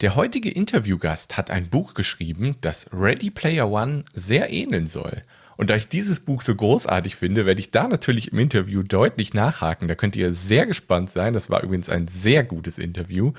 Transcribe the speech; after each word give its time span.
Der 0.00 0.14
heutige 0.14 0.48
Interviewgast 0.48 1.36
hat 1.36 1.50
ein 1.50 1.70
Buch 1.70 1.94
geschrieben, 1.94 2.54
das 2.60 2.86
Ready 2.92 3.30
Player 3.30 3.68
One 3.68 4.04
sehr 4.12 4.48
ähneln 4.52 4.86
soll. 4.86 5.24
Und 5.56 5.70
da 5.70 5.74
ich 5.74 5.88
dieses 5.88 6.20
Buch 6.20 6.42
so 6.42 6.54
großartig 6.54 7.16
finde, 7.16 7.46
werde 7.46 7.58
ich 7.58 7.72
da 7.72 7.88
natürlich 7.88 8.30
im 8.30 8.38
Interview 8.38 8.84
deutlich 8.84 9.34
nachhaken. 9.34 9.88
Da 9.88 9.96
könnt 9.96 10.14
ihr 10.14 10.32
sehr 10.32 10.66
gespannt 10.66 11.10
sein. 11.10 11.34
Das 11.34 11.50
war 11.50 11.64
übrigens 11.64 11.88
ein 11.88 12.06
sehr 12.06 12.44
gutes 12.44 12.78
Interview. 12.78 13.32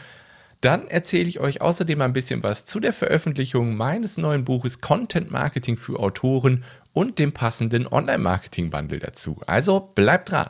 Dann 0.59 0.89
erzähle 0.89 1.29
ich 1.29 1.39
euch 1.39 1.61
außerdem 1.61 2.01
ein 2.01 2.11
bisschen 2.11 2.43
was 2.43 2.65
zu 2.65 2.81
der 2.81 2.91
Veröffentlichung 2.91 3.77
meines 3.77 4.17
neuen 4.17 4.43
Buches 4.43 4.81
Content 4.81 5.31
Marketing 5.31 5.77
für 5.77 5.97
Autoren 5.97 6.65
und 6.91 7.19
dem 7.19 7.31
passenden 7.31 7.87
Online-Marketing-Bundle 7.87 8.99
dazu. 8.99 9.41
Also 9.47 9.79
bleibt 9.95 10.33
dran. 10.33 10.49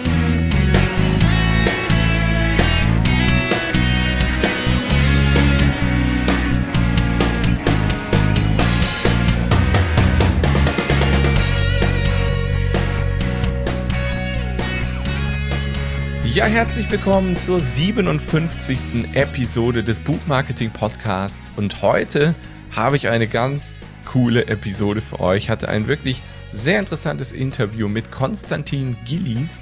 Ja, 16.33 16.45
herzlich 16.45 16.89
willkommen 16.89 17.35
zur 17.35 17.59
57. 17.59 19.13
Episode 19.15 19.83
des 19.83 19.99
Buchmarketing 19.99 20.71
Podcasts. 20.71 21.51
Und 21.57 21.81
heute 21.81 22.33
habe 22.73 22.95
ich 22.95 23.09
eine 23.09 23.27
ganz 23.27 23.65
coole 24.05 24.47
Episode 24.47 25.01
für 25.01 25.19
euch. 25.19 25.43
Ich 25.43 25.49
hatte 25.49 25.67
ein 25.67 25.87
wirklich 25.87 26.21
sehr 26.53 26.79
interessantes 26.79 27.33
Interview 27.33 27.89
mit 27.89 28.11
Konstantin 28.11 28.95
Gillies. 29.05 29.61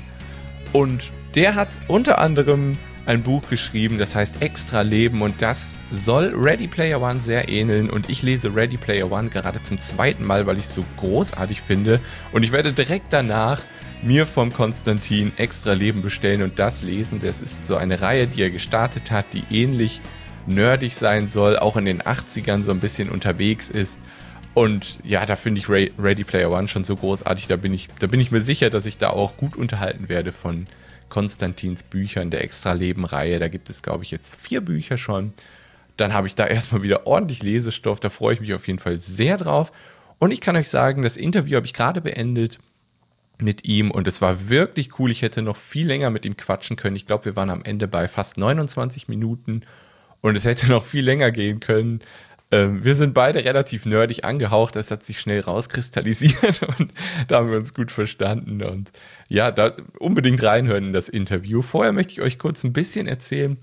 Und 0.72 1.09
der 1.34 1.56
hat 1.56 1.70
unter 1.88 2.20
anderem 2.20 2.78
ein 3.08 3.23
Buch 3.23 3.50
geschrieben, 3.50 3.98
das 3.98 4.16
heißt 4.16 4.39
Extra 4.44 4.81
Leben. 4.81 5.23
Und 5.23 5.42
das 5.42 5.80
soll 5.89 6.36
Ready 6.36 6.67
Player 6.67 7.02
One 7.02 7.20
sehr 7.20 7.50
ähneln. 7.50 7.89
Und 7.89 8.11
ich 8.11 8.22
lese 8.22 8.54
Ready 8.54 8.78
Player 8.78 9.11
One 9.11 9.30
gerade 9.30 9.64
zum 9.64 9.80
zweiten 9.80 10.23
Mal, 10.23 10.45
weil 10.45 10.59
ich 10.59 10.66
es 10.66 10.76
so 10.76 10.86
großartig 10.98 11.64
finde. 11.64 12.00
Und 12.31 12.44
ich 12.44 12.52
werde 12.52 12.73
direkt 12.73 13.11
danach 13.11 13.59
mir 14.02 14.25
vom 14.25 14.53
Konstantin 14.53 15.31
extra 15.38 15.73
Leben 15.73 16.02
bestellen 16.02 16.42
und 16.42 16.59
das 16.59 16.81
lesen. 16.81 17.19
Das 17.19 17.42
ist 17.42 17.66
so 17.66 17.75
eine 17.75 18.02
Reihe, 18.02 18.28
die 18.28 18.42
er 18.42 18.50
gestartet 18.50 19.11
hat, 19.11 19.25
die 19.33 19.44
ähnlich 19.52 20.02
nerdig 20.47 20.95
sein 20.95 21.30
soll, 21.30 21.58
auch 21.58 21.75
in 21.75 21.86
den 21.86 22.02
80ern 22.02 22.64
so 22.64 22.72
ein 22.72 22.80
bisschen 22.80 23.09
unterwegs 23.09 23.70
ist. 23.70 24.00
Und 24.53 25.00
ja, 25.03 25.25
da 25.25 25.36
finde 25.36 25.59
ich 25.59 25.70
Ready 25.70 26.23
Player 26.23 26.52
One 26.52 26.67
schon 26.67 26.83
so 26.83 26.95
großartig. 26.95 27.47
Da 27.47 27.55
bin, 27.55 27.73
ich, 27.73 27.88
da 28.00 28.08
bin 28.08 28.20
ich 28.20 28.31
mir 28.31 28.42
sicher, 28.42 28.70
dass 28.70 28.86
ich 28.86 28.97
da 28.97 29.09
auch 29.09 29.38
gut 29.38 29.55
unterhalten 29.55 30.09
werde 30.09 30.31
von 30.31 30.66
Konstantins 31.08 31.83
Büchern 31.83 32.31
der 32.31 32.44
Extra 32.44 32.73
Leben-Reihe. 32.73 33.39
Da 33.39 33.47
gibt 33.47 33.70
es, 33.70 33.81
glaube 33.81 34.03
ich, 34.03 34.11
jetzt 34.11 34.36
vier 34.36 34.61
Bücher 34.61 34.97
schon. 34.97 35.33
Dann 35.97 36.14
habe 36.14 36.27
ich 36.27 36.36
da 36.36 36.45
erstmal 36.47 36.83
wieder 36.83 37.05
ordentlich 37.05 37.43
Lesestoff. 37.43 37.99
Da 37.99 38.10
freue 38.10 38.33
ich 38.33 38.42
mich 38.42 38.54
auf 38.54 38.67
jeden 38.67 38.80
Fall 38.80 38.99
sehr 38.99 39.37
drauf. 39.37 39.71
Und 40.17 40.31
ich 40.31 40.42
kann 40.42 40.55
euch 40.55 40.70
sagen, 40.70 41.04
das 41.04 41.16
Interview 41.16 41.55
habe 41.55 41.66
ich 41.66 41.73
gerade 41.73 42.02
beendet 42.02 42.60
mit 43.42 43.66
ihm 43.66 43.92
und 43.92 44.08
es 44.08 44.22
war 44.22 44.50
wirklich 44.50 45.00
cool. 45.00 45.11
Ich 45.11 45.22
hätte 45.22 45.42
noch 45.42 45.58
viel 45.58 45.88
länger 45.88 46.10
mit 46.10 46.26
ihm 46.26 46.38
quatschen 46.38 46.76
können. 46.76 46.95
Ich 46.95 47.05
glaube, 47.05 47.26
wir 47.26 47.36
waren 47.36 47.50
am 47.50 47.64
Ende 47.64 47.88
bei 47.88 48.08
fast 48.08 48.38
29 48.38 49.08
Minuten 49.08 49.61
und 50.22 50.36
es 50.36 50.45
hätte 50.45 50.67
noch 50.70 50.83
viel 50.83 51.04
länger 51.04 51.32
gehen 51.32 51.60
können. 51.60 52.02
Ähm, 52.52 52.83
wir 52.83 52.95
sind 52.95 53.14
beide 53.14 53.45
relativ 53.45 53.86
nerdig 53.86 54.26
angehaucht. 54.26 54.76
Das 54.76 54.92
hat 54.92 55.04
sich 55.04 55.20
schnell 55.20 55.42
rauskristallisiert 55.42 56.61
und 56.80 56.92
da 57.28 57.38
haben 57.38 57.52
wir 57.52 57.58
uns 57.58 57.73
gut 57.73 57.92
verstanden. 57.92 58.64
Und 58.64 58.92
ja, 59.28 59.52
da 59.52 59.73
unbedingt 59.99 60.44
reinhören 60.44 60.86
in 60.86 60.94
das 60.94 61.10
Interview. 61.10 61.61
Vorher 61.61 61.94
möchte 61.94 62.14
ich 62.14 62.22
euch 62.22 62.39
kurz 62.39 62.64
ein 62.64 62.73
bisschen 62.73 63.08
erzählen, 63.08 63.58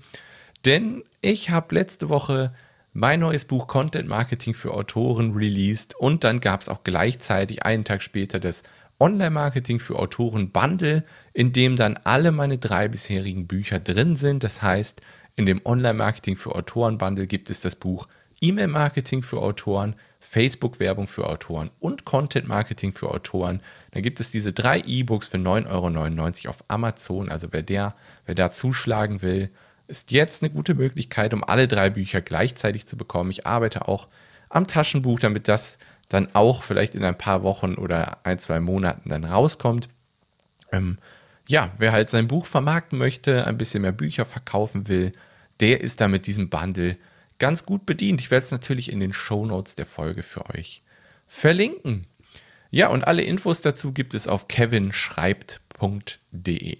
denn 0.65 1.03
ich 1.21 1.49
habe 1.49 1.75
letzte 1.75 2.09
Woche 2.09 2.53
mein 2.93 3.19
neues 3.19 3.45
Buch 3.45 3.67
Content 3.67 4.09
Marketing 4.09 4.55
für 4.55 4.73
Autoren 4.73 5.33
released 5.35 5.93
und 5.95 6.23
dann 6.23 6.39
gab 6.39 6.61
es 6.61 6.69
auch 6.69 6.83
gleichzeitig 6.83 7.63
einen 7.63 7.83
Tag 7.83 8.01
später 8.01 8.39
das 8.39 8.63
Online-Marketing 8.99 9.79
für 9.79 9.97
Autoren 9.97 10.51
Bundle, 10.51 11.03
in 11.33 11.53
dem 11.53 11.75
dann 11.75 11.99
alle 12.03 12.31
meine 12.31 12.57
drei 12.57 12.87
bisherigen 12.87 13.47
Bücher 13.47 13.79
drin 13.79 14.15
sind. 14.15 14.43
Das 14.43 14.61
heißt, 14.61 15.01
in 15.35 15.45
dem 15.45 15.61
Online-Marketing 15.63 16.35
für 16.35 16.55
Autoren 16.55 16.97
Bundle 16.97 17.27
gibt 17.27 17.49
es 17.49 17.59
das 17.59 17.75
Buch 17.75 18.07
E-Mail-Marketing 18.41 19.23
für 19.23 19.41
Autoren, 19.41 19.95
Facebook-Werbung 20.19 21.07
für 21.07 21.27
Autoren 21.27 21.71
und 21.79 22.05
Content-Marketing 22.05 22.93
für 22.93 23.09
Autoren. 23.09 23.61
Dann 23.91 24.03
gibt 24.03 24.19
es 24.19 24.29
diese 24.29 24.53
drei 24.53 24.79
E-Books 24.81 25.27
für 25.27 25.37
9,99 25.37 26.45
Euro 26.45 26.49
auf 26.49 26.63
Amazon. 26.67 27.29
Also 27.29 27.47
wer, 27.51 27.63
der, 27.63 27.95
wer 28.25 28.35
da 28.35 28.51
zuschlagen 28.51 29.21
will, 29.21 29.49
ist 29.87 30.11
jetzt 30.11 30.43
eine 30.43 30.51
gute 30.51 30.75
Möglichkeit, 30.75 31.33
um 31.33 31.43
alle 31.43 31.67
drei 31.67 31.89
Bücher 31.89 32.21
gleichzeitig 32.21 32.87
zu 32.87 32.97
bekommen. 32.97 33.31
Ich 33.31 33.47
arbeite 33.47 33.87
auch 33.87 34.07
am 34.49 34.67
Taschenbuch, 34.67 35.19
damit 35.19 35.47
das 35.47 35.77
dann 36.09 36.33
auch 36.33 36.63
vielleicht 36.63 36.95
in 36.95 37.03
ein 37.03 37.17
paar 37.17 37.43
Wochen 37.43 37.75
oder 37.75 38.25
ein, 38.25 38.39
zwei 38.39 38.59
Monaten 38.59 39.09
dann 39.09 39.25
rauskommt. 39.25 39.89
Ähm, 40.71 40.97
ja, 41.47 41.71
wer 41.77 41.91
halt 41.91 42.09
sein 42.09 42.27
Buch 42.27 42.45
vermarkten 42.45 42.97
möchte, 42.97 43.47
ein 43.47 43.57
bisschen 43.57 43.81
mehr 43.81 43.91
Bücher 43.91 44.25
verkaufen 44.25 44.87
will, 44.87 45.11
der 45.59 45.81
ist 45.81 46.01
da 46.01 46.07
mit 46.07 46.27
diesem 46.27 46.49
Bundle 46.49 46.97
ganz 47.39 47.65
gut 47.65 47.85
bedient. 47.85 48.21
Ich 48.21 48.31
werde 48.31 48.45
es 48.45 48.51
natürlich 48.51 48.91
in 48.91 48.99
den 48.99 49.13
Show 49.13 49.45
Notes 49.45 49.75
der 49.75 49.85
Folge 49.85 50.23
für 50.23 50.49
euch 50.53 50.83
verlinken. 51.27 52.07
Ja, 52.69 52.89
und 52.89 53.07
alle 53.07 53.21
Infos 53.21 53.61
dazu 53.61 53.93
gibt 53.93 54.13
es 54.13 54.27
auf 54.27 54.47
kevinschreibt.de. 54.47 56.77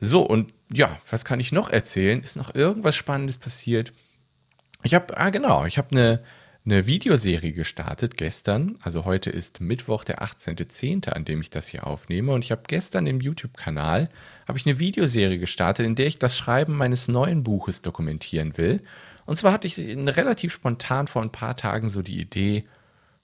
So, 0.00 0.22
und 0.22 0.52
ja, 0.72 1.00
was 1.10 1.24
kann 1.24 1.40
ich 1.40 1.52
noch 1.52 1.70
erzählen? 1.70 2.22
Ist 2.22 2.36
noch 2.36 2.54
irgendwas 2.54 2.96
Spannendes 2.96 3.38
passiert? 3.38 3.92
Ich 4.82 4.94
habe, 4.94 5.16
ah 5.16 5.30
genau, 5.30 5.66
ich 5.66 5.76
habe 5.76 5.90
eine 5.90 6.22
eine 6.70 6.86
Videoserie 6.86 7.52
gestartet 7.52 8.18
gestern. 8.18 8.76
Also 8.82 9.06
heute 9.06 9.30
ist 9.30 9.62
Mittwoch, 9.62 10.04
der 10.04 10.22
18.10., 10.22 11.08
an 11.08 11.24
dem 11.24 11.40
ich 11.40 11.48
das 11.48 11.68
hier 11.68 11.86
aufnehme. 11.86 12.32
Und 12.32 12.44
ich 12.44 12.50
habe 12.50 12.62
gestern 12.66 13.06
im 13.06 13.20
YouTube-Kanal 13.20 14.10
eine 14.46 14.78
Videoserie 14.78 15.38
gestartet, 15.38 15.86
in 15.86 15.94
der 15.94 16.06
ich 16.06 16.18
das 16.18 16.36
Schreiben 16.36 16.76
meines 16.76 17.08
neuen 17.08 17.42
Buches 17.42 17.80
dokumentieren 17.80 18.58
will. 18.58 18.82
Und 19.24 19.36
zwar 19.36 19.52
hatte 19.52 19.66
ich 19.66 19.78
relativ 19.78 20.52
spontan 20.52 21.06
vor 21.06 21.22
ein 21.22 21.32
paar 21.32 21.56
Tagen 21.56 21.88
so 21.88 22.02
die 22.02 22.20
Idee, 22.20 22.64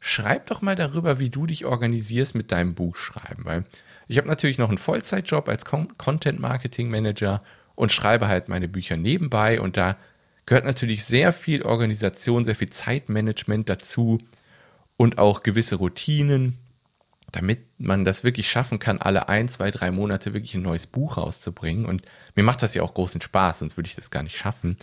schreib 0.00 0.46
doch 0.46 0.62
mal 0.62 0.76
darüber, 0.76 1.18
wie 1.18 1.30
du 1.30 1.46
dich 1.46 1.66
organisierst 1.66 2.34
mit 2.34 2.50
deinem 2.50 2.74
Buchschreiben. 2.74 3.44
Weil 3.44 3.64
ich 4.08 4.16
habe 4.16 4.28
natürlich 4.28 4.58
noch 4.58 4.68
einen 4.70 4.78
Vollzeitjob 4.78 5.48
als 5.50 5.66
Content 5.66 6.40
Marketing 6.40 6.88
Manager 6.88 7.42
und 7.74 7.92
schreibe 7.92 8.26
halt 8.26 8.48
meine 8.48 8.68
Bücher 8.68 8.96
nebenbei 8.96 9.60
und 9.60 9.76
da 9.76 9.96
gehört 10.46 10.64
natürlich 10.64 11.04
sehr 11.04 11.32
viel 11.32 11.62
Organisation, 11.62 12.44
sehr 12.44 12.56
viel 12.56 12.70
Zeitmanagement 12.70 13.68
dazu 13.68 14.18
und 14.96 15.18
auch 15.18 15.42
gewisse 15.42 15.76
Routinen, 15.76 16.58
damit 17.32 17.60
man 17.78 18.04
das 18.04 18.22
wirklich 18.22 18.48
schaffen 18.48 18.78
kann, 18.78 18.98
alle 18.98 19.28
ein, 19.28 19.48
zwei, 19.48 19.70
drei 19.70 19.90
Monate 19.90 20.34
wirklich 20.34 20.54
ein 20.54 20.62
neues 20.62 20.86
Buch 20.86 21.16
rauszubringen. 21.16 21.86
Und 21.86 22.02
mir 22.34 22.44
macht 22.44 22.62
das 22.62 22.74
ja 22.74 22.82
auch 22.82 22.94
großen 22.94 23.20
Spaß, 23.20 23.60
sonst 23.60 23.76
würde 23.76 23.88
ich 23.88 23.96
das 23.96 24.10
gar 24.10 24.22
nicht 24.22 24.36
schaffen. 24.36 24.76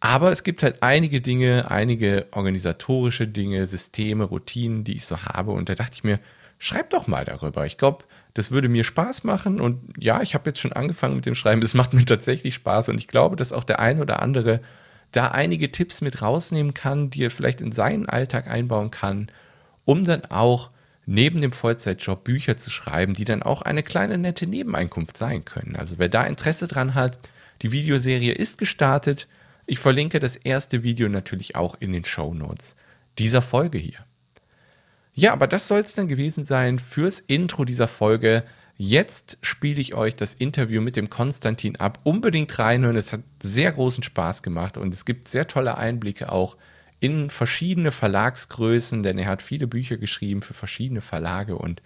Aber 0.00 0.30
es 0.30 0.42
gibt 0.42 0.62
halt 0.62 0.82
einige 0.82 1.20
Dinge, 1.20 1.70
einige 1.70 2.26
organisatorische 2.32 3.26
Dinge, 3.26 3.66
Systeme, 3.66 4.24
Routinen, 4.24 4.84
die 4.84 4.96
ich 4.96 5.04
so 5.04 5.22
habe. 5.22 5.52
Und 5.52 5.68
da 5.68 5.74
dachte 5.74 5.94
ich 5.94 6.04
mir, 6.04 6.20
schreib 6.58 6.90
doch 6.90 7.06
mal 7.06 7.24
darüber. 7.24 7.66
Ich 7.66 7.78
glaube, 7.78 8.04
das 8.34 8.50
würde 8.50 8.68
mir 8.68 8.84
Spaß 8.84 9.24
machen. 9.24 9.60
Und 9.60 9.80
ja, 9.98 10.22
ich 10.22 10.34
habe 10.34 10.50
jetzt 10.50 10.60
schon 10.60 10.72
angefangen 10.72 11.16
mit 11.16 11.26
dem 11.26 11.34
Schreiben. 11.34 11.62
Es 11.66 11.74
macht 11.74 11.94
mir 11.94 12.04
tatsächlich 12.04 12.54
Spaß. 12.54 12.88
Und 12.88 12.98
ich 12.98 13.08
glaube, 13.08 13.36
dass 13.36 13.52
auch 13.52 13.64
der 13.64 13.80
ein 13.80 14.00
oder 14.00 14.20
andere 14.22 14.60
da 15.12 15.28
einige 15.28 15.72
Tipps 15.72 16.00
mit 16.00 16.20
rausnehmen 16.22 16.74
kann, 16.74 17.10
die 17.10 17.24
er 17.24 17.30
vielleicht 17.30 17.60
in 17.60 17.72
seinen 17.72 18.08
Alltag 18.08 18.48
einbauen 18.48 18.90
kann, 18.90 19.28
um 19.84 20.04
dann 20.04 20.24
auch 20.26 20.70
neben 21.06 21.40
dem 21.40 21.52
Vollzeitjob 21.52 22.24
Bücher 22.24 22.56
zu 22.58 22.70
schreiben, 22.70 23.14
die 23.14 23.24
dann 23.24 23.42
auch 23.42 23.62
eine 23.62 23.82
kleine 23.82 24.18
nette 24.18 24.46
Nebeneinkunft 24.46 25.16
sein 25.16 25.44
können. 25.44 25.76
Also 25.76 25.98
wer 25.98 26.08
da 26.08 26.24
Interesse 26.24 26.66
dran 26.66 26.94
hat, 26.94 27.18
die 27.62 27.72
Videoserie 27.72 28.32
ist 28.32 28.58
gestartet. 28.58 29.28
Ich 29.66 29.78
verlinke 29.78 30.20
das 30.20 30.36
erste 30.36 30.82
Video 30.82 31.08
natürlich 31.08 31.56
auch 31.56 31.76
in 31.78 31.92
den 31.92 32.04
Show 32.04 32.34
Notes 32.34 32.76
dieser 33.18 33.40
Folge 33.40 33.78
hier. 33.78 34.05
Ja, 35.18 35.32
aber 35.32 35.46
das 35.46 35.66
soll 35.66 35.80
es 35.80 35.94
dann 35.94 36.08
gewesen 36.08 36.44
sein 36.44 36.78
fürs 36.78 37.20
Intro 37.20 37.64
dieser 37.64 37.88
Folge. 37.88 38.44
Jetzt 38.76 39.38
spiele 39.40 39.80
ich 39.80 39.94
euch 39.94 40.14
das 40.14 40.34
Interview 40.34 40.82
mit 40.82 40.94
dem 40.94 41.08
Konstantin 41.08 41.76
ab. 41.76 42.00
Unbedingt 42.04 42.58
reinhören. 42.58 42.96
Es 42.96 43.14
hat 43.14 43.22
sehr 43.42 43.72
großen 43.72 44.02
Spaß 44.02 44.42
gemacht 44.42 44.76
und 44.76 44.92
es 44.92 45.06
gibt 45.06 45.28
sehr 45.28 45.48
tolle 45.48 45.78
Einblicke 45.78 46.30
auch 46.30 46.58
in 47.00 47.30
verschiedene 47.30 47.92
Verlagsgrößen, 47.92 49.02
denn 49.02 49.16
er 49.16 49.28
hat 49.28 49.40
viele 49.40 49.66
Bücher 49.66 49.96
geschrieben 49.96 50.42
für 50.42 50.52
verschiedene 50.52 51.00
Verlage 51.00 51.56
und 51.56 51.80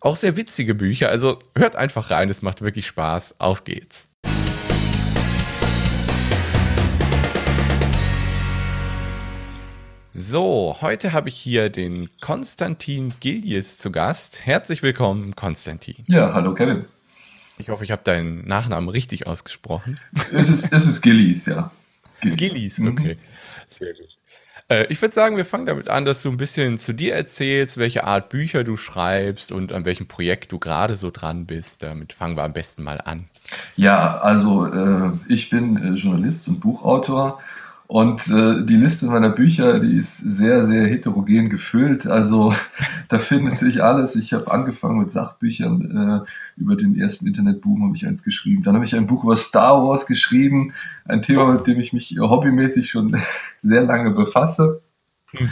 auch 0.00 0.16
sehr 0.16 0.38
witzige 0.38 0.74
Bücher. 0.74 1.10
Also 1.10 1.40
hört 1.54 1.76
einfach 1.76 2.10
rein, 2.10 2.30
es 2.30 2.40
macht 2.40 2.62
wirklich 2.62 2.86
Spaß. 2.86 3.38
Auf 3.38 3.64
geht's. 3.64 4.08
So, 10.14 10.76
heute 10.82 11.14
habe 11.14 11.30
ich 11.30 11.36
hier 11.36 11.70
den 11.70 12.10
Konstantin 12.20 13.14
Gillies 13.20 13.78
zu 13.78 13.90
Gast. 13.90 14.44
Herzlich 14.44 14.82
willkommen, 14.82 15.34
Konstantin. 15.34 16.04
Ja, 16.06 16.34
hallo 16.34 16.52
Kevin. 16.52 16.84
Ich 17.56 17.70
hoffe, 17.70 17.82
ich 17.84 17.90
habe 17.90 18.02
deinen 18.04 18.46
Nachnamen 18.46 18.90
richtig 18.90 19.26
ausgesprochen. 19.26 19.98
Es 20.30 20.50
ist, 20.50 20.70
es 20.70 20.86
ist 20.86 21.00
Gillies, 21.00 21.46
ja. 21.46 21.70
Gillies, 22.20 22.36
Gillies 22.36 22.80
okay. 22.80 23.14
Mhm. 23.14 23.18
Sehr 23.70 23.94
gut. 23.94 24.18
Äh, 24.68 24.86
ich 24.90 25.00
würde 25.00 25.14
sagen, 25.14 25.38
wir 25.38 25.46
fangen 25.46 25.64
damit 25.64 25.88
an, 25.88 26.04
dass 26.04 26.20
du 26.20 26.28
ein 26.28 26.36
bisschen 26.36 26.78
zu 26.78 26.92
dir 26.92 27.14
erzählst, 27.14 27.78
welche 27.78 28.04
Art 28.04 28.28
Bücher 28.28 28.64
du 28.64 28.76
schreibst 28.76 29.50
und 29.50 29.72
an 29.72 29.86
welchem 29.86 30.08
Projekt 30.08 30.52
du 30.52 30.58
gerade 30.58 30.96
so 30.96 31.10
dran 31.10 31.46
bist. 31.46 31.82
Damit 31.82 32.12
fangen 32.12 32.36
wir 32.36 32.42
am 32.42 32.52
besten 32.52 32.82
mal 32.82 33.00
an. 33.00 33.30
Ja, 33.76 34.18
also 34.18 34.66
äh, 34.66 35.12
ich 35.28 35.48
bin 35.48 35.78
äh, 35.78 35.94
Journalist 35.94 36.48
und 36.48 36.60
Buchautor 36.60 37.40
und 37.92 38.26
äh, 38.28 38.64
die 38.64 38.76
Liste 38.76 39.04
meiner 39.04 39.28
Bücher, 39.28 39.78
die 39.78 39.98
ist 39.98 40.16
sehr, 40.16 40.64
sehr 40.64 40.86
heterogen 40.86 41.50
gefüllt. 41.50 42.06
Also 42.06 42.54
da 43.08 43.18
findet 43.18 43.58
sich 43.58 43.82
alles. 43.82 44.16
Ich 44.16 44.32
habe 44.32 44.50
angefangen 44.50 44.98
mit 44.98 45.10
Sachbüchern. 45.10 46.24
Äh, 46.24 46.58
über 46.58 46.74
den 46.74 46.98
ersten 46.98 47.26
Internetboom 47.26 47.84
habe 47.84 47.94
ich 47.94 48.06
eins 48.06 48.22
geschrieben. 48.24 48.62
Dann 48.62 48.76
habe 48.76 48.86
ich 48.86 48.96
ein 48.96 49.06
Buch 49.06 49.24
über 49.24 49.36
Star 49.36 49.84
Wars 49.84 50.06
geschrieben. 50.06 50.72
Ein 51.04 51.20
Thema, 51.20 51.52
mit 51.52 51.66
dem 51.66 51.80
ich 51.80 51.92
mich 51.92 52.16
hobbymäßig 52.18 52.90
schon 52.90 53.20
sehr 53.60 53.82
lange 53.82 54.12
befasse. 54.12 54.80
Mhm. 55.34 55.50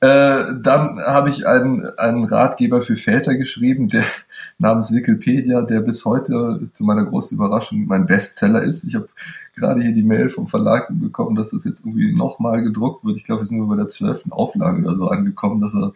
Äh, 0.00 0.60
dann 0.62 1.00
habe 1.06 1.30
ich 1.30 1.46
einen, 1.46 1.86
einen 1.96 2.24
Ratgeber 2.24 2.82
für 2.82 2.96
Väter 2.96 3.34
geschrieben, 3.34 3.88
der 3.88 4.04
namens 4.58 4.92
Wikipedia, 4.92 5.62
der 5.62 5.80
bis 5.80 6.04
heute 6.04 6.68
zu 6.70 6.84
meiner 6.84 7.06
großen 7.06 7.38
Überraschung 7.38 7.86
mein 7.86 8.04
Bestseller 8.04 8.62
ist. 8.62 8.84
Ich 8.84 8.94
habe 8.94 9.08
gerade 9.58 9.82
hier 9.82 9.92
die 9.92 10.02
Mail 10.02 10.28
vom 10.28 10.46
Verlag 10.46 10.88
bekommen, 10.90 11.36
dass 11.36 11.50
das 11.50 11.64
jetzt 11.64 11.80
irgendwie 11.80 12.14
nochmal 12.14 12.62
gedruckt 12.62 13.04
wird. 13.04 13.16
Ich 13.16 13.24
glaube, 13.24 13.42
wir 13.42 13.46
sind 13.46 13.58
nur 13.58 13.68
bei 13.68 13.76
der 13.76 13.88
zwölften 13.88 14.32
Auflage 14.32 14.80
oder 14.80 14.94
so 14.94 15.08
angekommen. 15.08 15.60
Das 15.60 15.74
war 15.74 15.92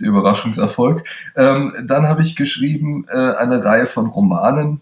der 0.00 0.08
Überraschungserfolg. 0.08 1.04
Ähm, 1.36 1.72
dann 1.86 2.08
habe 2.08 2.22
ich 2.22 2.36
geschrieben 2.36 3.06
äh, 3.08 3.34
eine 3.34 3.64
Reihe 3.64 3.86
von 3.86 4.06
Romanen, 4.06 4.80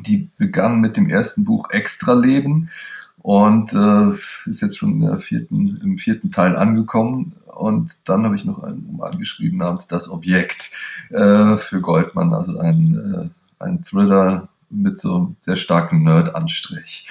die 0.00 0.30
begann 0.38 0.80
mit 0.80 0.96
dem 0.96 1.08
ersten 1.08 1.44
Buch 1.44 1.70
Extraleben 1.70 2.70
und 3.18 3.72
äh, 3.74 4.10
ist 4.48 4.62
jetzt 4.62 4.78
schon 4.78 5.02
im 5.02 5.18
vierten, 5.18 5.80
im 5.82 5.98
vierten 5.98 6.30
Teil 6.30 6.56
angekommen. 6.56 7.34
Und 7.46 8.08
dann 8.08 8.24
habe 8.24 8.36
ich 8.36 8.44
noch 8.44 8.62
einen 8.62 8.86
Roman 8.86 9.18
geschrieben 9.18 9.58
namens 9.58 9.88
Das 9.88 10.08
Objekt 10.08 10.70
äh, 11.10 11.56
für 11.56 11.80
Goldmann, 11.80 12.32
also 12.32 12.58
ein, 12.58 13.32
äh, 13.60 13.64
ein 13.64 13.82
Thriller 13.82 14.48
mit 14.70 14.98
so 14.98 15.16
einem 15.16 15.36
sehr 15.40 15.56
starken 15.56 16.04
Nerd-Anstrich. 16.04 17.08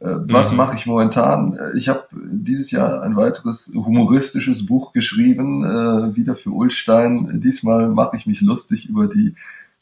Äh, 0.00 0.16
was 0.28 0.50
mhm. 0.50 0.56
mache 0.56 0.76
ich 0.76 0.86
momentan? 0.86 1.58
Ich 1.76 1.88
habe 1.88 2.06
dieses 2.12 2.70
Jahr 2.70 3.02
ein 3.02 3.16
weiteres 3.16 3.72
humoristisches 3.74 4.66
Buch 4.66 4.92
geschrieben, 4.92 5.64
äh, 5.64 6.16
wieder 6.16 6.34
für 6.34 6.50
Ulstein. 6.50 7.40
Diesmal 7.40 7.88
mache 7.88 8.16
ich 8.16 8.26
mich 8.26 8.40
lustig 8.40 8.88
über 8.88 9.06
die 9.06 9.34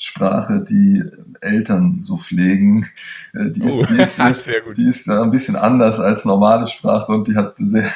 Sprache, 0.02 0.64
die 0.66 1.04
Eltern 1.42 1.98
so 2.00 2.16
pflegen. 2.16 2.86
Äh, 3.34 3.50
die, 3.50 3.62
ist, 3.62 3.74
oh, 3.74 3.84
die, 3.84 3.98
ist, 3.98 4.20
die 4.76 4.86
ist 4.86 5.10
ein 5.10 5.30
bisschen 5.30 5.56
anders 5.56 6.00
als 6.00 6.24
normale 6.24 6.66
Sprache 6.68 7.12
und 7.12 7.28
die 7.28 7.36
hat 7.36 7.54
sehr, 7.56 7.90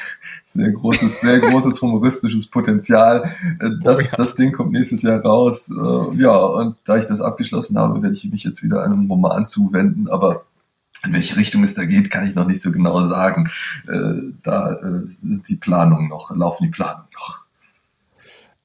sehr 0.45 0.71
großes, 0.71 1.23
sehr 1.23 1.41
großes 1.41 1.81
humoristisches 1.81 2.47
Potenzial. 2.47 3.35
Äh, 3.59 3.71
das, 3.83 4.01
oh, 4.01 4.03
ja. 4.03 4.17
das 4.19 4.35
Ding 4.35 4.53
kommt 4.53 4.73
nächstes 4.73 5.01
Jahr 5.01 5.21
raus. 5.21 5.71
Äh, 5.71 6.17
ja, 6.21 6.37
und 6.37 6.77
da 6.85 6.99
ich 6.99 7.07
das 7.07 7.23
abgeschlossen 7.23 7.79
habe, 7.79 8.03
werde 8.03 8.15
ich 8.15 8.31
mich 8.31 8.45
jetzt 8.45 8.63
wieder 8.63 8.83
einem 8.83 9.11
Roman 9.11 9.47
zuwenden, 9.47 10.07
aber 10.09 10.45
in 11.05 11.13
welche 11.13 11.37
Richtung 11.37 11.63
es 11.63 11.75
da 11.75 11.85
geht, 11.85 12.11
kann 12.11 12.27
ich 12.27 12.35
noch 12.35 12.47
nicht 12.47 12.63
so 12.63 12.73
genau 12.73 13.03
sagen. 13.03 13.51
Äh, 13.89 14.33
da 14.43 14.73
äh, 14.73 15.07
sind 15.07 15.49
die 15.49 15.57
Planungen 15.57 16.09
noch, 16.09 16.35
laufen 16.35 16.65
die 16.65 16.71
Planungen 16.71 17.09
noch. 17.15 17.45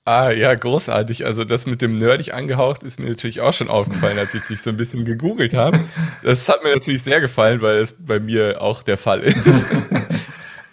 Ah, 0.06 0.32
ja, 0.32 0.56
großartig. 0.56 1.26
Also 1.26 1.44
das 1.44 1.68
mit 1.68 1.84
dem 1.84 1.96
nerdig 1.96 2.34
angehaucht 2.34 2.82
ist 2.82 3.00
mir 3.00 3.10
natürlich 3.10 3.42
auch 3.42 3.54
schon 3.54 3.70
aufgefallen, 3.70 4.18
als 4.18 4.34
ich 4.34 4.42
dich 4.42 4.60
so 4.60 4.72
ein 4.72 4.78
bisschen 4.78 5.06
gegoogelt 5.06 5.54
habe. 5.54 5.86
Das 6.24 6.50
hat 6.50 6.64
mir 6.64 6.74
natürlich 6.74 7.04
sehr 7.04 7.22
gefallen, 7.22 7.62
weil 7.62 7.78
es 7.78 7.94
bei 7.94 8.20
mir 8.20 8.60
auch 8.60 8.82
der 8.82 8.98
Fall 8.98 9.22
ist. 9.22 9.44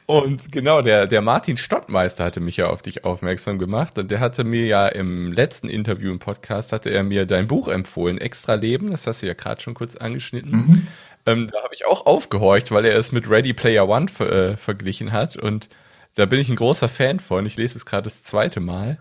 Und 0.07 0.53
genau, 0.53 0.83
der, 0.83 1.09
der 1.09 1.21
Martin 1.21 1.57
Stottmeister 1.57 2.25
hatte 2.25 2.41
mich 2.41 2.57
ja 2.57 2.69
auf 2.69 2.81
dich 2.81 3.05
aufmerksam 3.05 3.59
gemacht 3.59 3.99
und 3.99 4.13
der 4.13 4.21
hatte 4.21 4.45
mir 4.45 4.65
ja 4.65 4.87
im 4.87 5.33
letzten 5.33 5.69
Interview 5.69 6.13
im 6.13 6.21
Podcast, 6.21 6.73
hatte 6.73 6.91
er 6.91 7.03
mir 7.03 7.27
dein 7.27 7.49
Buch 7.49 7.67
empfohlen, 7.67 8.19
Extra 8.19 8.55
Leben, 8.55 8.93
das 8.93 9.09
hast 9.09 9.23
du 9.23 9.27
ja 9.27 9.35
gerade 9.35 9.61
schon 9.61 9.75
kurz 9.75 9.97
angeschnitten. 9.97 10.53
Mhm. 10.53 10.87
Ähm, 11.27 11.51
da 11.53 11.63
habe 11.63 11.75
ich 11.75 11.85
auch 11.85 12.07
aufgehorcht, 12.07 12.71
weil 12.71 12.85
er 12.87 12.97
es 12.97 13.13
mit 13.13 13.29
Ready 13.29 13.53
Player 13.53 13.89
One 13.89 14.09
ver 14.09 14.31
äh, 14.33 14.57
verglichen 14.57 15.13
hat. 15.13 15.37
Und 15.37 15.69
da 16.15 16.27
bin 16.27 16.41
ich 16.41 16.49
ein 16.49 16.57
großer 16.57 16.89
Fan 16.89 17.21
von. 17.21 17.45
Ich 17.47 17.57
lese 17.57 17.77
es 17.77 17.87
gerade 17.87 18.05
das 18.05 18.23
zweite 18.23 18.61
Mal. 18.61 18.99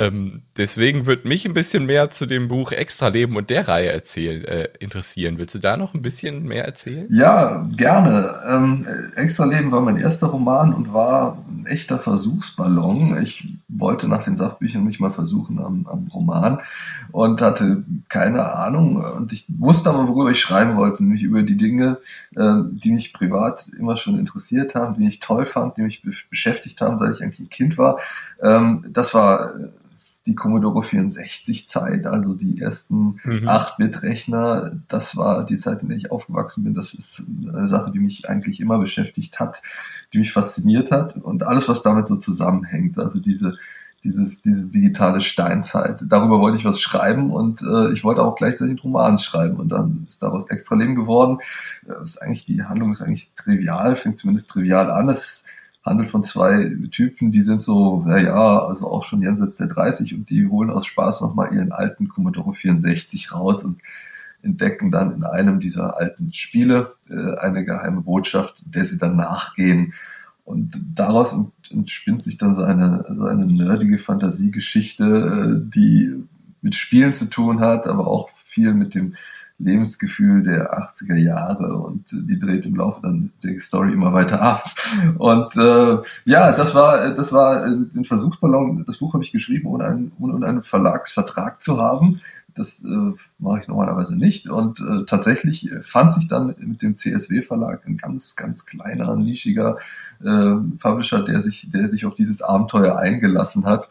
Ähm, 0.00 0.40
deswegen 0.56 1.04
wird 1.04 1.26
mich 1.26 1.44
ein 1.44 1.52
bisschen 1.52 1.84
mehr 1.84 2.08
zu 2.08 2.24
dem 2.24 2.48
Buch 2.48 2.72
Extra 2.72 3.08
Leben 3.08 3.36
und 3.36 3.50
der 3.50 3.68
Reihe 3.68 3.92
erzählen, 3.92 4.42
äh, 4.46 4.68
interessieren. 4.78 5.36
Willst 5.36 5.54
du 5.54 5.58
da 5.58 5.76
noch 5.76 5.92
ein 5.92 6.00
bisschen 6.00 6.44
mehr 6.44 6.64
erzählen? 6.64 7.06
Ja, 7.10 7.68
gerne. 7.76 8.40
Ähm, 8.48 8.86
Extra 9.14 9.44
Leben 9.44 9.70
war 9.72 9.82
mein 9.82 9.98
erster 9.98 10.28
Roman 10.28 10.72
und 10.72 10.94
war 10.94 11.44
ein 11.50 11.66
echter 11.66 11.98
Versuchsballon. 11.98 13.20
Ich 13.20 13.46
wollte 13.68 14.08
nach 14.08 14.24
den 14.24 14.38
Sachbüchern 14.38 14.84
mich 14.84 15.00
mal 15.00 15.12
versuchen 15.12 15.58
am, 15.58 15.86
am 15.86 16.08
Roman 16.08 16.60
und 17.12 17.42
hatte 17.42 17.84
keine 18.08 18.54
Ahnung. 18.54 18.96
Und 18.96 19.34
ich 19.34 19.44
wusste 19.58 19.90
aber, 19.90 20.08
worüber 20.08 20.30
ich 20.30 20.40
schreiben 20.40 20.76
wollte, 20.76 21.02
nämlich 21.02 21.22
über 21.22 21.42
die 21.42 21.58
Dinge, 21.58 21.98
äh, 22.36 22.54
die 22.70 22.92
mich 22.92 23.12
privat 23.12 23.68
immer 23.78 23.98
schon 23.98 24.18
interessiert 24.18 24.74
haben, 24.74 24.94
die 24.98 25.06
ich 25.06 25.20
toll 25.20 25.44
fand, 25.44 25.76
die 25.76 25.82
mich 25.82 26.00
be 26.00 26.12
beschäftigt 26.30 26.80
haben, 26.80 26.98
seit 26.98 27.12
ich 27.12 27.22
eigentlich 27.22 27.40
ein 27.40 27.50
Kind 27.50 27.76
war. 27.76 27.98
Ähm, 28.42 28.86
das 28.88 29.12
war 29.12 29.52
die 30.30 30.36
Commodore 30.36 30.84
64 30.84 31.66
Zeit, 31.66 32.06
also 32.06 32.34
die 32.34 32.60
ersten 32.60 33.18
mhm. 33.24 33.48
8-Bit-Rechner, 33.48 34.80
das 34.86 35.16
war 35.16 35.44
die 35.44 35.56
Zeit, 35.56 35.82
in 35.82 35.88
der 35.88 35.98
ich 35.98 36.12
aufgewachsen 36.12 36.62
bin. 36.62 36.72
Das 36.72 36.94
ist 36.94 37.24
eine 37.52 37.66
Sache, 37.66 37.90
die 37.90 37.98
mich 37.98 38.28
eigentlich 38.28 38.60
immer 38.60 38.78
beschäftigt 38.78 39.40
hat, 39.40 39.60
die 40.12 40.18
mich 40.18 40.32
fasziniert 40.32 40.92
hat 40.92 41.16
und 41.16 41.42
alles, 41.42 41.68
was 41.68 41.82
damit 41.82 42.06
so 42.06 42.14
zusammenhängt. 42.14 42.96
Also 42.96 43.18
diese, 43.18 43.58
dieses, 44.04 44.40
diese 44.40 44.68
digitale 44.68 45.20
Steinzeit. 45.20 46.04
Darüber 46.06 46.38
wollte 46.38 46.58
ich 46.58 46.64
was 46.64 46.80
schreiben 46.80 47.32
und 47.32 47.62
äh, 47.62 47.92
ich 47.92 48.04
wollte 48.04 48.22
auch 48.22 48.36
gleichzeitig 48.36 48.74
einen 48.74 48.78
Roman 48.78 49.18
schreiben 49.18 49.56
und 49.56 49.70
dann 49.70 50.04
ist 50.06 50.22
daraus 50.22 50.48
extra 50.48 50.76
Leben 50.76 50.94
geworden. 50.94 51.38
Das 51.88 52.10
ist 52.10 52.22
eigentlich, 52.22 52.44
die 52.44 52.62
Handlung 52.62 52.92
ist 52.92 53.02
eigentlich 53.02 53.32
trivial, 53.34 53.96
fängt 53.96 54.18
zumindest 54.18 54.48
trivial 54.48 54.92
an. 54.92 55.08
Es 55.08 55.44
handelt 55.90 56.08
von 56.08 56.22
zwei 56.22 56.72
Typen, 56.92 57.32
die 57.32 57.42
sind 57.42 57.60
so, 57.60 58.04
naja, 58.06 58.60
also 58.60 58.88
auch 58.88 59.02
schon 59.02 59.22
jenseits 59.22 59.56
der 59.56 59.66
30 59.66 60.14
und 60.14 60.30
die 60.30 60.46
holen 60.46 60.70
aus 60.70 60.86
Spaß 60.86 61.20
nochmal 61.20 61.52
ihren 61.52 61.72
alten 61.72 62.06
Commodore 62.06 62.54
64 62.54 63.32
raus 63.32 63.64
und 63.64 63.82
entdecken 64.42 64.92
dann 64.92 65.12
in 65.12 65.24
einem 65.24 65.58
dieser 65.58 65.96
alten 65.96 66.32
Spiele 66.32 66.94
äh, 67.10 67.36
eine 67.38 67.64
geheime 67.64 68.02
Botschaft, 68.02 68.62
der 68.64 68.84
sie 68.84 68.98
dann 68.98 69.16
nachgehen. 69.16 69.92
Und 70.44 70.78
daraus 70.94 71.36
entspinnt 71.70 72.22
sich 72.22 72.38
dann 72.38 72.54
so 72.54 72.62
eine, 72.62 73.04
so 73.08 73.24
eine 73.24 73.44
nerdige 73.44 73.98
Fantasiegeschichte, 73.98 75.04
äh, 75.04 75.70
die 75.74 76.14
mit 76.62 76.76
Spielen 76.76 77.14
zu 77.14 77.26
tun 77.26 77.58
hat, 77.58 77.88
aber 77.88 78.06
auch 78.06 78.30
viel 78.46 78.74
mit 78.74 78.94
dem 78.94 79.16
Lebensgefühl 79.60 80.42
der 80.42 80.72
80er 80.72 81.16
Jahre 81.16 81.76
und 81.76 82.10
die 82.12 82.38
dreht 82.38 82.66
im 82.66 82.76
Laufe 82.76 83.02
dann 83.02 83.30
der 83.44 83.60
Story 83.60 83.92
immer 83.92 84.12
weiter 84.12 84.40
ab. 84.40 84.64
Und 85.18 85.56
äh, 85.56 85.98
ja, 86.24 86.52
das 86.52 86.74
war 86.74 87.14
das 87.14 87.32
war 87.32 87.64
ein 87.64 88.04
Versuchsballon. 88.04 88.84
Das 88.86 88.98
Buch 88.98 89.14
habe 89.14 89.22
ich 89.22 89.32
geschrieben, 89.32 89.68
ohne 89.68 89.84
einen, 89.84 90.12
ohne 90.18 90.46
einen 90.46 90.62
Verlagsvertrag 90.62 91.60
zu 91.60 91.80
haben. 91.80 92.20
Das 92.54 92.84
äh, 92.84 93.12
mache 93.38 93.60
ich 93.60 93.68
normalerweise 93.68 94.16
nicht. 94.16 94.48
Und 94.48 94.80
äh, 94.80 95.04
tatsächlich 95.04 95.70
fand 95.82 96.12
sich 96.12 96.26
dann 96.26 96.54
mit 96.58 96.82
dem 96.82 96.94
CSW-Verlag 96.94 97.86
ein 97.86 97.96
ganz, 97.96 98.34
ganz 98.36 98.66
kleiner, 98.66 99.14
nischiger 99.14 99.76
äh, 100.24 100.54
Publisher, 100.80 101.22
der 101.22 101.40
sich, 101.40 101.70
der 101.70 101.90
sich 101.90 102.06
auf 102.06 102.14
dieses 102.14 102.42
Abenteuer 102.42 102.96
eingelassen 102.96 103.66
hat 103.66 103.88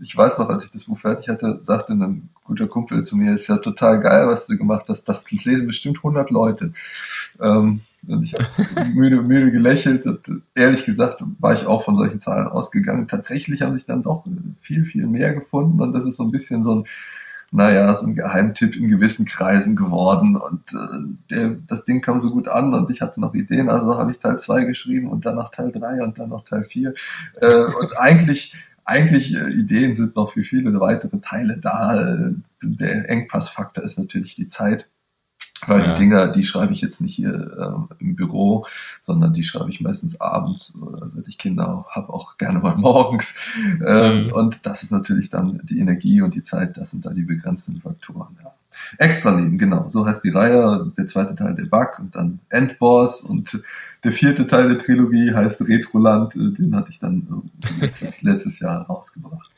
ich 0.00 0.16
weiß 0.16 0.38
noch, 0.38 0.48
als 0.48 0.64
ich 0.64 0.70
das 0.70 0.84
Buch 0.84 0.98
fertig 0.98 1.28
hatte, 1.28 1.60
sagte 1.62 1.92
ein 1.92 2.28
guter 2.44 2.66
Kumpel 2.66 3.04
zu 3.04 3.16
mir, 3.16 3.32
ist 3.32 3.48
ja 3.48 3.58
total 3.58 4.00
geil, 4.00 4.28
was 4.28 4.46
du 4.46 4.56
gemacht 4.56 4.86
hast. 4.88 5.04
Das 5.04 5.30
lesen 5.30 5.66
bestimmt 5.66 5.98
100 5.98 6.30
Leute. 6.30 6.72
Ähm, 7.40 7.80
und 8.08 8.22
ich 8.22 8.34
habe 8.34 8.90
müde, 8.94 9.22
müde 9.22 9.50
gelächelt. 9.50 10.06
Und 10.06 10.42
ehrlich 10.54 10.84
gesagt 10.84 11.22
war 11.38 11.54
ich 11.54 11.66
auch 11.66 11.84
von 11.84 11.96
solchen 11.96 12.20
Zahlen 12.20 12.48
ausgegangen. 12.48 13.08
Tatsächlich 13.08 13.62
haben 13.62 13.74
sich 13.74 13.86
dann 13.86 14.02
doch 14.02 14.24
viel, 14.60 14.84
viel 14.84 15.06
mehr 15.06 15.34
gefunden. 15.34 15.80
Und 15.80 15.92
das 15.92 16.04
ist 16.04 16.16
so 16.16 16.24
ein 16.24 16.30
bisschen 16.30 16.64
so 16.64 16.76
ein, 16.76 16.84
naja, 17.54 17.94
so 17.94 18.06
ein 18.06 18.14
Geheimtipp 18.14 18.76
in 18.76 18.88
gewissen 18.88 19.26
Kreisen 19.26 19.76
geworden. 19.76 20.36
Und 20.36 20.72
äh, 20.72 21.34
der, 21.34 21.56
das 21.66 21.84
Ding 21.84 22.00
kam 22.00 22.18
so 22.18 22.30
gut 22.30 22.48
an 22.48 22.74
und 22.74 22.90
ich 22.90 23.02
hatte 23.02 23.20
noch 23.20 23.34
Ideen. 23.34 23.68
Also 23.68 23.96
habe 23.98 24.10
ich 24.10 24.18
Teil 24.18 24.38
2 24.38 24.64
geschrieben 24.64 25.08
und 25.08 25.26
dann 25.26 25.36
noch 25.36 25.50
Teil 25.50 25.70
3 25.70 26.02
und 26.02 26.18
dann 26.18 26.30
noch 26.30 26.44
Teil 26.44 26.64
4. 26.64 26.94
Äh, 27.40 27.64
und 27.80 27.96
eigentlich 27.98 28.56
eigentlich 28.84 29.34
äh, 29.34 29.50
Ideen 29.50 29.94
sind 29.94 30.16
noch 30.16 30.32
für 30.32 30.44
viele 30.44 30.78
weitere 30.80 31.18
Teile 31.18 31.58
da. 31.58 32.32
Der 32.62 33.08
Engpassfaktor 33.08 33.84
ist 33.84 33.98
natürlich 33.98 34.34
die 34.34 34.48
Zeit. 34.48 34.88
Weil 35.66 35.80
ja. 35.80 35.92
die 35.92 36.00
Dinger, 36.00 36.28
die 36.28 36.44
schreibe 36.44 36.72
ich 36.72 36.80
jetzt 36.80 37.00
nicht 37.00 37.14
hier 37.14 37.56
ähm, 37.58 37.88
im 38.00 38.16
Büro, 38.16 38.66
sondern 39.00 39.32
die 39.32 39.44
schreibe 39.44 39.70
ich 39.70 39.80
meistens 39.80 40.20
abends, 40.20 40.76
oder 40.80 41.08
seit 41.08 41.28
ich 41.28 41.38
Kinder 41.38 41.86
habe, 41.88 42.12
auch 42.12 42.36
gerne 42.36 42.58
mal 42.58 42.76
morgens. 42.76 43.38
Ähm, 43.56 44.26
mhm. 44.26 44.32
Und 44.32 44.66
das 44.66 44.82
ist 44.82 44.90
natürlich 44.90 45.30
dann 45.30 45.60
die 45.62 45.78
Energie 45.78 46.20
und 46.20 46.34
die 46.34 46.42
Zeit, 46.42 46.78
das 46.78 46.90
sind 46.90 47.06
da 47.06 47.10
die 47.10 47.22
begrenzten 47.22 47.80
Faktoren. 47.80 48.36
Ja. 48.42 48.54
Extra 48.98 49.30
Leben, 49.30 49.58
genau. 49.58 49.88
So 49.88 50.06
heißt 50.06 50.24
die 50.24 50.30
Reihe. 50.30 50.90
Der 50.96 51.06
zweite 51.06 51.34
Teil 51.34 51.54
der 51.54 51.64
Bug 51.64 51.98
und 51.98 52.14
dann 52.14 52.40
Endboss 52.48 53.20
und 53.22 53.62
der 54.04 54.12
vierte 54.12 54.46
Teil 54.46 54.68
der 54.68 54.78
Trilogie 54.78 55.32
heißt 55.32 55.68
Retroland. 55.68 56.34
Den 56.34 56.74
hatte 56.74 56.90
ich 56.90 56.98
dann 56.98 57.50
äh, 57.62 57.80
letztes, 57.82 58.22
letztes 58.22 58.60
Jahr 58.60 58.86
rausgebracht. 58.86 59.50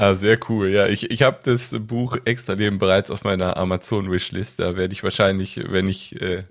Ah, 0.00 0.14
sehr 0.14 0.38
cool. 0.48 0.68
Ja, 0.68 0.86
ich, 0.86 1.10
ich 1.10 1.22
habe 1.22 1.38
das 1.42 1.74
Buch 1.80 2.16
extra 2.24 2.52
Leben 2.52 2.78
bereits 2.78 3.10
auf 3.10 3.24
meiner 3.24 3.56
Amazon-Wishlist. 3.56 4.60
Da 4.60 4.76
werde 4.76 4.92
ich 4.92 5.02
wahrscheinlich, 5.02 5.60
wenn 5.68 5.88
ich 5.88 6.20
äh, 6.22 6.44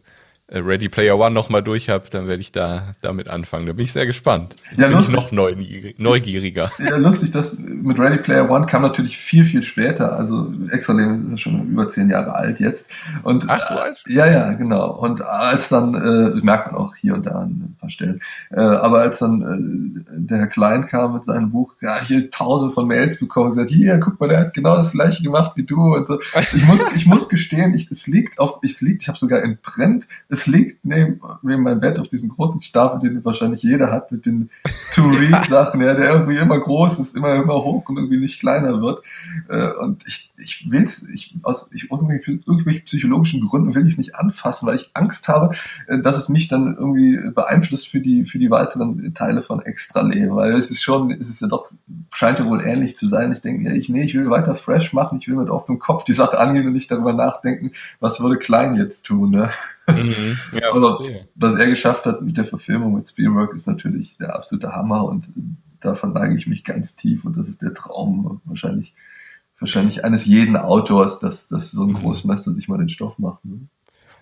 Ready 0.49 0.87
Player 0.87 1.17
One 1.17 1.31
nochmal 1.31 1.61
durch 1.61 1.89
habe, 1.89 2.05
dann 2.09 2.27
werde 2.27 2.39
ich 2.39 2.53
da 2.53 2.95
damit 3.01 3.27
anfangen. 3.27 3.65
Da 3.65 3.73
bin 3.73 3.83
ich 3.83 3.91
sehr 3.91 4.05
gespannt. 4.05 4.55
Jetzt 4.71 4.81
ja, 4.81 4.87
bin 4.87 4.97
lustig. 4.97 5.15
ich 5.17 5.31
noch 5.33 5.97
neugieriger. 5.97 6.71
Ja, 6.79 6.95
lustig, 6.95 7.31
dass 7.31 7.57
mit 7.59 7.99
Ready 7.99 8.17
Player 8.17 8.49
One 8.49 8.65
kam 8.65 8.81
natürlich 8.81 9.17
viel, 9.17 9.43
viel 9.43 9.61
später. 9.61 10.15
Also 10.15 10.53
Extra 10.71 10.93
Leben 10.93 11.33
ist 11.33 11.41
schon 11.41 11.67
über 11.67 11.89
zehn 11.89 12.09
Jahre 12.09 12.33
alt 12.33 12.61
jetzt. 12.61 12.93
Und, 13.23 13.45
Ach, 13.49 13.67
so 13.67 13.75
alt? 13.75 14.01
Äh, 14.07 14.13
ja, 14.13 14.31
ja, 14.31 14.53
genau. 14.53 14.91
Und 14.91 15.21
als 15.21 15.67
dann, 15.67 15.95
äh, 15.95 16.39
merkt 16.41 16.71
man 16.71 16.81
auch 16.81 16.95
hier 16.95 17.13
und 17.13 17.25
da 17.25 17.31
an 17.31 17.49
ein 17.49 17.77
paar 17.79 17.89
Stellen, 17.89 18.21
äh, 18.51 18.61
aber 18.61 18.99
als 18.99 19.19
dann 19.19 20.05
äh, 20.07 20.15
der 20.17 20.37
Herr 20.37 20.47
Klein 20.47 20.85
kam 20.85 21.13
mit 21.13 21.25
seinem 21.25 21.51
Buch, 21.51 21.73
ja, 21.81 21.99
ich 22.01 22.29
tausende 22.31 22.73
von 22.73 22.87
Mails 22.87 23.19
bekommen, 23.19 23.49
gesagt, 23.49 23.69
hier, 23.69 23.99
guck 23.99 24.17
mal, 24.19 24.29
der 24.29 24.39
hat 24.39 24.53
genau 24.53 24.77
das 24.77 24.93
gleiche 24.93 25.23
gemacht 25.23 25.53
wie 25.55 25.63
du. 25.63 25.95
Und 25.95 26.07
so. 26.07 26.19
Ich 26.53 26.65
muss, 26.65 26.79
ich 26.95 27.05
muss 27.05 27.27
gestehen, 27.27 27.73
ich, 27.73 27.91
es 27.91 28.07
liegt 28.07 28.39
auf, 28.39 28.59
es 28.63 28.79
liegt, 28.79 29.01
ich 29.01 29.07
habe 29.09 29.17
sogar 29.17 29.41
in 29.43 29.57
Print, 29.61 30.07
es 30.37 30.47
liegt 30.47 30.85
neben, 30.85 31.19
neben 31.41 31.63
meinem 31.63 31.79
Bett 31.79 31.99
auf 31.99 32.07
diesem 32.07 32.29
großen 32.29 32.61
Stapel, 32.61 33.09
den 33.09 33.25
wahrscheinlich 33.25 33.63
jeder 33.63 33.91
hat, 33.91 34.11
mit 34.11 34.25
den 34.25 34.49
To-Read-Sachen, 34.93 35.81
ja, 35.81 35.95
der 35.95 36.11
irgendwie 36.11 36.37
immer 36.37 36.59
groß 36.59 36.99
ist, 36.99 37.15
immer, 37.15 37.35
immer 37.35 37.63
hoch 37.63 37.89
und 37.89 37.97
irgendwie 37.97 38.19
nicht 38.19 38.39
kleiner 38.39 38.79
wird. 38.81 39.01
Äh, 39.49 39.71
und 39.79 40.05
ich, 40.07 40.31
ich 40.37 40.69
will's, 40.69 41.07
ich, 41.11 41.35
aus, 41.41 41.71
ich, 41.73 41.91
aus 41.91 42.01
irgendwelchen 42.01 42.83
psychologischen 42.83 43.41
Gründen 43.41 43.73
will 43.73 43.85
ich 43.85 43.93
es 43.93 43.97
nicht 43.97 44.15
anfassen, 44.15 44.67
weil 44.67 44.75
ich 44.75 44.91
Angst 44.93 45.27
habe, 45.27 45.55
äh, 45.87 45.99
dass 45.99 46.17
es 46.17 46.29
mich 46.29 46.47
dann 46.47 46.75
irgendwie 46.77 47.31
beeinflusst 47.31 47.87
für 47.87 47.99
die, 47.99 48.25
für 48.25 48.37
die 48.37 48.51
weiteren 48.51 49.13
Teile 49.13 49.41
von 49.41 49.61
Extra-Leben, 49.61 50.35
weil 50.35 50.53
es 50.53 50.69
ist 50.69 50.83
schon, 50.83 51.11
es 51.11 51.29
ist 51.29 51.41
ja 51.41 51.47
doch, 51.47 51.69
scheint 52.13 52.39
ja 52.39 52.45
wohl 52.45 52.63
ähnlich 52.63 52.95
zu 52.95 53.07
sein. 53.07 53.31
Ich 53.31 53.41
denke, 53.41 53.67
ja, 53.69 53.75
ich, 53.75 53.89
nee, 53.89 54.03
ich 54.03 54.13
will 54.13 54.29
weiter 54.29 54.55
fresh 54.55 54.93
machen, 54.93 55.17
ich 55.19 55.27
will 55.27 55.35
mit 55.35 55.49
offenem 55.49 55.79
Kopf 55.79 56.03
die 56.03 56.13
Sache 56.13 56.39
angehen 56.39 56.67
und 56.67 56.73
nicht 56.73 56.91
darüber 56.91 57.13
nachdenken, 57.13 57.71
was 57.99 58.19
würde 58.19 58.37
Klein 58.37 58.75
jetzt 58.75 59.05
tun, 59.05 59.31
ne? 59.31 59.49
Mhm. 59.87 60.37
Ja, 60.53 60.71
Aber 60.71 60.99
was 61.35 61.55
er 61.55 61.67
geschafft 61.67 62.05
hat 62.05 62.21
mit 62.21 62.37
der 62.37 62.45
Verfilmung 62.45 62.95
mit 62.95 63.07
Spielberg 63.07 63.53
ist 63.53 63.67
natürlich 63.67 64.17
der 64.17 64.35
absolute 64.35 64.73
Hammer 64.73 65.05
und 65.05 65.31
davon 65.79 66.13
neige 66.13 66.35
ich 66.35 66.47
mich 66.47 66.63
ganz 66.63 66.95
tief 66.95 67.25
und 67.25 67.37
das 67.37 67.47
ist 67.47 67.61
der 67.61 67.73
Traum 67.73 68.41
wahrscheinlich, 68.45 68.95
wahrscheinlich 69.59 70.03
eines 70.03 70.25
jeden 70.25 70.57
Autors, 70.57 71.19
dass, 71.19 71.47
dass 71.47 71.71
so 71.71 71.83
ein 71.83 71.89
mhm. 71.89 71.93
Großmeister 71.95 72.51
sich 72.51 72.67
mal 72.67 72.77
den 72.77 72.89
Stoff 72.89 73.17
macht. 73.17 73.45
Ne? 73.45 73.67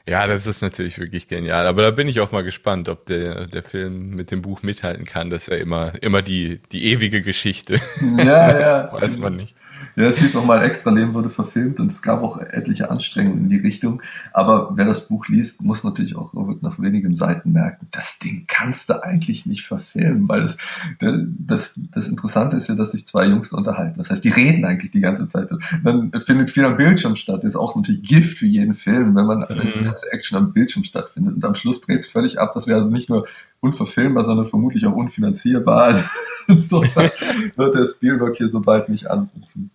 Ja, 0.08 0.28
das 0.28 0.46
ist 0.46 0.62
natürlich 0.62 1.00
wirklich 1.00 1.28
genial. 1.28 1.66
Aber 1.66 1.82
da 1.82 1.90
bin 1.90 2.08
ich 2.08 2.20
auch 2.20 2.32
mal 2.32 2.44
gespannt, 2.44 2.90
ob 2.90 3.08
der, 3.08 3.48
der 3.48 3.64
Film 3.64 4.12
mit 4.12 4.30
dem 4.30 4.44
Buch 4.44 4.62
mithalten 4.62 5.04
kann. 5.04 5.32
Das 5.32 5.44
ist 5.44 5.48
ja 5.48 5.58
immer, 5.58 5.94
immer 6.04 6.22
die, 6.22 6.62
die 6.72 6.86
ewige 6.92 7.24
Geschichte. 7.24 7.80
Ja, 8.18 8.60
ja. 8.60 8.94
Weiß 9.02 9.18
man 9.18 9.36
nicht. 9.36 9.56
Ja, 9.96 10.08
es 10.08 10.18
hieß 10.18 10.36
auch 10.36 10.46
mal, 10.46 10.64
Extra 10.64 10.92
Leben 10.92 11.14
wurde 11.14 11.30
verfilmt 11.30 11.80
und 11.80 11.90
es 11.90 12.02
gab 12.02 12.22
auch 12.22 12.38
etliche 12.38 12.92
Anstrengungen 12.92 13.44
in 13.44 13.50
die 13.50 13.58
Richtung. 13.58 14.02
Aber 14.34 14.72
wer 14.76 14.86
das 14.86 15.08
Buch 15.08 15.28
liest, 15.28 15.62
muss 15.62 15.84
natürlich 15.84 16.16
auch 16.16 16.34
nach 16.62 16.80
wenigen 16.80 17.16
Seiten 17.16 17.54
merken, 17.54 17.88
das 17.92 18.20
Ding 18.20 18.44
kannst 18.48 18.90
du 18.90 19.02
eigentlich 19.02 19.46
nicht 19.46 19.66
verfilmen, 19.66 20.28
weil 20.28 20.42
es, 20.42 20.58
das, 21.00 21.80
das 21.92 22.10
Interessante 22.10 22.58
ist 22.58 22.68
ja, 22.68 22.76
dass 22.76 22.92
sich 22.92 23.08
zwei 23.08 23.28
Jungs 23.28 23.54
unterhalten. 23.54 23.98
Das 23.98 24.10
heißt, 24.10 24.24
die 24.24 24.30
reden 24.30 24.66
eigentlich 24.66 24.92
die 24.92 25.02
ganze 25.02 25.28
Zeit. 25.28 25.50
Dann 25.84 26.12
findet 26.20 26.50
viel 26.50 26.66
am 26.66 26.78
Bildschirm 26.78 27.16
statt. 27.16 27.44
Das 27.44 27.54
ist 27.54 27.56
auch 27.56 27.76
natürlich 27.76 28.04
Gift 28.04 28.38
für 28.38 28.48
jeden 28.48 28.74
Film, 28.74 29.16
wenn 29.16 29.26
man 29.26 29.40
mhm. 29.40 29.72
die 29.78 29.84
ganze 29.86 30.12
Action 30.12 30.38
am 30.38 30.52
Bildschirm 30.52 30.84
stattfindet. 30.84 31.36
Und 31.36 31.46
am 31.46 31.56
Schluss 31.56 31.82
dreht 31.82 32.00
es 32.00 32.08
völlig 32.08 32.40
ab. 32.40 32.52
Das 32.54 32.68
wäre 32.68 32.78
also 32.78 32.92
nicht 32.92 33.10
nur 33.10 33.28
unverfilmbar, 33.62 34.24
sondern 34.24 34.46
vermutlich 34.46 34.86
auch 34.86 34.96
unfinanzierbar. 34.96 36.04
Insofern 36.48 37.10
wird 37.56 37.76
der 37.76 37.86
Spielberg 37.86 38.36
hier 38.36 38.50
so 38.50 38.62
bald 38.62 38.90
nicht 38.90 39.10
anrufen. 39.10 39.72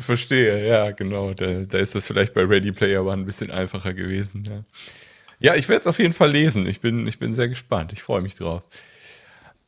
Verstehe, 0.00 0.66
ja, 0.66 0.90
genau. 0.90 1.32
Da, 1.34 1.64
da 1.64 1.78
ist 1.78 1.94
das 1.94 2.06
vielleicht 2.06 2.34
bei 2.34 2.42
Ready 2.42 2.72
Player 2.72 3.04
One 3.04 3.22
ein 3.22 3.26
bisschen 3.26 3.50
einfacher 3.50 3.94
gewesen. 3.94 4.44
Ja, 4.44 4.62
ja 5.38 5.54
ich 5.56 5.68
werde 5.68 5.80
es 5.80 5.86
auf 5.86 5.98
jeden 5.98 6.12
Fall 6.12 6.30
lesen. 6.30 6.66
Ich 6.66 6.80
bin, 6.80 7.06
ich 7.06 7.18
bin 7.18 7.34
sehr 7.34 7.48
gespannt. 7.48 7.92
Ich 7.92 8.02
freue 8.02 8.22
mich 8.22 8.34
drauf. 8.34 8.64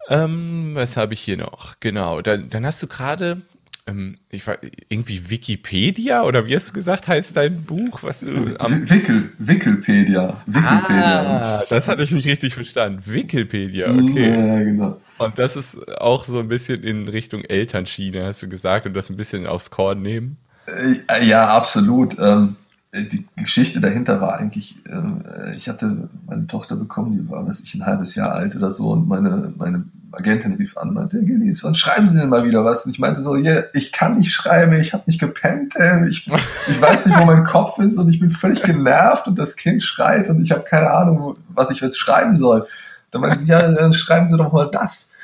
Ähm, 0.08 0.72
was 0.74 0.96
habe 0.96 1.14
ich 1.14 1.20
hier 1.20 1.36
noch? 1.36 1.76
Genau, 1.80 2.22
dann, 2.22 2.50
dann 2.50 2.66
hast 2.66 2.82
du 2.82 2.86
gerade 2.88 3.42
ähm, 3.86 4.18
ich 4.30 4.46
war 4.46 4.58
irgendwie 4.88 5.28
Wikipedia 5.28 6.22
oder 6.24 6.46
wie 6.46 6.54
hast 6.54 6.70
du 6.70 6.74
gesagt, 6.74 7.08
heißt 7.08 7.36
dein 7.36 7.64
Buch, 7.64 8.02
was 8.02 8.20
du 8.20 8.56
am 8.58 8.88
Wickel, 8.88 9.32
Wickelpedia. 9.38 10.42
Wickelpedia. 10.46 11.60
Ah, 11.60 11.64
das 11.68 11.88
hatte 11.88 12.04
ich 12.04 12.12
nicht 12.12 12.26
richtig 12.26 12.54
verstanden. 12.54 13.02
Wickelpedia, 13.04 13.92
okay. 13.92 14.30
Ja, 14.30 14.58
genau. 14.58 15.00
Und 15.18 15.38
das 15.38 15.56
ist 15.56 15.88
auch 16.00 16.24
so 16.24 16.38
ein 16.38 16.48
bisschen 16.48 16.82
in 16.84 17.08
Richtung 17.08 17.42
Elternschiene, 17.42 18.24
hast 18.24 18.42
du 18.42 18.48
gesagt, 18.48 18.86
und 18.86 18.94
das 18.94 19.10
ein 19.10 19.16
bisschen 19.16 19.46
aufs 19.46 19.70
Korn 19.70 20.02
nehmen? 20.02 20.36
Äh, 20.66 21.24
ja, 21.24 21.48
absolut. 21.48 22.16
Ähm, 22.18 22.56
die 22.94 23.26
Geschichte 23.36 23.80
dahinter 23.80 24.20
war 24.20 24.36
eigentlich, 24.38 24.76
äh, 24.86 25.54
ich 25.56 25.68
hatte 25.68 26.08
meine 26.26 26.46
Tochter 26.46 26.76
bekommen, 26.76 27.12
die 27.12 27.30
war, 27.30 27.46
weiß 27.46 27.60
ich, 27.60 27.74
ein 27.74 27.86
halbes 27.86 28.14
Jahr 28.14 28.32
alt 28.32 28.54
oder 28.54 28.70
so, 28.70 28.90
und 28.90 29.08
meine, 29.08 29.52
meine 29.56 29.84
Agentin 30.12 30.52
rief 30.54 30.76
an, 30.76 30.92
meinte, 30.92 31.24
Gelis, 31.24 31.64
wann 31.64 31.74
schreiben 31.74 32.06
Sie 32.06 32.18
denn 32.18 32.28
mal 32.28 32.44
wieder 32.44 32.66
was? 32.66 32.84
Und 32.84 32.90
ich 32.90 32.98
meinte 32.98 33.22
so, 33.22 33.34
yeah, 33.34 33.64
ich 33.72 33.92
kann 33.92 34.18
nicht 34.18 34.32
schreiben, 34.34 34.74
ich 34.74 34.92
habe 34.92 35.04
nicht 35.06 35.20
gepennt, 35.20 35.74
ey. 35.76 36.06
ich, 36.06 36.30
ich 36.68 36.82
weiß 36.82 37.06
nicht, 37.06 37.18
wo 37.18 37.24
mein 37.24 37.44
Kopf 37.44 37.78
ist 37.78 37.96
und 37.96 38.10
ich 38.10 38.20
bin 38.20 38.30
völlig 38.30 38.62
genervt 38.62 39.26
und 39.26 39.38
das 39.38 39.56
Kind 39.56 39.82
schreit 39.82 40.28
und 40.28 40.42
ich 40.42 40.52
habe 40.52 40.64
keine 40.64 40.90
Ahnung, 40.90 41.38
was 41.48 41.70
ich 41.70 41.80
jetzt 41.80 41.98
schreiben 41.98 42.36
soll. 42.36 42.66
Dann 43.10 43.22
meinte 43.22 43.38
sie, 43.38 43.50
ja, 43.50 43.70
dann 43.70 43.94
schreiben 43.94 44.26
Sie 44.26 44.36
doch 44.36 44.52
mal 44.52 44.70
das 44.70 45.14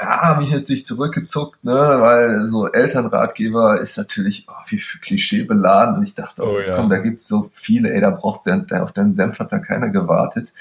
ja, 0.00 0.20
habe 0.20 0.42
ich 0.42 0.66
sich 0.66 0.86
zurückgezuckt, 0.86 1.62
ne, 1.62 1.72
weil 1.72 2.46
so 2.46 2.66
Elternratgeber 2.66 3.80
ist 3.80 3.98
natürlich 3.98 4.46
oh, 4.48 4.52
wie 4.68 4.78
Klischee 4.78 5.42
beladen 5.42 5.96
und 5.96 6.02
ich 6.02 6.14
dachte, 6.14 6.42
oh, 6.42 6.56
oh 6.56 6.60
ja. 6.60 6.74
komm, 6.74 6.88
da 6.88 6.98
gibt's 6.98 7.28
so 7.28 7.50
viele, 7.52 7.92
ey, 7.92 8.00
da 8.00 8.10
braucht 8.10 8.46
der, 8.46 8.58
der 8.58 8.82
auf 8.82 8.92
deinen 8.92 9.12
Senf 9.12 9.38
hat 9.38 9.52
da 9.52 9.58
keiner 9.58 9.90
gewartet. 9.90 10.52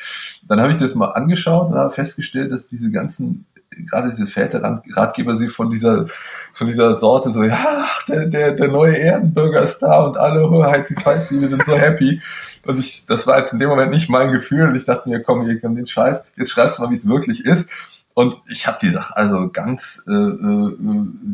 Dann 0.48 0.60
habe 0.60 0.72
ich 0.72 0.78
das 0.78 0.94
mal 0.96 1.12
angeschaut 1.12 1.72
und 1.72 1.78
habe 1.78 1.94
festgestellt, 1.94 2.52
dass 2.52 2.68
diese 2.68 2.92
ganzen 2.92 3.46
gerade 3.90 4.10
diese 4.10 4.28
Väterratgeber 4.28 5.34
sie 5.36 5.48
von 5.48 5.70
dieser 5.70 6.08
von 6.54 6.68
dieser 6.68 6.94
Sorte 6.94 7.32
so 7.32 7.44
ja 7.44 7.88
der 8.10 8.26
der, 8.26 8.52
der 8.52 8.68
neue 8.68 8.98
Erdenbürger 8.98 9.62
ist 9.62 9.80
da 9.80 10.02
und 10.02 10.18
alle 10.18 10.50
Hoheit 10.50 10.90
die 10.90 10.96
Feindsliebe 10.96 11.48
sind 11.48 11.64
so 11.64 11.78
happy. 11.78 12.22
Und 12.66 12.80
ich 12.80 13.06
das 13.06 13.26
war 13.26 13.40
jetzt 13.40 13.54
in 13.54 13.60
dem 13.60 13.70
Moment 13.70 13.92
nicht 13.92 14.10
mein 14.10 14.32
Gefühl. 14.32 14.68
Und 14.68 14.76
ich 14.76 14.84
dachte 14.84 15.08
mir 15.08 15.22
komm 15.22 15.46
hier 15.46 15.62
komm 15.62 15.76
den 15.76 15.88
Scheiß. 15.88 16.30
Jetzt 16.36 16.52
schreibst 16.52 16.78
du 16.78 16.84
mal 16.84 16.92
wie 16.92 16.96
es 16.96 17.08
wirklich 17.08 17.46
ist 17.46 17.70
und 18.20 18.42
ich 18.50 18.68
habe 18.68 18.78
die 18.82 18.90
Sache 18.90 19.16
also 19.16 19.50
ganz 19.50 20.04
äh, 20.06 20.12
äh, 20.12 20.78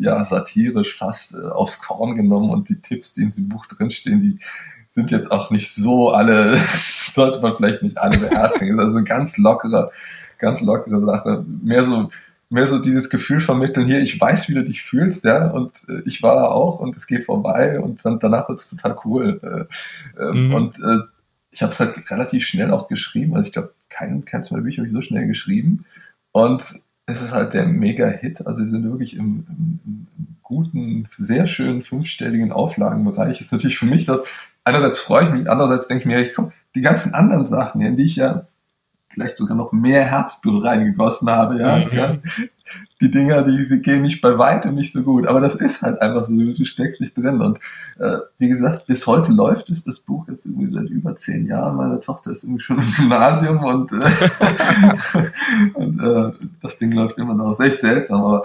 ja, 0.01 0.23
satirisch 0.23 0.95
fast 0.95 1.33
äh, 1.33 1.47
aufs 1.47 1.79
Korn 1.79 2.15
genommen 2.15 2.51
und 2.51 2.69
die 2.69 2.79
Tipps, 2.79 3.15
die 3.15 3.23
in 3.23 3.29
diesem 3.29 3.49
Buch 3.49 3.65
drinstehen, 3.65 4.21
die 4.21 4.39
sind 4.87 5.09
jetzt 5.09 5.31
auch 5.31 5.49
nicht 5.49 5.73
so 5.73 6.11
alle, 6.11 6.59
sollte 7.01 7.41
man 7.41 7.55
vielleicht 7.57 7.81
nicht 7.81 7.97
alle 7.97 8.19
beherzigen. 8.19 8.79
also 8.79 8.97
eine 8.97 9.03
ganz 9.03 9.39
lockere, 9.39 9.91
ganz 10.37 10.61
lockere 10.61 11.03
Sache. 11.03 11.43
Mehr 11.63 11.85
so, 11.85 12.11
mehr 12.51 12.67
so 12.67 12.77
dieses 12.77 13.09
Gefühl 13.09 13.39
vermitteln, 13.39 13.87
hier, 13.87 14.01
ich 14.01 14.21
weiß, 14.21 14.47
wie 14.49 14.53
du 14.53 14.63
dich 14.63 14.83
fühlst, 14.83 15.25
ja, 15.25 15.47
und 15.47 15.89
äh, 15.89 16.03
ich 16.05 16.21
war 16.21 16.35
da 16.35 16.45
auch 16.49 16.79
und 16.79 16.95
es 16.95 17.07
geht 17.07 17.23
vorbei 17.23 17.79
und 17.79 18.05
dann 18.05 18.19
danach 18.19 18.47
wird's 18.47 18.69
total 18.69 18.95
cool. 19.05 19.39
Äh, 19.41 20.21
äh, 20.21 20.33
mhm. 20.33 20.53
Und 20.53 20.77
äh, 20.77 20.99
ich 21.49 21.63
habe 21.63 21.73
es 21.73 21.79
halt 21.79 22.11
relativ 22.11 22.45
schnell 22.45 22.69
auch 22.69 22.87
geschrieben. 22.87 23.35
Also 23.35 23.47
ich 23.47 23.53
glaube, 23.53 23.73
kein, 23.89 24.23
keins 24.23 24.51
meiner 24.51 24.61
Bücher 24.61 24.83
habe 24.83 24.87
ich 24.87 24.93
so 24.93 25.01
schnell 25.01 25.25
geschrieben. 25.25 25.85
Und 26.35 26.63
es 27.05 27.21
ist 27.21 27.31
halt 27.31 27.53
der 27.53 27.65
Mega-Hit. 27.65 28.45
Also 28.45 28.65
die 28.65 28.69
sind 28.69 28.83
wirklich 28.83 29.15
im, 29.15 29.47
im, 29.47 29.79
im, 29.85 30.07
guten, 30.43 31.07
sehr 31.11 31.47
schönen 31.47 31.81
fünfstelligen 31.81 32.51
Auflagenbereich. 32.51 33.39
Ist 33.39 33.53
natürlich 33.53 33.77
für 33.77 33.85
mich 33.85 34.05
das, 34.05 34.21
einerseits 34.65 34.99
freue 34.99 35.23
ich 35.23 35.31
mich, 35.31 35.49
andererseits 35.49 35.87
denke 35.87 36.01
ich 36.01 36.05
mir, 36.05 36.19
ich 36.19 36.35
komm, 36.35 36.51
die 36.75 36.81
ganzen 36.81 37.13
anderen 37.13 37.45
Sachen, 37.45 37.79
in 37.79 37.95
die 37.95 38.03
ich 38.03 38.17
ja 38.17 38.47
vielleicht 39.07 39.37
sogar 39.37 39.55
noch 39.55 39.71
mehr 39.71 40.03
Herzblut 40.03 40.65
reingegossen 40.65 41.29
habe, 41.29 41.57
ja. 41.57 41.77
Mhm. 41.77 41.93
ja. 41.93 42.17
Die 43.01 43.11
Dinger, 43.11 43.43
die 43.43 43.61
sie 43.63 43.81
gehen 43.81 44.01
nicht 44.01 44.21
bei 44.21 44.37
weitem 44.37 44.75
nicht 44.75 44.91
so 44.91 45.03
gut, 45.03 45.27
aber 45.27 45.39
das 45.39 45.55
ist 45.55 45.81
halt 45.81 46.01
einfach 46.01 46.25
so, 46.25 46.33
du 46.33 46.65
steckst 46.65 47.01
nicht 47.01 47.17
drin. 47.17 47.41
Und 47.41 47.59
äh, 47.99 48.17
wie 48.37 48.47
gesagt, 48.47 48.87
bis 48.87 49.05
heute 49.05 49.31
läuft 49.31 49.69
es, 49.69 49.83
das 49.83 49.99
Buch 49.99 50.27
jetzt 50.27 50.45
irgendwie 50.45 50.71
seit 50.73 50.89
über 50.89 51.15
zehn 51.15 51.45
Jahren. 51.45 51.75
Meine 51.77 51.99
Tochter 51.99 52.31
ist 52.31 52.43
irgendwie 52.43 52.63
schon 52.63 52.79
im 52.79 52.91
Gymnasium 52.93 53.63
und, 53.63 53.91
äh, 53.91 53.95
und 55.73 55.99
äh, 55.99 56.31
das 56.61 56.77
Ding 56.77 56.91
läuft 56.91 57.17
immer 57.17 57.33
noch. 57.33 57.51
Ist 57.51 57.59
echt 57.59 57.81
seltsam, 57.81 58.23
aber 58.23 58.43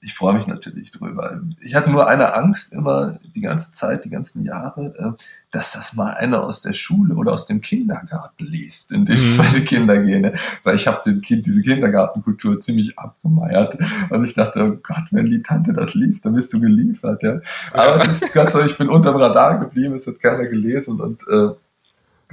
ich 0.00 0.14
freue 0.14 0.34
mich 0.34 0.46
natürlich 0.46 0.92
drüber. 0.92 1.40
Ich 1.60 1.74
hatte 1.74 1.90
nur 1.90 2.06
eine 2.06 2.34
Angst 2.34 2.72
immer 2.72 3.18
die 3.34 3.40
ganze 3.40 3.72
Zeit, 3.72 4.04
die 4.04 4.10
ganzen 4.10 4.44
Jahre, 4.44 4.94
äh, 4.96 5.24
dass 5.50 5.72
das 5.72 5.94
mal 5.94 6.14
einer 6.14 6.44
aus 6.44 6.62
der 6.62 6.72
Schule 6.72 7.14
oder 7.14 7.32
aus 7.32 7.46
dem 7.46 7.60
Kindergarten 7.60 8.44
liest, 8.44 8.92
in 8.92 9.06
dem 9.06 9.18
mhm. 9.18 9.36
meine 9.38 9.60
Kinder 9.62 9.98
gehen. 9.98 10.22
Ne? 10.22 10.34
Weil 10.62 10.76
ich 10.76 10.86
habe 10.86 11.02
dem 11.04 11.20
Kind 11.20 11.46
diese 11.46 11.62
Kindergartenkultur 11.62 12.60
ziemlich 12.60 12.96
abgemeiert 12.96 13.76
und 14.10 14.24
ich 14.24 14.34
dachte, 14.34 14.62
oh 14.62 14.78
Gott, 14.82 15.06
wenn 15.10 15.26
die 15.26 15.42
Tante 15.42 15.72
das 15.72 15.94
liest, 15.94 16.24
dann 16.24 16.34
bist 16.34 16.52
du 16.52 16.60
geliefert. 16.60 17.22
Ja? 17.24 17.40
Aber 17.72 18.04
ist 18.04 18.32
ganz 18.32 18.52
so, 18.52 18.60
ich 18.60 18.78
bin 18.78 18.88
unter 18.88 19.10
dem 19.10 19.20
Radar 19.20 19.58
geblieben, 19.58 19.96
es 19.96 20.06
hat 20.06 20.20
keiner 20.20 20.46
gelesen 20.46 21.00
und 21.00 21.26
äh, 21.28 21.48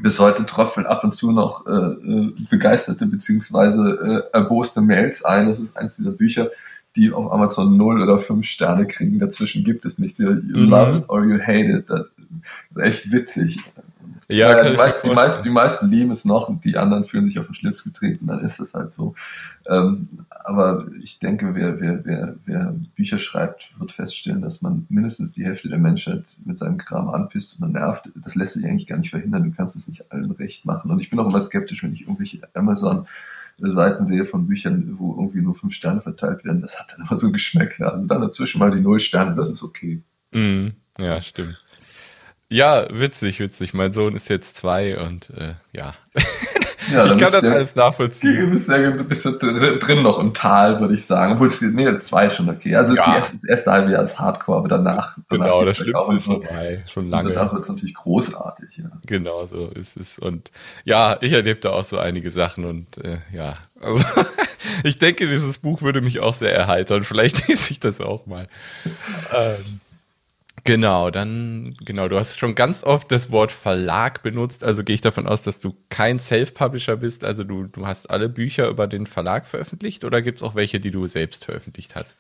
bis 0.02 0.20
heute 0.20 0.46
tröpfeln 0.46 0.86
ab 0.86 1.04
und 1.04 1.16
zu 1.16 1.32
noch 1.32 1.66
äh, 1.66 1.72
äh 1.72 2.34
begeisterte 2.50 3.08
beziehungsweise 3.08 4.28
äh, 4.34 4.38
erboste 4.38 4.82
Mails 4.82 5.24
ein. 5.24 5.48
Das 5.48 5.58
ist 5.58 5.78
eins 5.78 5.96
dieser 5.96 6.12
Bücher, 6.12 6.52
die 6.96 7.12
auf 7.12 7.32
Amazon 7.32 7.78
0 7.78 8.02
oder 8.02 8.20
5 8.20 8.46
Sterne 8.46 8.88
kriegen. 8.88 9.20
Dazwischen 9.20 9.64
gibt 9.64 9.86
es 9.86 10.00
nicht. 10.00 10.18
You 10.20 10.32
mhm. 10.32 10.70
love 10.70 10.98
it 10.98 11.10
or 11.10 11.24
you 11.26 11.40
hate 11.40 11.70
it. 11.70 11.90
Das 11.90 12.08
ist 12.72 12.78
echt 12.78 13.12
witzig. 13.12 13.60
Ja, 14.28 14.50
ja 14.50 14.70
die, 14.72 14.76
meisten, 14.76 15.08
die, 15.08 15.14
meisten, 15.14 15.44
die 15.44 15.50
meisten 15.52 15.90
lieben 15.90 16.12
es 16.12 16.26
noch 16.26 16.50
und 16.50 16.66
die 16.66 16.78
anderen 16.78 17.06
fühlen 17.06 17.28
sich 17.28 17.38
auf 17.38 17.46
den 17.46 17.54
Schlips 17.54 17.84
getreten, 17.84 18.26
dann 18.26 18.40
ist 18.40 18.60
es 18.60 18.74
halt 18.74 18.92
so. 18.92 19.14
Ähm, 19.68 20.08
aber 20.30 20.88
ich 21.02 21.20
denke, 21.20 21.54
wer, 21.54 21.80
wer, 21.80 22.04
wer, 22.06 22.36
wer 22.46 22.76
Bücher 22.96 23.20
schreibt, 23.20 23.80
wird 23.80 23.92
feststellen, 23.92 24.42
dass 24.42 24.62
man 24.62 24.88
mindestens 24.90 25.34
die 25.34 25.46
Hälfte 25.46 25.70
der 25.70 25.78
Menschheit 25.78 26.24
mit 26.44 26.58
seinem 26.58 26.78
Kram 26.78 27.10
anpisst 27.10 27.62
und 27.62 27.74
nervt. 27.74 28.12
Das 28.16 28.36
lässt 28.36 28.56
sich 28.56 28.66
eigentlich 28.66 28.88
gar 28.88 28.98
nicht 28.98 29.12
verhindern. 29.12 29.44
Du 29.44 29.52
kannst 29.52 29.76
es 29.76 29.88
nicht 29.88 30.12
allen 30.12 30.32
recht 30.32 30.66
machen. 30.66 30.90
Und 30.90 31.00
ich 31.00 31.10
bin 31.12 31.20
auch 31.20 31.30
immer 31.30 31.42
skeptisch, 31.42 31.84
wenn 31.84 31.94
ich 31.94 32.02
irgendwelche 32.02 32.40
Amazon 32.56 33.06
Seiten 33.58 34.06
sehe 34.06 34.26
von 34.26 34.48
Büchern, 34.48 34.96
wo 34.98 35.16
irgendwie 35.16 35.42
nur 35.42 35.56
fünf 35.56 35.74
Sterne 35.74 36.02
verteilt 36.02 36.44
werden, 36.44 36.62
das 36.62 36.80
hat 36.80 36.92
dann 36.92 37.06
immer 37.06 37.18
so 37.18 37.32
Geschmäckler. 37.32 37.94
Also 37.94 38.08
dann 38.08 38.22
dazwischen 38.22 38.60
mal 38.60 38.72
die 38.72 38.82
Null 38.82 39.00
Sterne, 39.00 39.36
das 39.36 39.50
ist 39.50 39.64
okay. 39.64 40.02
Mm, 40.32 40.70
ja, 40.98 41.22
stimmt. 41.22 41.62
Ja, 42.50 42.88
witzig, 42.92 43.40
witzig. 43.40 43.74
Mein 43.74 43.92
Sohn 43.92 44.16
ist 44.16 44.30
jetzt 44.30 44.56
zwei 44.56 45.00
und 45.00 45.30
äh, 45.32 45.56
ja. 45.74 45.96
Ja, 46.92 47.06
ich 47.06 47.18
kann 47.18 47.32
das 47.32 47.44
alles 47.44 47.76
nachvollziehen. 47.76 48.46
Du 48.46 48.52
bist, 48.52 48.70
ja, 48.70 48.90
bist 48.92 49.26
du 49.26 49.32
drin 49.32 50.04
noch 50.04 50.20
im 50.20 50.34
Tal, 50.34 50.80
würde 50.80 50.94
ich 50.94 51.06
sagen. 51.06 51.34
Obwohl 51.34 51.48
es, 51.48 51.62
nee, 51.62 51.98
zwei 52.00 52.30
schon 52.30 52.50
okay. 52.50 52.76
Also 52.76 52.96
ja. 52.96 53.16
erste, 53.16 53.38
das 53.38 53.44
erste 53.44 53.72
halbe 53.72 53.92
Jahr 53.92 54.04
ist 54.04 54.20
Hardcore, 54.20 54.60
aber 54.60 54.68
danach. 54.68 55.18
danach 55.30 55.46
genau, 55.46 55.66
das 55.66 55.78
Schlimmste 55.78 56.16
ist 56.16 56.26
vorbei. 56.26 56.84
Schon 56.92 57.10
lange. 57.10 57.30
Und 57.30 57.36
danach 57.36 57.54
wird 57.54 57.64
es 57.64 57.70
natürlich 57.70 57.96
großartig, 57.96 58.78
ja. 58.78 58.92
Genau, 59.06 59.46
so 59.46 59.68
ist 59.68 59.98
es. 59.98 60.20
Und 60.20 60.52
ja, 60.84 61.18
ich 61.22 61.32
erlebte 61.32 61.72
auch 61.72 61.84
so 61.84 61.98
einige 61.98 62.32
Sachen 62.32 62.66
und 62.66 62.98
äh, 63.04 63.18
ja, 63.34 63.56
also 63.80 64.04
ich 64.84 64.98
denke, 64.98 65.28
dieses 65.28 65.60
Buch 65.60 65.82
würde 65.82 66.02
mich 66.02 66.20
auch 66.20 66.34
sehr 66.34 66.54
erheitern. 66.54 67.04
Vielleicht 67.04 67.48
lese 67.48 67.72
ich 67.72 67.80
das 67.80 68.02
auch 68.02 68.26
mal. 68.26 68.48
ähm, 69.34 69.82
Genau, 70.66 71.12
dann, 71.12 71.76
genau, 71.86 72.08
du 72.08 72.18
hast 72.18 72.40
schon 72.40 72.56
ganz 72.56 72.84
oft 72.84 73.12
das 73.12 73.32
Wort 73.32 73.52
Verlag 73.52 74.24
benutzt, 74.24 74.64
also 74.64 74.84
gehe 74.84 74.96
ich 74.96 75.02
davon 75.02 75.28
aus, 75.28 75.44
dass 75.44 75.60
du 75.60 75.76
kein 75.90 76.18
Self-Publisher 76.18 76.98
bist, 76.98 77.24
also 77.24 77.44
du, 77.44 77.66
du 77.66 77.86
hast 77.86 78.10
alle 78.10 78.30
Bücher 78.30 78.68
über 78.68 78.88
den 78.88 79.06
Verlag 79.06 79.46
veröffentlicht 79.46 80.04
oder 80.04 80.24
gibt 80.24 80.40
es 80.40 80.44
auch 80.44 80.56
welche, 80.56 80.80
die 80.80 80.90
du 80.90 81.06
selbst 81.06 81.46
veröffentlicht 81.46 81.96
hast? 81.96 82.18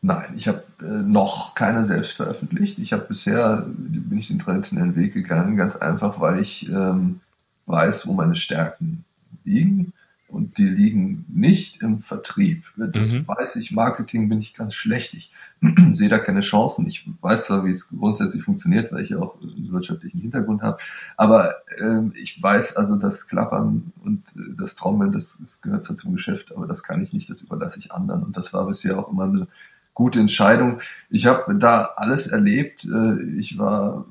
Nein, 0.00 0.32
ich 0.38 0.48
habe 0.48 0.62
äh, 0.80 0.84
noch 0.84 1.54
keine 1.54 1.84
selbst 1.84 2.12
veröffentlicht. 2.12 2.78
Ich 2.78 2.94
habe 2.94 3.04
bisher, 3.04 3.66
bin 3.68 4.18
ich 4.18 4.28
den 4.28 4.38
traditionellen 4.38 4.96
Weg 4.96 5.12
gegangen, 5.12 5.56
ganz 5.56 5.76
einfach, 5.76 6.18
weil 6.18 6.40
ich 6.40 6.70
ähm, 6.70 7.20
weiß, 7.66 8.06
wo 8.06 8.14
meine 8.14 8.36
Stärken 8.36 9.04
liegen 9.44 9.92
und 10.32 10.56
die 10.56 10.68
liegen 10.68 11.26
nicht 11.28 11.82
im 11.82 12.00
Vertrieb. 12.00 12.64
Das 12.76 13.12
mhm. 13.12 13.28
weiß 13.28 13.56
ich, 13.56 13.70
Marketing 13.70 14.28
bin 14.28 14.40
ich 14.40 14.54
ganz 14.54 14.74
schlecht. 14.74 15.14
Ich 15.14 15.30
sehe 15.90 16.08
da 16.08 16.18
keine 16.18 16.40
Chancen. 16.40 16.86
Ich 16.86 17.08
weiß 17.20 17.46
zwar, 17.46 17.64
wie 17.64 17.70
es 17.70 17.88
grundsätzlich 17.88 18.42
funktioniert, 18.42 18.90
weil 18.92 19.04
ich 19.04 19.10
ja 19.10 19.18
auch 19.18 19.40
einen 19.40 19.70
wirtschaftlichen 19.70 20.20
Hintergrund 20.20 20.62
habe, 20.62 20.78
aber 21.16 21.54
äh, 21.78 22.08
ich 22.20 22.42
weiß 22.42 22.76
also, 22.76 22.96
das 22.96 23.28
Klappern 23.28 23.92
und 24.02 24.34
äh, 24.36 24.54
das 24.56 24.74
Trommeln, 24.74 25.12
das, 25.12 25.38
das 25.38 25.60
gehört 25.60 25.84
zwar 25.84 25.96
zum 25.96 26.14
Geschäft, 26.14 26.56
aber 26.56 26.66
das 26.66 26.82
kann 26.82 27.02
ich 27.02 27.12
nicht, 27.12 27.28
das 27.28 27.42
überlasse 27.42 27.78
ich 27.78 27.92
anderen. 27.92 28.22
Und 28.22 28.36
das 28.36 28.52
war 28.54 28.66
bisher 28.66 28.98
auch 28.98 29.10
immer 29.12 29.24
eine 29.24 29.48
gute 29.94 30.18
Entscheidung. 30.18 30.80
Ich 31.10 31.26
habe 31.26 31.54
da 31.54 31.90
alles 31.96 32.26
erlebt. 32.26 32.84
Äh, 32.84 33.22
ich 33.38 33.58
war 33.58 34.06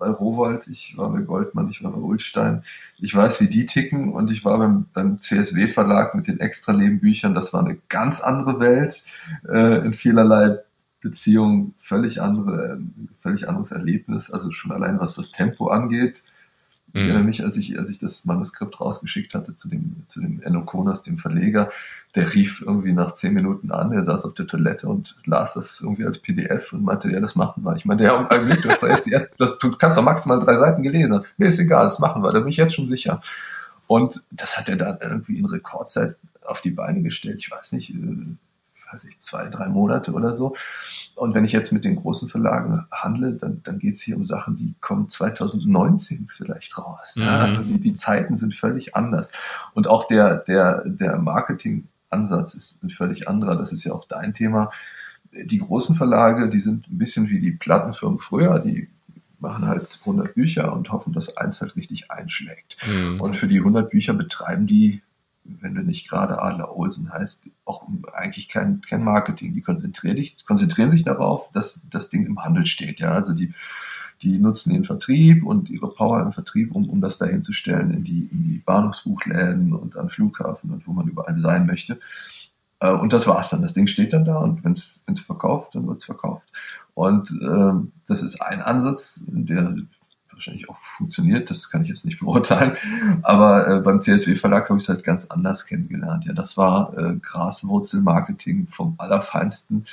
bei 0.00 0.08
Rowold, 0.08 0.66
ich 0.66 0.96
war 0.96 1.12
bei 1.12 1.20
Goldmann, 1.20 1.68
ich 1.70 1.84
war 1.84 1.92
bei 1.92 2.00
Ulstein. 2.00 2.64
Ich 2.98 3.14
weiß, 3.14 3.40
wie 3.40 3.48
die 3.48 3.66
ticken 3.66 4.12
und 4.12 4.30
ich 4.32 4.44
war 4.44 4.58
beim, 4.58 4.86
beim 4.92 5.20
CSW 5.20 5.68
Verlag 5.68 6.16
mit 6.16 6.26
den 6.26 6.40
Extra-Leben-Büchern. 6.40 7.34
Das 7.34 7.52
war 7.52 7.64
eine 7.64 7.78
ganz 7.88 8.20
andere 8.20 8.58
Welt, 8.58 9.04
äh, 9.48 9.84
in 9.84 9.92
vielerlei 9.92 10.58
Beziehungen 11.00 11.74
völlig 11.78 12.20
andere, 12.20 12.80
völlig 13.18 13.48
anderes 13.48 13.70
Erlebnis. 13.72 14.32
Also 14.32 14.50
schon 14.50 14.72
allein 14.72 14.98
was 14.98 15.14
das 15.14 15.30
Tempo 15.30 15.68
angeht, 15.68 16.24
ich 16.92 17.00
erinnere 17.00 17.20
mhm. 17.20 17.26
mich, 17.26 17.44
als 17.44 17.56
ich, 17.56 17.78
als 17.78 17.90
ich 17.90 17.98
das 17.98 18.24
Manuskript 18.24 18.80
rausgeschickt 18.80 19.34
hatte 19.34 19.54
zu 19.54 19.68
dem, 19.68 20.04
zu 20.08 20.20
dem 20.20 20.42
Enno 20.42 20.64
Konas, 20.64 21.02
dem 21.02 21.18
Verleger, 21.18 21.70
der 22.14 22.34
rief 22.34 22.62
irgendwie 22.62 22.92
nach 22.92 23.12
zehn 23.12 23.32
Minuten 23.32 23.70
an, 23.70 23.92
er 23.92 24.02
saß 24.02 24.24
auf 24.24 24.34
der 24.34 24.46
Toilette 24.46 24.88
und 24.88 25.16
las 25.24 25.54
das 25.54 25.80
irgendwie 25.80 26.04
als 26.04 26.18
PDF 26.18 26.72
und 26.72 26.82
meinte, 26.82 27.10
ja, 27.10 27.20
das 27.20 27.36
machen 27.36 27.64
wir. 27.64 27.76
Ich 27.76 27.84
meinte, 27.84 28.04
ja, 28.04 28.22
Glück, 28.24 28.62
du 28.62 28.70
hast, 28.70 28.82
erst 28.82 29.06
die 29.06 29.12
erste, 29.12 29.30
das, 29.38 29.58
du 29.58 29.70
kannst 29.70 29.96
doch 29.96 30.02
maximal 30.02 30.40
drei 30.40 30.56
Seiten 30.56 30.82
gelesen 30.82 31.14
haben. 31.14 31.24
Mir 31.36 31.46
ist 31.46 31.60
egal, 31.60 31.84
das 31.84 32.00
machen 32.00 32.22
wir, 32.22 32.32
da 32.32 32.40
bin 32.40 32.48
ich 32.48 32.56
jetzt 32.56 32.74
schon 32.74 32.88
sicher. 32.88 33.20
Und 33.86 34.24
das 34.30 34.58
hat 34.58 34.68
er 34.68 34.76
dann 34.76 34.98
irgendwie 35.00 35.38
in 35.38 35.46
Rekordzeit 35.46 36.16
auf 36.44 36.60
die 36.60 36.70
Beine 36.70 37.02
gestellt. 37.02 37.38
Ich 37.38 37.50
weiß 37.50 37.72
nicht, 37.72 37.90
äh, 37.90 38.36
weiß 38.92 39.04
ich, 39.04 39.18
zwei, 39.18 39.48
drei 39.48 39.68
Monate 39.68 40.12
oder 40.12 40.34
so. 40.34 40.54
Und 41.14 41.34
wenn 41.34 41.44
ich 41.44 41.52
jetzt 41.52 41.72
mit 41.72 41.84
den 41.84 41.96
großen 41.96 42.28
Verlagen 42.28 42.86
handle, 42.90 43.34
dann, 43.34 43.62
dann 43.62 43.78
geht 43.78 43.94
es 43.94 44.02
hier 44.02 44.16
um 44.16 44.24
Sachen, 44.24 44.56
die 44.56 44.74
kommen 44.80 45.08
2019 45.08 46.28
vielleicht 46.34 46.76
raus. 46.78 47.16
Mhm. 47.16 47.28
Also 47.28 47.62
die, 47.62 47.80
die 47.80 47.94
Zeiten 47.94 48.36
sind 48.36 48.54
völlig 48.54 48.96
anders. 48.96 49.32
Und 49.74 49.86
auch 49.86 50.06
der, 50.08 50.38
der, 50.38 50.82
der 50.84 51.18
Marketingansatz 51.18 52.54
ist 52.54 52.82
ein 52.82 52.90
völlig 52.90 53.28
anderer. 53.28 53.56
Das 53.56 53.72
ist 53.72 53.84
ja 53.84 53.92
auch 53.92 54.06
dein 54.06 54.34
Thema. 54.34 54.70
Die 55.32 55.58
großen 55.58 55.94
Verlage, 55.94 56.48
die 56.48 56.58
sind 56.58 56.88
ein 56.88 56.98
bisschen 56.98 57.28
wie 57.28 57.40
die 57.40 57.52
Plattenfirmen 57.52 58.18
früher, 58.18 58.58
die 58.58 58.88
machen 59.38 59.66
halt 59.66 59.98
100 60.00 60.34
Bücher 60.34 60.72
und 60.72 60.90
hoffen, 60.92 61.12
dass 61.12 61.36
eins 61.36 61.60
halt 61.60 61.76
richtig 61.76 62.10
einschlägt. 62.10 62.76
Mhm. 62.86 63.20
Und 63.20 63.36
für 63.36 63.48
die 63.48 63.58
100 63.58 63.90
Bücher 63.90 64.12
betreiben 64.12 64.66
die 64.66 65.02
wenn 65.60 65.74
du 65.74 65.82
nicht 65.82 66.08
gerade 66.08 66.40
Adler 66.40 66.76
Olsen 66.76 67.12
heißt, 67.12 67.50
auch 67.64 67.86
eigentlich 68.12 68.48
kein, 68.48 68.80
kein 68.82 69.04
Marketing. 69.04 69.54
Die 69.54 69.60
konzentrieren, 69.60 70.16
dich, 70.16 70.44
konzentrieren 70.44 70.90
sich 70.90 71.04
darauf, 71.04 71.50
dass 71.52 71.86
das 71.90 72.10
Ding 72.10 72.26
im 72.26 72.42
Handel 72.42 72.66
steht. 72.66 73.00
Ja? 73.00 73.12
Also 73.12 73.34
die, 73.34 73.52
die 74.22 74.38
nutzen 74.38 74.72
den 74.72 74.84
Vertrieb 74.84 75.44
und 75.44 75.70
ihre 75.70 75.90
Power 75.90 76.22
im 76.22 76.32
Vertrieb, 76.32 76.74
um, 76.74 76.88
um 76.88 77.00
das 77.00 77.18
dahin 77.18 77.42
zu 77.42 77.52
stellen 77.52 77.92
in 77.92 78.04
die, 78.04 78.28
in 78.30 78.44
die 78.44 78.58
Bahnhofsbuchläden 78.58 79.72
und 79.72 79.96
an 79.96 80.10
Flughafen 80.10 80.70
und 80.70 80.86
wo 80.86 80.92
man 80.92 81.08
überall 81.08 81.38
sein 81.38 81.66
möchte. 81.66 81.98
Äh, 82.80 82.92
und 82.92 83.12
das 83.12 83.26
war's 83.26 83.50
dann. 83.50 83.62
Das 83.62 83.74
Ding 83.74 83.86
steht 83.86 84.12
dann 84.12 84.24
da 84.24 84.38
und 84.38 84.64
wenn 84.64 84.72
es 84.72 85.02
verkauft, 85.26 85.74
dann 85.74 85.86
wird 85.86 85.98
es 85.98 86.04
verkauft. 86.04 86.46
Und 86.94 87.30
äh, 87.40 87.88
das 88.06 88.22
ist 88.22 88.40
ein 88.42 88.62
Ansatz, 88.62 89.26
der 89.28 89.74
wahrscheinlich 90.40 90.68
auch 90.70 90.78
funktioniert, 90.78 91.50
das 91.50 91.70
kann 91.70 91.82
ich 91.82 91.88
jetzt 91.88 92.04
nicht 92.04 92.18
beurteilen. 92.20 92.76
Aber 93.22 93.68
äh, 93.68 93.80
beim 93.80 94.00
CSW 94.00 94.34
Verlag 94.34 94.68
habe 94.68 94.78
ich 94.78 94.84
es 94.84 94.88
halt 94.88 95.04
ganz 95.04 95.26
anders 95.26 95.66
kennengelernt. 95.66 96.24
Ja, 96.24 96.32
das 96.32 96.56
war 96.56 96.96
äh, 96.96 97.16
Graswurzelmarketing 97.20 98.66
vom 98.68 98.94
Allerfeinsten 98.98 99.86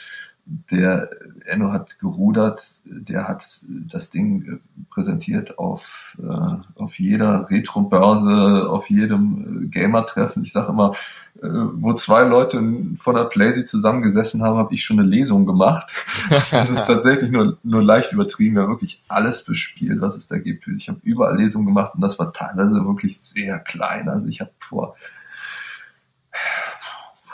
der 0.50 1.10
Enno 1.46 1.72
hat 1.74 2.00
gerudert, 2.00 2.82
der 2.86 3.28
hat 3.28 3.66
das 3.68 4.10
Ding 4.10 4.46
äh, 4.46 4.58
präsentiert 4.90 5.60
auf, 5.60 6.18
äh, 6.22 6.82
auf 6.82 7.00
jeder 7.00 7.50
Retro-Börse, 7.50 8.70
auf 8.70 8.90
jedem 8.90 9.66
äh, 9.66 9.68
Gamer-Treffen. 9.68 10.44
Ich 10.44 10.54
sage 10.54 10.72
immer, 10.72 10.94
äh, 11.42 11.48
wo 11.48 11.94
zwei 11.94 12.24
Leute 12.24 12.62
von 12.98 13.16
der 13.16 13.26
Playsee 13.26 13.66
zusammengesessen 13.66 14.42
haben, 14.42 14.58
habe 14.58 14.74
ich 14.74 14.84
schon 14.84 15.00
eine 15.00 15.08
Lesung 15.08 15.46
gemacht. 15.46 15.94
Das 16.52 16.70
ist 16.70 16.86
tatsächlich 16.86 17.32
nur, 17.32 17.58
nur 17.64 17.84
leicht 17.84 18.12
übertrieben. 18.14 18.56
Wir 18.56 18.64
haben 18.64 18.72
wirklich 18.72 19.04
alles 19.08 19.44
bespielt, 19.44 20.02
was 20.02 20.16
es 20.16 20.28
da 20.28 20.38
gibt. 20.38 20.68
Ich 20.68 20.90
habe 20.90 21.00
überall 21.04 21.38
Lesungen 21.38 21.68
gemacht 21.68 21.94
und 21.96 22.02
das 22.02 22.20
war 22.20 22.34
teilweise 22.34 22.86
wirklich 22.86 23.20
sehr 23.20 23.60
klein. 23.60 24.10
Also 24.10 24.28
ich 24.28 24.42
habe 24.42 24.52
vor 24.60 24.96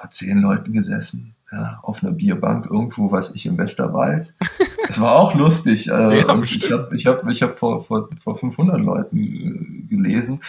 vor 0.04 0.10
zehn 0.10 0.40
Leuten 0.40 0.74
gesessen, 0.74 1.34
ja, 1.54 1.80
auf 1.84 2.04
einer 2.04 2.12
Bierbank 2.12 2.66
irgendwo, 2.66 3.12
weiß 3.12 3.36
ich, 3.36 3.46
im 3.46 3.58
Westerwald. 3.58 4.34
Es 4.90 5.00
war 5.00 5.16
auch 5.16 5.34
lustig. 5.34 5.88
Äh, 5.88 5.92
ja, 5.92 6.12
ich 6.12 6.28
habe 6.72 6.94
ich 6.94 7.08
hab, 7.08 7.28
ich 7.28 7.42
hab 7.42 7.58
vor, 7.58 7.84
vor, 7.84 8.10
vor 8.20 8.38
500 8.38 8.80
Leuten 8.80 9.18
äh, 9.18 9.88
gelesen 9.88 10.42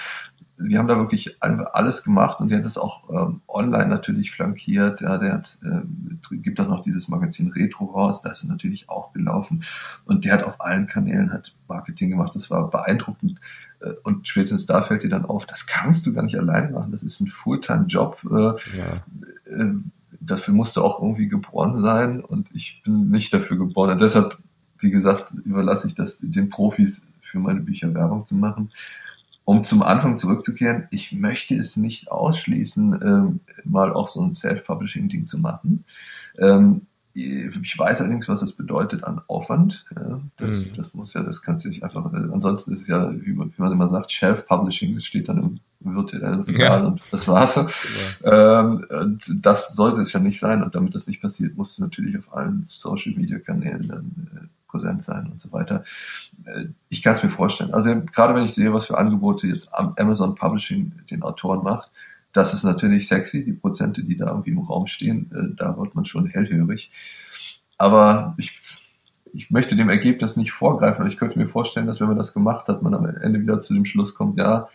wir 0.56 0.78
haben 0.78 0.86
da 0.86 0.96
wirklich 0.96 1.36
alles 1.42 2.04
gemacht 2.04 2.40
und 2.40 2.48
der 2.48 2.58
hat 2.58 2.64
das 2.64 2.78
auch 2.78 3.10
ähm, 3.10 3.40
online 3.48 3.88
natürlich 3.88 4.30
flankiert. 4.30 5.00
Ja, 5.00 5.18
der 5.18 5.32
hat, 5.34 5.58
äh, 5.62 6.36
gibt 6.36 6.58
dann 6.58 6.68
noch 6.68 6.80
dieses 6.80 7.08
Magazin 7.08 7.50
Retro 7.52 7.86
raus, 7.86 8.22
da 8.22 8.30
ist 8.30 8.44
er 8.44 8.50
natürlich 8.50 8.88
auch 8.88 9.12
gelaufen 9.12 9.64
und 10.04 10.24
der 10.24 10.34
hat 10.34 10.44
auf 10.44 10.60
allen 10.60 10.86
Kanälen 10.86 11.32
hat 11.32 11.54
Marketing 11.68 12.10
gemacht. 12.10 12.34
Das 12.34 12.50
war 12.50 12.70
beeindruckend 12.70 13.40
äh, 13.80 13.90
und 14.04 14.28
spätestens 14.28 14.66
da 14.66 14.82
fällt 14.82 15.02
dir 15.02 15.10
dann 15.10 15.24
auf, 15.24 15.44
das 15.46 15.66
kannst 15.66 16.06
du 16.06 16.14
gar 16.14 16.22
nicht 16.22 16.38
alleine 16.38 16.70
machen. 16.70 16.92
Das 16.92 17.02
ist 17.02 17.20
ein 17.20 17.26
Fulltime-Job. 17.26 18.20
Äh, 18.30 18.78
ja. 18.78 19.74
Dafür 20.26 20.54
musst 20.54 20.76
du 20.76 20.82
auch 20.82 21.02
irgendwie 21.02 21.28
geboren 21.28 21.78
sein 21.78 22.20
und 22.20 22.48
ich 22.54 22.82
bin 22.84 23.10
nicht 23.10 23.32
dafür 23.32 23.56
geboren. 23.56 23.90
Und 23.90 24.00
deshalb, 24.00 24.38
wie 24.78 24.90
gesagt, 24.90 25.32
überlasse 25.44 25.86
ich 25.86 25.94
das 25.94 26.18
den 26.18 26.48
Profis 26.48 27.12
für 27.20 27.38
meine 27.38 27.60
Bücher 27.60 27.92
Werbung 27.94 28.24
zu 28.24 28.36
machen 28.36 28.70
um 29.44 29.62
zum 29.62 29.82
Anfang 29.82 30.16
zurückzukehren, 30.16 30.88
ich 30.90 31.12
möchte 31.12 31.54
es 31.54 31.76
nicht 31.76 32.10
ausschließen, 32.10 33.00
ähm, 33.02 33.40
mal 33.64 33.92
auch 33.92 34.08
so 34.08 34.22
ein 34.22 34.32
Self-Publishing-Ding 34.32 35.26
zu 35.26 35.38
machen. 35.38 35.84
Ähm, 36.38 36.82
ich 37.12 37.78
weiß 37.78 38.00
allerdings, 38.00 38.28
was 38.28 38.40
das 38.40 38.54
bedeutet 38.54 39.04
an 39.04 39.20
Aufwand. 39.28 39.84
Ja, 39.94 40.20
das, 40.36 40.66
mhm. 40.66 40.74
das 40.76 40.94
muss 40.94 41.14
ja, 41.14 41.22
das 41.22 41.42
kannst 41.42 41.64
du 41.64 41.68
nicht 41.68 41.84
einfach, 41.84 42.12
äh, 42.12 42.16
ansonsten 42.32 42.72
ist 42.72 42.82
es 42.82 42.88
ja, 42.88 43.12
wie 43.14 43.34
man, 43.34 43.50
wie 43.56 43.62
man 43.62 43.70
immer 43.70 43.86
sagt, 43.86 44.10
Shelf-Publishing, 44.10 44.94
das 44.94 45.04
steht 45.04 45.28
dann 45.28 45.38
im 45.38 45.60
virtuellen 45.84 46.40
Regal 46.42 46.80
ja. 46.80 46.86
und 46.86 47.02
das 47.10 47.28
war's. 47.28 47.56
Ja. 48.22 48.60
Ähm, 48.60 48.84
und 48.90 49.44
das 49.44 49.74
sollte 49.74 50.00
es 50.00 50.12
ja 50.12 50.20
nicht 50.20 50.40
sein 50.40 50.62
und 50.62 50.74
damit 50.74 50.94
das 50.94 51.06
nicht 51.06 51.20
passiert, 51.20 51.56
muss 51.56 51.72
es 51.72 51.78
natürlich 51.78 52.18
auf 52.18 52.34
allen 52.34 52.64
Social-Media-Kanälen 52.64 53.88
dann 53.88 54.28
äh, 54.34 54.46
präsent 54.68 55.02
sein 55.02 55.28
und 55.30 55.40
so 55.40 55.52
weiter. 55.52 55.84
Äh, 56.44 56.66
ich 56.88 57.02
kann 57.02 57.14
es 57.14 57.22
mir 57.22 57.28
vorstellen. 57.28 57.72
Also 57.72 57.94
gerade 58.12 58.34
wenn 58.34 58.44
ich 58.44 58.54
sehe, 58.54 58.72
was 58.72 58.86
für 58.86 58.98
Angebote 58.98 59.46
jetzt 59.46 59.68
Amazon 59.72 60.34
Publishing 60.34 60.92
den 61.10 61.22
Autoren 61.22 61.62
macht, 61.62 61.90
das 62.32 62.52
ist 62.52 62.64
natürlich 62.64 63.06
sexy, 63.06 63.44
die 63.44 63.52
Prozente, 63.52 64.02
die 64.02 64.16
da 64.16 64.26
irgendwie 64.26 64.50
im 64.50 64.58
Raum 64.58 64.86
stehen, 64.86 65.30
äh, 65.32 65.54
da 65.56 65.78
wird 65.78 65.94
man 65.94 66.04
schon 66.04 66.26
hellhörig. 66.26 66.90
Aber 67.78 68.34
ich, 68.36 68.60
ich 69.32 69.50
möchte 69.50 69.76
dem 69.76 69.88
Ergebnis 69.88 70.36
nicht 70.36 70.52
vorgreifen, 70.52 71.00
aber 71.00 71.08
ich 71.08 71.16
könnte 71.16 71.38
mir 71.38 71.48
vorstellen, 71.48 71.86
dass 71.86 72.00
wenn 72.00 72.08
man 72.08 72.18
das 72.18 72.34
gemacht 72.34 72.66
hat, 72.68 72.82
man 72.82 72.94
am 72.94 73.06
Ende 73.06 73.40
wieder 73.40 73.60
zu 73.60 73.74
dem 73.74 73.84
Schluss 73.84 74.14
kommt, 74.14 74.38
ja, 74.38 74.68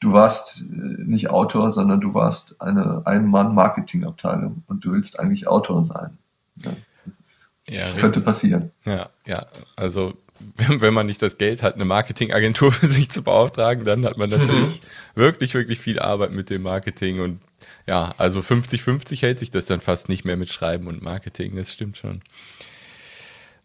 du 0.00 0.12
warst 0.12 0.62
äh, 0.62 0.64
nicht 0.64 1.30
Autor, 1.30 1.70
sondern 1.70 2.00
du 2.00 2.14
warst 2.14 2.60
eine 2.60 3.02
Ein-Mann-Marketing-Abteilung 3.04 4.64
und 4.66 4.84
du 4.84 4.92
willst 4.92 5.20
eigentlich 5.20 5.46
Autor 5.46 5.84
sein. 5.84 6.18
Ja, 6.56 6.72
das 7.06 7.20
ist 7.20 7.52
ja, 7.68 7.92
Könnte 7.92 8.20
passieren. 8.20 8.72
Ja, 8.84 9.10
ja. 9.26 9.46
Also 9.76 10.14
wenn, 10.56 10.80
wenn 10.80 10.94
man 10.94 11.06
nicht 11.06 11.22
das 11.22 11.38
Geld 11.38 11.62
hat, 11.62 11.74
eine 11.74 11.84
Marketingagentur 11.84 12.72
für 12.72 12.88
sich 12.88 13.10
zu 13.10 13.22
beauftragen, 13.22 13.84
dann 13.84 14.04
hat 14.04 14.16
man 14.16 14.30
natürlich 14.30 14.80
mhm. 14.80 15.20
wirklich, 15.20 15.54
wirklich 15.54 15.78
viel 15.78 15.98
Arbeit 15.98 16.32
mit 16.32 16.50
dem 16.50 16.62
Marketing 16.62 17.20
und 17.20 17.40
ja, 17.86 18.12
also 18.18 18.40
50-50 18.40 19.20
hält 19.22 19.38
sich 19.38 19.50
das 19.50 19.64
dann 19.66 19.80
fast 19.80 20.08
nicht 20.08 20.24
mehr 20.24 20.36
mit 20.36 20.50
Schreiben 20.50 20.86
und 20.86 21.02
Marketing, 21.02 21.56
das 21.56 21.72
stimmt 21.72 21.96
schon. 21.96 22.22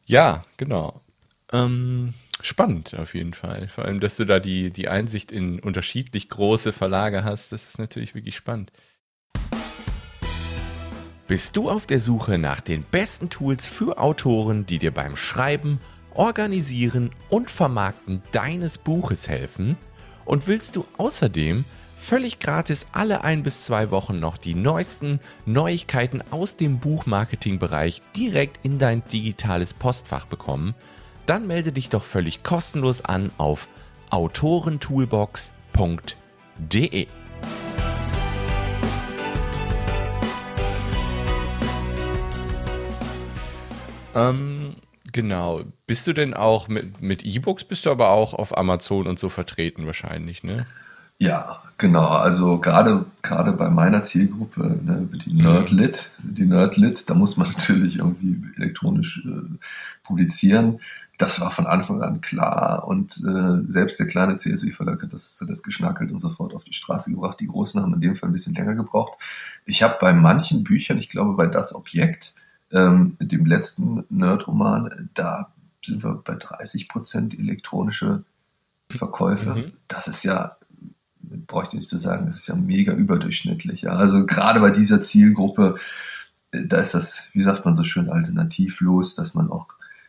Ja, 0.05 0.43
genau. 0.57 1.01
Ähm, 1.51 2.13
spannend 2.45 2.93
auf 2.95 3.13
jeden 3.13 3.33
Fall. 3.33 3.67
Vor 3.67 3.85
allem, 3.85 3.99
dass 3.99 4.17
du 4.17 4.25
da 4.25 4.39
die, 4.39 4.71
die 4.71 4.87
Einsicht 4.87 5.31
in 5.31 5.59
unterschiedlich 5.59 6.29
große 6.29 6.73
Verlage 6.73 7.23
hast, 7.23 7.51
das 7.51 7.65
ist 7.65 7.79
natürlich 7.79 8.15
wirklich 8.15 8.35
spannend. 8.35 8.71
Bist 11.27 11.57
du 11.57 11.71
auf 11.71 11.87
der 11.87 11.99
Suche 11.99 12.37
nach 12.37 12.61
den 12.61 12.83
besten 12.83 13.31
Tools 13.31 13.65
für 13.65 13.97
Autoren, 13.97 14.67
die 14.67 14.77
dir 14.77 14.91
beim 14.91 15.15
Schreiben, 15.15 15.79
Organisieren 16.13 17.09
und 17.29 17.49
Vermarkten 17.49 18.21
deines 18.31 18.77
Buches 18.77 19.27
helfen? 19.27 19.75
Und 20.23 20.47
willst 20.47 20.75
du 20.75 20.85
außerdem 20.97 21.65
völlig 21.97 22.39
gratis 22.39 22.85
alle 22.91 23.23
ein 23.23 23.41
bis 23.41 23.63
zwei 23.63 23.89
Wochen 23.89 24.19
noch 24.19 24.37
die 24.37 24.53
neuesten 24.53 25.19
Neuigkeiten 25.47 26.21
aus 26.29 26.57
dem 26.57 26.77
Buchmarketing-Bereich 26.77 28.03
direkt 28.15 28.63
in 28.63 28.77
dein 28.77 29.03
digitales 29.07 29.73
Postfach 29.73 30.25
bekommen? 30.25 30.75
Dann 31.25 31.47
melde 31.47 31.71
dich 31.71 31.89
doch 31.89 32.03
völlig 32.03 32.43
kostenlos 32.43 33.03
an 33.03 33.31
auf 33.37 33.67
autorentoolbox.de. 34.11 37.07
Ähm, 44.13 44.75
genau. 45.11 45.61
Bist 45.87 46.05
du 46.05 46.13
denn 46.13 46.35
auch 46.35 46.67
mit, 46.67 47.01
mit 47.01 47.25
E-Books, 47.25 47.63
bist 47.63 47.87
du 47.87 47.91
aber 47.91 48.09
auch 48.09 48.35
auf 48.35 48.55
Amazon 48.57 49.07
und 49.07 49.17
so 49.17 49.29
vertreten 49.29 49.87
wahrscheinlich, 49.87 50.43
ne? 50.43 50.67
Ja, 51.17 51.61
genau. 51.77 52.07
Also 52.07 52.59
gerade 52.59 53.05
gerade 53.21 53.53
bei 53.53 53.69
meiner 53.69 54.03
Zielgruppe, 54.03 54.79
ne, 54.83 55.07
die 55.25 55.33
mhm. 55.33 55.43
Nerdlit, 55.43 56.11
die 56.19 56.45
Nerdlit, 56.45 57.09
da 57.09 57.13
muss 57.13 57.37
man 57.37 57.47
natürlich 57.57 57.99
irgendwie 57.99 58.43
elektronisch 58.57 59.25
äh, 59.25 59.57
publizieren. 60.03 60.79
Das 61.17 61.39
war 61.39 61.51
von 61.51 61.65
Anfang 61.65 62.01
an 62.01 62.19
klar 62.19 62.87
und 62.87 63.23
äh, 63.25 63.71
selbst 63.71 63.99
der 63.99 64.07
kleine 64.07 64.35
CSU-Verlag 64.35 65.01
hat 65.01 65.13
das, 65.13 65.39
hat 65.41 65.49
das 65.49 65.63
geschnackelt 65.63 66.11
und 66.11 66.19
sofort 66.19 66.53
auf 66.53 66.65
die 66.65 66.73
Straße 66.73 67.11
gebracht. 67.11 67.39
Die 67.39 67.47
Großen 67.47 67.81
haben 67.81 67.93
in 67.93 68.01
dem 68.01 68.15
Fall 68.17 68.29
ein 68.29 68.33
bisschen 68.33 68.53
länger 68.53 68.75
gebraucht. 68.75 69.17
Ich 69.65 69.81
habe 69.81 69.95
bei 70.01 70.13
manchen 70.13 70.63
Büchern, 70.63 70.97
ich 70.97 71.09
glaube 71.09 71.33
bei 71.33 71.47
das 71.47 71.73
Objekt, 71.73 72.35
ähm, 72.71 73.15
dem 73.19 73.45
letzten 73.45 74.03
Nerd-Roman, 74.09 75.09
da 75.13 75.53
sind 75.83 76.03
wir 76.03 76.15
bei 76.15 76.35
30 76.35 76.89
Prozent 76.89 77.37
elektronische 77.37 78.23
Verkäufe. 78.89 79.55
Mhm. 79.55 79.71
Das 79.87 80.07
ist 80.07 80.23
ja, 80.23 80.57
bräuchte 81.47 81.75
ich 81.75 81.81
nicht 81.81 81.89
zu 81.89 81.97
sagen, 81.97 82.25
das 82.25 82.37
ist 82.37 82.47
ja 82.47 82.55
mega 82.55 82.93
überdurchschnittlich. 82.93 83.83
Ja. 83.83 83.95
Also 83.95 84.25
gerade 84.25 84.59
bei 84.59 84.71
dieser 84.71 85.01
Zielgruppe, 85.01 85.75
äh, 86.51 86.65
da 86.65 86.77
ist 86.77 86.93
das, 86.93 87.29
wie 87.33 87.43
sagt 87.43 87.65
man 87.65 87.75
so 87.75 87.83
schön, 87.83 88.09
alternativlos, 88.09 89.15
dass 89.15 89.33
man 89.33 89.49
auch 89.49 89.67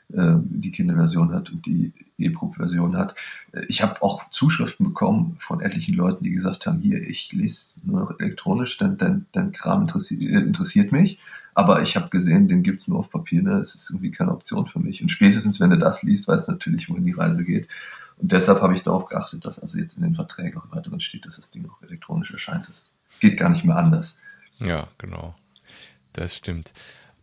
die 0.08 0.70
Kinderversion 0.70 1.32
hat 1.32 1.50
und 1.50 1.66
die 1.66 1.92
E-Book-Version 2.18 2.96
hat. 2.96 3.14
Äh, 3.52 3.64
ich 3.68 3.82
habe 3.82 4.02
auch 4.02 4.30
Zuschriften 4.30 4.86
bekommen 4.86 5.36
von 5.40 5.60
etlichen 5.60 5.94
Leuten, 5.94 6.24
die 6.24 6.30
gesagt 6.30 6.66
haben, 6.66 6.80
hier, 6.80 7.02
ich 7.02 7.32
lese 7.32 7.80
nur 7.84 8.00
noch 8.00 8.20
elektronisch, 8.20 8.78
dein, 8.78 8.96
dein, 8.98 9.26
dein 9.32 9.52
Kram 9.52 9.82
interessiert, 9.82 10.20
interessiert 10.20 10.92
mich. 10.92 11.18
Aber 11.54 11.80
ich 11.80 11.96
habe 11.96 12.10
gesehen, 12.10 12.48
den 12.48 12.62
gibt 12.62 12.82
es 12.82 12.88
nur 12.88 12.98
auf 12.98 13.10
Papier. 13.10 13.42
Ne? 13.42 13.58
Das 13.58 13.74
ist 13.74 13.90
irgendwie 13.90 14.10
keine 14.10 14.32
Option 14.32 14.66
für 14.66 14.78
mich. 14.78 15.00
Und 15.00 15.08
spätestens, 15.08 15.58
wenn 15.58 15.70
du 15.70 15.78
das 15.78 16.02
liest, 16.02 16.28
weißt 16.28 16.48
du 16.48 16.52
natürlich, 16.52 16.88
wohin 16.90 17.04
die 17.04 17.12
Reise 17.12 17.44
geht. 17.44 17.66
Und 18.18 18.32
deshalb 18.32 18.60
habe 18.60 18.74
ich 18.74 18.82
darauf 18.82 19.06
geachtet, 19.06 19.44
dass 19.46 19.58
also 19.58 19.78
jetzt 19.78 19.96
in 19.96 20.02
den 20.02 20.14
Verträgen 20.14 20.60
auch 20.60 20.70
immer 20.70 20.82
drin 20.82 21.00
steht, 21.00 21.26
dass 21.26 21.36
das 21.36 21.50
Ding 21.50 21.68
auch 21.68 21.82
elektronisch 21.82 22.30
erscheint. 22.30 22.68
Das 22.68 22.94
geht 23.20 23.38
gar 23.38 23.48
nicht 23.48 23.64
mehr 23.64 23.76
anders. 23.76 24.18
Ja, 24.58 24.88
genau. 24.98 25.34
Das 26.12 26.34
stimmt. 26.36 26.72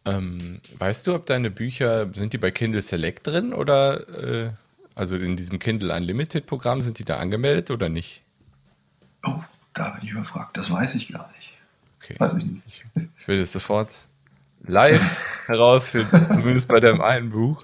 Ähm, 0.05 0.59
weißt 0.77 1.07
du, 1.07 1.15
ob 1.15 1.25
deine 1.25 1.49
Bücher, 1.49 2.13
sind 2.13 2.33
die 2.33 2.37
bei 2.37 2.51
Kindle 2.51 2.81
Select 2.81 3.27
drin 3.27 3.53
oder 3.53 4.07
äh, 4.45 4.49
also 4.95 5.15
in 5.15 5.35
diesem 5.35 5.59
Kindle 5.59 5.95
Unlimited 5.95 6.45
Programm, 6.45 6.81
sind 6.81 6.99
die 6.99 7.05
da 7.05 7.17
angemeldet 7.17 7.71
oder 7.71 7.89
nicht? 7.89 8.23
Oh, 9.25 9.39
da 9.73 9.91
bin 9.91 10.03
ich 10.03 10.11
überfragt. 10.11 10.57
Das 10.57 10.69
weiß 10.69 10.95
ich 10.95 11.11
gar 11.11 11.31
nicht. 11.35 11.53
Okay. 12.01 12.15
Weiß 12.19 12.33
ich 12.35 12.45
nicht. 12.45 12.61
Ich, 12.67 12.85
ich 12.95 13.27
will 13.27 13.39
das 13.39 13.53
sofort 13.53 13.89
live 14.63 15.17
herausfinden, 15.47 16.27
zumindest 16.33 16.67
bei 16.67 16.79
deinem 16.79 17.01
einen 17.01 17.31
Buch. 17.31 17.63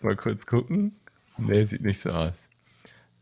Mal 0.00 0.16
kurz 0.16 0.46
gucken. 0.46 0.96
Nee, 1.36 1.64
sieht 1.64 1.82
nicht 1.82 2.00
so 2.00 2.10
aus. 2.10 2.48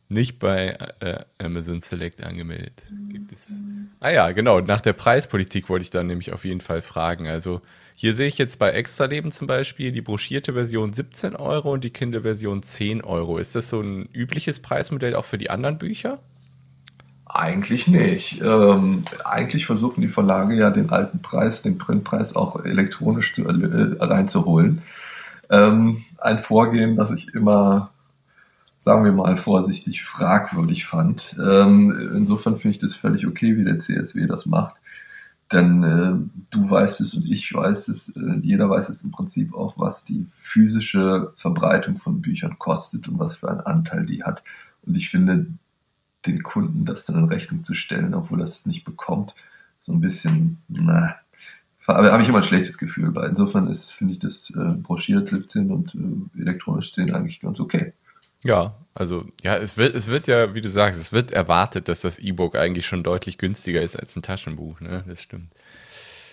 Nicht 0.09 0.39
bei 0.39 0.77
äh, 1.01 1.25
Amazon 1.43 1.81
Select 1.81 2.23
angemeldet. 2.23 2.87
Gibt 3.09 3.33
es. 3.33 3.55
Ah 3.99 4.11
ja, 4.11 4.31
genau. 4.31 4.61
Nach 4.61 4.81
der 4.81 4.93
Preispolitik 4.93 5.69
wollte 5.69 5.83
ich 5.83 5.91
dann 5.91 6.07
nämlich 6.07 6.33
auf 6.33 6.45
jeden 6.45 6.61
Fall 6.61 6.81
fragen. 6.81 7.27
Also 7.27 7.61
hier 7.97 8.15
sehe 8.15 8.29
ich 8.29 8.39
jetzt 8.39 8.59
bei 8.59 8.71
Extraleben 8.71 9.33
zum 9.33 9.47
Beispiel 9.47 9.91
die 9.91 10.03
broschierte 10.03 10.53
Version 10.53 10.93
17 10.93 11.35
Euro 11.35 11.73
und 11.73 11.83
die 11.83 11.91
Kinderversion 11.91 12.63
10 12.63 13.03
Euro. 13.03 13.39
Ist 13.39 13.57
das 13.57 13.69
so 13.69 13.81
ein 13.81 14.09
übliches 14.13 14.61
Preismodell 14.61 15.17
auch 15.17 15.25
für 15.25 15.39
die 15.39 15.51
anderen 15.51 15.79
Bücher? 15.79 16.21
Eigentlich 17.25 17.89
nicht. 17.89 18.41
Ähm, 18.41 19.05
eigentlich 19.25 19.67
versuchen 19.67 20.03
die 20.03 20.09
Verlage 20.09 20.55
ja 20.55 20.71
den 20.71 20.91
alten 20.91 21.21
Preis, 21.21 21.63
den 21.63 21.79
Printpreis 21.79 22.37
auch 22.37 22.65
elektronisch 22.65 23.33
zu, 23.33 23.49
äh, 23.49 23.97
reinzuholen. 23.99 24.83
Ähm, 25.51 26.05
ein 26.19 26.39
Vorgehen, 26.39 26.97
das 26.97 27.13
ich 27.13 27.35
immer, 27.35 27.91
sagen 28.79 29.05
wir 29.05 29.13
mal 29.13 29.37
vorsichtig, 29.37 30.05
fragwürdig 30.05 30.87
fand. 30.87 31.37
Ähm, 31.43 32.13
insofern 32.15 32.57
finde 32.57 32.77
ich 32.77 32.79
das 32.79 32.95
völlig 32.95 33.27
okay, 33.27 33.57
wie 33.57 33.65
der 33.65 33.79
CSW 33.79 34.27
das 34.27 34.47
macht. 34.47 34.77
Denn 35.53 35.83
äh, 35.85 36.15
du 36.51 36.71
weißt 36.71 37.01
es 37.01 37.15
und 37.15 37.31
ich 37.31 37.55
weiß 37.55 37.89
es, 37.89 38.09
äh, 38.17 38.39
jeder 38.43 38.69
weiß 38.69 38.89
es 38.89 39.05
im 39.05 39.13
Prinzip 39.13 39.55
auch, 39.55 39.79
was 39.79 40.05
die 40.05 40.27
physische 40.31 41.33
Verbreitung 41.37 41.99
von 41.99 42.21
Büchern 42.21 42.59
kostet 42.59 43.07
und 43.09 43.19
was 43.19 43.37
für 43.37 43.51
einen 43.51 43.61
Anteil 43.61 44.05
die 44.05 44.25
hat. 44.25 44.43
Und 44.83 44.97
ich 44.97 45.09
finde, 45.09 45.47
den 46.27 46.43
Kunden 46.43 46.85
das 46.85 47.07
dann 47.07 47.17
in 47.19 47.25
Rechnung 47.27 47.63
zu 47.63 47.75
stellen, 47.75 48.15
obwohl 48.15 48.43
es 48.43 48.67
nicht 48.67 48.85
bekommt, 48.85 49.37
so 49.79 49.93
ein 49.93 50.01
bisschen, 50.01 50.59
na, 50.69 51.15
habe 51.87 52.23
ich 52.23 52.29
immer 52.29 52.39
ein 52.39 52.43
schlechtes 52.43 52.79
Gefühl 52.79 53.13
bei. 53.13 53.27
Insofern 53.27 53.69
ist, 53.69 53.93
finde 53.93 54.13
ich 54.13 54.19
das 54.19 54.51
äh, 54.51 54.73
broschiert 54.73 55.29
17 55.29 55.71
und 55.71 55.95
äh, 55.95 56.41
elektronisch 56.41 56.93
10 56.93 57.15
eigentlich 57.15 57.39
ganz 57.39 57.61
okay. 57.61 57.93
Ja, 58.45 58.77
also 58.95 59.27
ja, 59.43 59.57
es 59.57 59.77
wird, 59.77 59.95
es 59.95 60.09
wird 60.09 60.27
ja, 60.27 60.55
wie 60.55 60.61
du 60.61 60.71
sagst, 60.71 61.01
es 61.01 61.13
wird 61.13 61.31
erwartet, 61.31 61.89
dass 61.89 62.01
das 62.01 62.19
E-Book 62.19 62.57
eigentlich 62.57 62.87
schon 62.87 63.03
deutlich 63.03 63.39
günstiger 63.39 63.83
ist 63.83 63.97
als 63.99 64.17
ein 64.17 64.23
Taschenbuch, 64.23 64.81
ne? 64.81 65.05
Das 65.07 65.21
stimmt. 65.21 65.53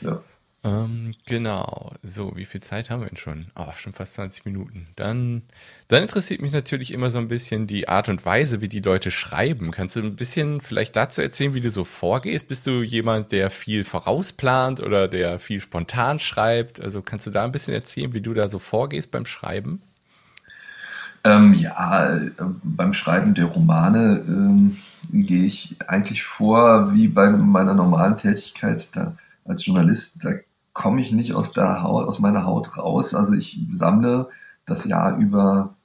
Ja. 0.02 0.24
Ähm, 0.66 1.14
genau. 1.26 1.94
So, 2.04 2.38
wie 2.38 2.46
viel 2.46 2.62
Zeit 2.62 2.90
haben 2.90 3.02
wir 3.02 3.10
denn 3.10 3.18
schon? 3.18 3.48
Oh, 3.56 3.72
schon 3.76 3.92
fast 3.92 4.14
20 4.14 4.46
Minuten. 4.46 4.86
Dann, 4.96 5.44
dann 5.90 6.04
interessiert 6.04 6.42
mich 6.42 6.54
natürlich 6.54 6.94
immer 6.94 7.10
so 7.10 7.18
ein 7.18 7.28
bisschen 7.28 7.68
die 7.68 7.90
Art 7.90 8.08
und 8.08 8.24
Weise, 8.26 8.62
wie 8.62 8.70
die 8.70 8.80
Leute 8.80 9.12
schreiben. 9.12 9.72
Kannst 9.72 9.98
du 9.98 10.00
ein 10.02 10.16
bisschen 10.16 10.62
vielleicht 10.62 10.96
dazu 10.96 11.22
erzählen, 11.22 11.54
wie 11.54 11.62
du 11.62 11.70
so 11.70 11.84
vorgehst? 11.84 12.48
Bist 12.48 12.66
du 12.66 12.82
jemand, 12.82 13.34
der 13.34 13.50
viel 13.50 13.84
vorausplant 13.84 14.80
oder 14.80 15.10
der 15.10 15.38
viel 15.40 15.60
spontan 15.60 16.20
schreibt? 16.20 16.80
Also 16.80 17.02
kannst 17.02 17.28
du 17.28 17.32
da 17.32 17.44
ein 17.44 17.52
bisschen 17.52 17.74
erzählen, 17.74 18.14
wie 18.14 18.22
du 18.22 18.34
da 18.34 18.48
so 18.48 18.60
vorgehst 18.60 19.12
beim 19.12 19.26
Schreiben? 19.26 19.82
Ähm, 21.24 21.54
ja, 21.54 22.16
äh, 22.16 22.32
beim 22.64 22.94
Schreiben 22.94 23.34
der 23.34 23.46
Romane 23.46 24.24
ähm, 24.28 24.78
gehe 25.12 25.46
ich 25.46 25.78
eigentlich 25.88 26.24
vor 26.24 26.94
wie 26.94 27.08
bei 27.08 27.30
meiner 27.30 27.74
normalen 27.74 28.18
Tätigkeit 28.18 28.96
da, 28.96 29.16
als 29.46 29.66
Journalist. 29.66 30.24
Da 30.24 30.32
komme 30.74 31.00
ich 31.00 31.12
nicht 31.12 31.34
aus, 31.34 31.54
der 31.54 31.82
Haut, 31.84 32.08
aus 32.08 32.20
meiner 32.20 32.46
Haut 32.46 32.78
raus. 32.78 33.14
Also 33.14 33.34
ich 33.34 33.60
sammle 33.70 34.30
das 34.66 34.86
Jahr 34.86 35.18
über 35.18 35.76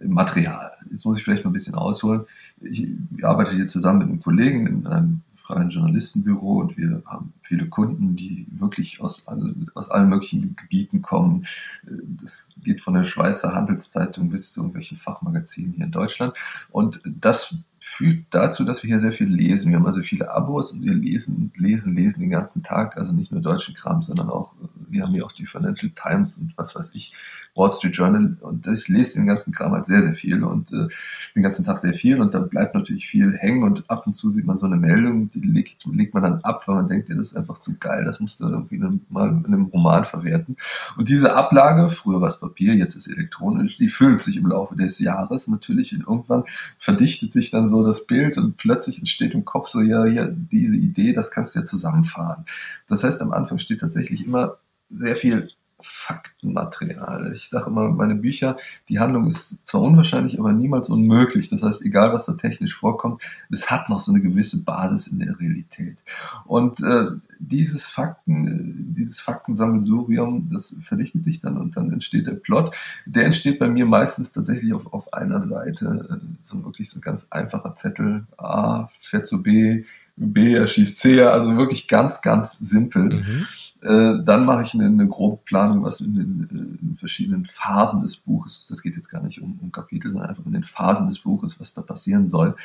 Material. 0.00 0.72
Jetzt 0.90 1.06
muss 1.06 1.18
ich 1.18 1.24
vielleicht 1.24 1.44
mal 1.44 1.50
ein 1.50 1.54
bisschen 1.54 1.74
ausholen. 1.74 2.26
Ich 2.60 2.86
arbeite 3.22 3.54
hier 3.54 3.66
zusammen 3.66 4.00
mit 4.00 4.08
einem 4.08 4.20
Kollegen 4.20 4.66
in 4.66 4.86
einem 4.86 5.22
freien 5.46 5.70
Journalistenbüro 5.70 6.60
und 6.60 6.76
wir 6.76 7.02
haben 7.06 7.32
viele 7.42 7.66
Kunden, 7.68 8.16
die 8.16 8.46
wirklich 8.50 9.00
aus, 9.00 9.28
alle, 9.28 9.54
aus 9.74 9.90
allen 9.90 10.08
möglichen 10.08 10.56
Gebieten 10.56 11.02
kommen. 11.02 11.46
Das 11.84 12.50
geht 12.62 12.80
von 12.80 12.94
der 12.94 13.04
Schweizer 13.04 13.54
Handelszeitung 13.54 14.28
bis 14.28 14.52
zu 14.52 14.60
irgendwelchen 14.60 14.96
Fachmagazinen 14.96 15.72
hier 15.72 15.84
in 15.84 15.92
Deutschland. 15.92 16.34
Und 16.70 17.00
das 17.04 17.62
führt 17.86 18.26
dazu, 18.30 18.64
dass 18.64 18.82
wir 18.82 18.88
hier 18.88 19.00
sehr 19.00 19.12
viel 19.12 19.28
lesen. 19.28 19.70
Wir 19.70 19.78
haben 19.78 19.86
also 19.86 20.02
viele 20.02 20.30
Abos 20.30 20.72
und 20.72 20.82
wir 20.82 20.92
lesen, 20.92 21.52
lesen, 21.56 21.94
lesen 21.94 22.20
den 22.20 22.30
ganzen 22.30 22.62
Tag. 22.62 22.96
Also 22.96 23.14
nicht 23.14 23.30
nur 23.30 23.40
deutschen 23.40 23.74
Kram, 23.74 24.02
sondern 24.02 24.28
auch, 24.28 24.52
wir 24.88 25.04
haben 25.04 25.12
hier 25.12 25.24
auch 25.24 25.32
die 25.32 25.46
Financial 25.46 25.92
Times 25.94 26.36
und 26.36 26.52
was 26.56 26.74
weiß 26.74 26.94
ich, 26.94 27.14
Wall 27.54 27.70
Street 27.70 27.96
Journal. 27.96 28.36
Und 28.40 28.66
ich 28.66 28.88
lese 28.88 29.14
den 29.14 29.26
ganzen 29.26 29.52
Kram 29.52 29.72
halt 29.72 29.86
sehr, 29.86 30.02
sehr 30.02 30.14
viel 30.14 30.42
und 30.42 30.72
äh, 30.72 30.88
den 31.34 31.42
ganzen 31.42 31.64
Tag 31.64 31.78
sehr 31.78 31.94
viel. 31.94 32.20
Und 32.20 32.34
da 32.34 32.40
bleibt 32.40 32.74
natürlich 32.74 33.06
viel 33.06 33.36
hängen 33.36 33.62
und 33.62 33.88
ab 33.88 34.06
und 34.06 34.14
zu 34.14 34.30
sieht 34.30 34.44
man 34.44 34.58
so 34.58 34.66
eine 34.66 34.76
Meldung, 34.76 35.30
die 35.30 35.40
legt, 35.40 35.86
legt 35.86 36.12
man 36.12 36.24
dann 36.24 36.40
ab, 36.42 36.66
weil 36.66 36.74
man 36.74 36.88
denkt, 36.88 37.08
ja, 37.08 37.14
das 37.14 37.28
ist 37.28 37.36
einfach 37.36 37.58
zu 37.58 37.78
geil, 37.78 38.04
das 38.04 38.20
musst 38.20 38.40
du 38.40 38.48
irgendwie 38.48 38.78
mal 39.08 39.28
in 39.28 39.46
einem 39.46 39.66
Roman 39.66 40.04
verwerten. 40.04 40.56
Und 40.96 41.08
diese 41.08 41.34
Ablage, 41.34 41.88
früher 41.88 42.20
war 42.20 42.28
es 42.28 42.40
Papier, 42.40 42.74
jetzt 42.74 42.96
ist 42.96 43.06
elektronisch, 43.06 43.76
die 43.76 43.88
füllt 43.88 44.20
sich 44.20 44.36
im 44.36 44.46
Laufe 44.46 44.76
des 44.76 44.98
Jahres 44.98 45.48
natürlich 45.48 45.94
und 45.94 46.00
irgendwann 46.00 46.44
verdichtet 46.78 47.32
sich 47.32 47.50
dann 47.50 47.68
so 47.68 47.75
so 47.76 47.86
das 47.86 48.06
Bild 48.06 48.38
und 48.38 48.56
plötzlich 48.56 48.98
entsteht 48.98 49.34
im 49.34 49.44
Kopf 49.44 49.68
so, 49.68 49.80
ja, 49.80 50.06
ja, 50.06 50.28
diese 50.30 50.76
Idee, 50.76 51.12
das 51.12 51.30
kannst 51.30 51.54
du 51.54 51.60
ja 51.60 51.64
zusammenfahren. 51.64 52.44
Das 52.88 53.04
heißt, 53.04 53.20
am 53.22 53.32
Anfang 53.32 53.58
steht 53.58 53.80
tatsächlich 53.80 54.26
immer 54.26 54.58
sehr 54.90 55.16
viel 55.16 55.50
Faktenmaterial. 55.80 57.32
Ich 57.32 57.50
sage 57.50 57.66
immer, 57.66 57.88
meine 57.88 58.14
Bücher, 58.14 58.56
die 58.88 58.98
Handlung 58.98 59.26
ist 59.26 59.66
zwar 59.66 59.82
unwahrscheinlich, 59.82 60.38
aber 60.38 60.52
niemals 60.52 60.88
unmöglich. 60.88 61.50
Das 61.50 61.62
heißt, 61.62 61.84
egal 61.84 62.12
was 62.12 62.26
da 62.26 62.32
technisch 62.32 62.76
vorkommt, 62.76 63.22
es 63.50 63.70
hat 63.70 63.90
noch 63.90 63.98
so 63.98 64.12
eine 64.12 64.22
gewisse 64.22 64.62
Basis 64.62 65.06
in 65.06 65.18
der 65.18 65.38
Realität. 65.38 66.02
Und 66.46 66.80
äh, 66.80 67.08
dieses 67.38 67.84
Fakten, 67.84 68.94
dieses 68.94 69.20
Faktensammelsurium, 69.20 70.48
das 70.50 70.80
verdichtet 70.82 71.24
sich 71.24 71.40
dann 71.40 71.58
und 71.58 71.76
dann 71.76 71.92
entsteht 71.92 72.26
der 72.26 72.32
Plot. 72.32 72.74
Der 73.04 73.26
entsteht 73.26 73.58
bei 73.58 73.68
mir 73.68 73.84
meistens 73.84 74.32
tatsächlich 74.32 74.72
auf, 74.72 74.92
auf 74.92 75.12
einer 75.12 75.42
Seite, 75.42 76.20
so 76.40 76.64
wirklich 76.64 76.88
so 76.88 76.98
ein 76.98 77.02
ganz 77.02 77.26
einfacher 77.30 77.74
Zettel. 77.74 78.24
A 78.38 78.88
fährt 79.00 79.26
zu 79.26 79.42
B, 79.42 79.84
B 80.16 80.54
erschießt 80.54 80.98
C, 80.98 81.20
also 81.22 81.54
wirklich 81.56 81.88
ganz, 81.88 82.22
ganz 82.22 82.58
simpel. 82.58 83.22
Mhm. 83.22 83.46
Äh, 83.86 84.24
dann 84.24 84.44
mache 84.46 84.62
ich 84.62 84.74
eine, 84.74 84.86
eine, 84.86 85.06
grobe 85.06 85.40
Planung, 85.44 85.84
was 85.84 86.00
in 86.00 86.14
den 86.16 86.78
in 86.82 86.96
verschiedenen 86.96 87.46
Phasen 87.46 88.02
des 88.02 88.16
Buches, 88.16 88.66
das 88.66 88.82
geht 88.82 88.96
jetzt 88.96 89.08
gar 89.08 89.22
nicht 89.22 89.40
um, 89.40 89.60
um 89.62 89.70
Kapitel, 89.70 90.10
sondern 90.10 90.30
einfach 90.30 90.44
in 90.44 90.54
den 90.54 90.64
Phasen 90.64 91.06
des 91.06 91.20
Buches, 91.20 91.60
was 91.60 91.72
da 91.72 91.82
passieren 91.82 92.26
soll. 92.26 92.56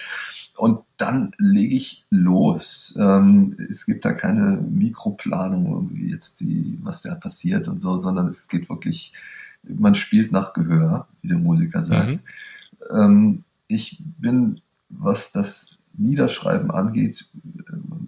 Und 0.58 0.80
dann 0.98 1.34
lege 1.38 1.76
ich 1.76 2.08
los. 2.10 2.98
Ähm, 3.00 3.56
es 3.70 3.86
gibt 3.86 4.04
da 4.04 4.14
keine 4.14 4.58
Mikroplanung, 4.58 5.68
irgendwie 5.68 6.10
jetzt 6.10 6.40
die, 6.40 6.80
was 6.82 7.04
da 7.04 7.14
passiert 7.14 7.68
und 7.68 7.82
so, 7.82 8.00
sondern 8.00 8.28
es 8.28 8.48
geht 8.48 8.68
wirklich, 8.70 9.14
man 9.62 9.94
spielt 9.94 10.32
nach 10.32 10.54
Gehör, 10.54 11.08
wie 11.22 11.28
der 11.28 11.38
Musiker 11.38 11.84
sagt. 11.84 12.24
Mhm. 12.90 12.98
Ähm, 12.98 13.44
ich 13.68 14.02
bin, 14.18 14.60
was 14.90 15.32
das 15.32 15.78
Niederschreiben 15.94 16.72
angeht, 16.72 17.32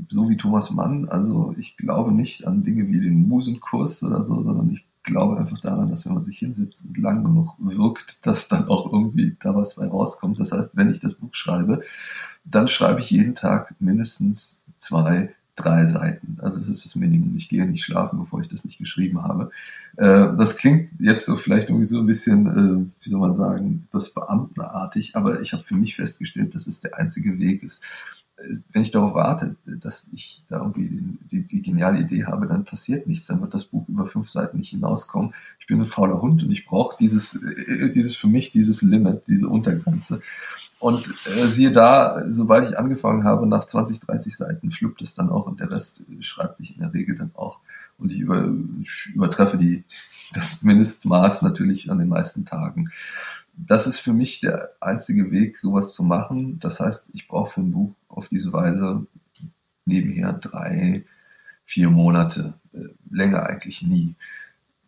so 0.10 0.30
wie 0.30 0.38
Thomas 0.38 0.72
Mann. 0.72 1.10
Also 1.10 1.54
ich 1.58 1.78
glaube 1.78 2.12
nicht 2.12 2.48
an 2.48 2.64
Dinge 2.64 2.88
wie 2.88 3.00
den 3.00 3.28
Musenkurs 3.28 4.04
oder 4.04 4.22
so, 4.22 4.42
sondern 4.42 4.72
ich 4.72 4.86
glaube 5.04 5.38
einfach 5.38 5.60
daran, 5.60 5.90
dass 5.90 6.06
wenn 6.06 6.14
man 6.14 6.24
sich 6.24 6.40
hinsetzt 6.40 6.86
und 6.88 6.98
lang 6.98 7.24
genug 7.24 7.56
wirkt, 7.60 8.26
dass 8.26 8.48
dann 8.48 8.68
auch 8.68 8.92
irgendwie 8.92 9.36
da 9.40 9.56
was 9.56 9.76
bei 9.76 9.88
rauskommt. 9.88 10.40
Das 10.40 10.52
heißt, 10.52 10.76
wenn 10.76 10.92
ich 10.92 11.00
das 11.00 11.16
Buch 11.16 11.34
schreibe, 11.34 11.82
dann 12.46 12.68
schreibe 12.68 13.02
ich 13.02 13.12
jeden 13.12 13.36
Tag 13.36 13.76
mindestens 13.80 14.66
zwei, 14.78 15.34
drei 15.56 15.86
Seiten. 15.86 16.38
Also 16.42 16.60
das 16.60 16.70
ist 16.70 16.86
das 16.86 16.96
Minimum. 16.96 17.36
Ich 17.36 17.50
gehe 17.50 17.66
nicht 17.66 17.84
schlafen, 17.84 18.20
bevor 18.20 18.40
ich 18.42 18.48
das 18.48 18.66
nicht 18.66 18.78
geschrieben 18.78 19.22
habe. 19.24 19.52
Äh, 19.98 20.36
das 20.36 20.58
klingt 20.58 20.90
jetzt 21.00 21.26
so 21.26 21.36
vielleicht 21.36 21.70
irgendwie 21.70 21.86
so 21.86 22.00
ein 22.00 22.06
bisschen, 22.06 22.48
äh, 22.48 23.04
wie 23.04 23.10
soll 23.10 23.20
man 23.20 23.36
sagen, 23.36 23.88
das 23.92 24.14
Beamtenartig, 24.14 25.16
aber 25.16 25.42
ich 25.42 25.54
habe 25.54 25.64
für 25.64 25.76
mich 25.76 25.96
festgestellt, 25.96 26.56
dass 26.56 26.68
es 26.68 26.82
der 26.82 26.98
einzige 26.98 27.40
Weg 27.40 27.64
ist 27.64 27.86
wenn 28.72 28.82
ich 28.82 28.92
darauf 28.92 29.14
warte, 29.14 29.56
dass 29.66 30.10
ich 30.12 30.44
da 30.50 30.58
irgendwie 30.58 30.88
die, 30.88 31.18
die, 31.32 31.48
die, 31.48 31.62
geniale 31.62 32.00
Idee 32.00 32.26
habe, 32.26 32.48
dann 32.48 32.66
passiert 32.66 33.08
nichts. 33.08 33.28
Dann 33.28 33.42
wird 33.42 33.54
das 33.54 33.66
Buch 33.66 33.88
über 33.88 34.08
fünf 34.08 34.30
Seiten 34.30 34.58
nicht 34.58 34.70
hinauskommen. 34.70 35.34
Ich 35.60 35.68
bin 35.68 35.80
ein 35.80 35.88
fauler 35.88 36.22
Hund 36.22 36.44
und 36.44 36.52
ich 36.52 36.66
brauche 36.66 36.98
dieses, 36.98 37.42
äh, 37.44 37.92
dieses 37.92 38.16
für 38.16 38.28
mich, 38.28 38.52
dieses 38.52 38.82
Limit, 38.82 39.28
diese 39.28 39.48
Untergrenze. 39.48 40.22
Und 40.84 41.08
äh, 41.08 41.48
siehe 41.48 41.72
da, 41.72 42.26
sobald 42.30 42.70
ich 42.70 42.78
angefangen 42.78 43.24
habe, 43.24 43.48
nach 43.48 43.66
20, 43.66 44.02
30 44.02 44.36
Seiten 44.36 44.72
fluppt 44.72 45.02
es 45.02 45.14
dann 45.14 45.30
auch 45.30 45.46
und 45.46 45.60
der 45.60 45.72
Rest 45.72 46.06
schreibt 46.20 46.58
sich 46.58 46.76
in 46.76 46.82
der 46.82 46.94
Regel 46.94 47.16
dann 47.16 47.32
auch. 47.36 47.60
Und 47.98 48.12
ich, 48.12 48.20
über, 48.20 48.52
übertreffe 49.14 49.58
die, 49.58 49.84
das 50.34 50.64
Mindestmaß 50.64 51.44
natürlich 51.44 51.90
an 51.90 52.00
den 52.00 52.10
meisten 52.10 52.46
Tagen 52.46 52.92
das 53.56 53.88
ist 53.88 54.00
für 54.00 54.14
mich 54.14 54.40
der 54.40 54.72
einzige 54.80 55.32
Weg, 55.32 55.58
sowas 55.58 55.94
zu 55.94 56.04
machen. 56.04 56.60
Das 56.60 56.80
heißt, 56.80 57.12
ich 57.14 57.28
brauche 57.28 57.52
für 57.52 57.62
ein 57.62 57.72
Buch 57.72 57.94
auf 58.08 58.30
diese 58.30 58.52
Weise 58.54 59.06
nebenher 59.86 60.34
drei, 60.34 61.06
vier 61.66 61.90
Monate, 61.90 62.56
äh, 62.74 62.88
länger 63.10 63.46
eigentlich 63.46 63.82
nie. 63.82 64.16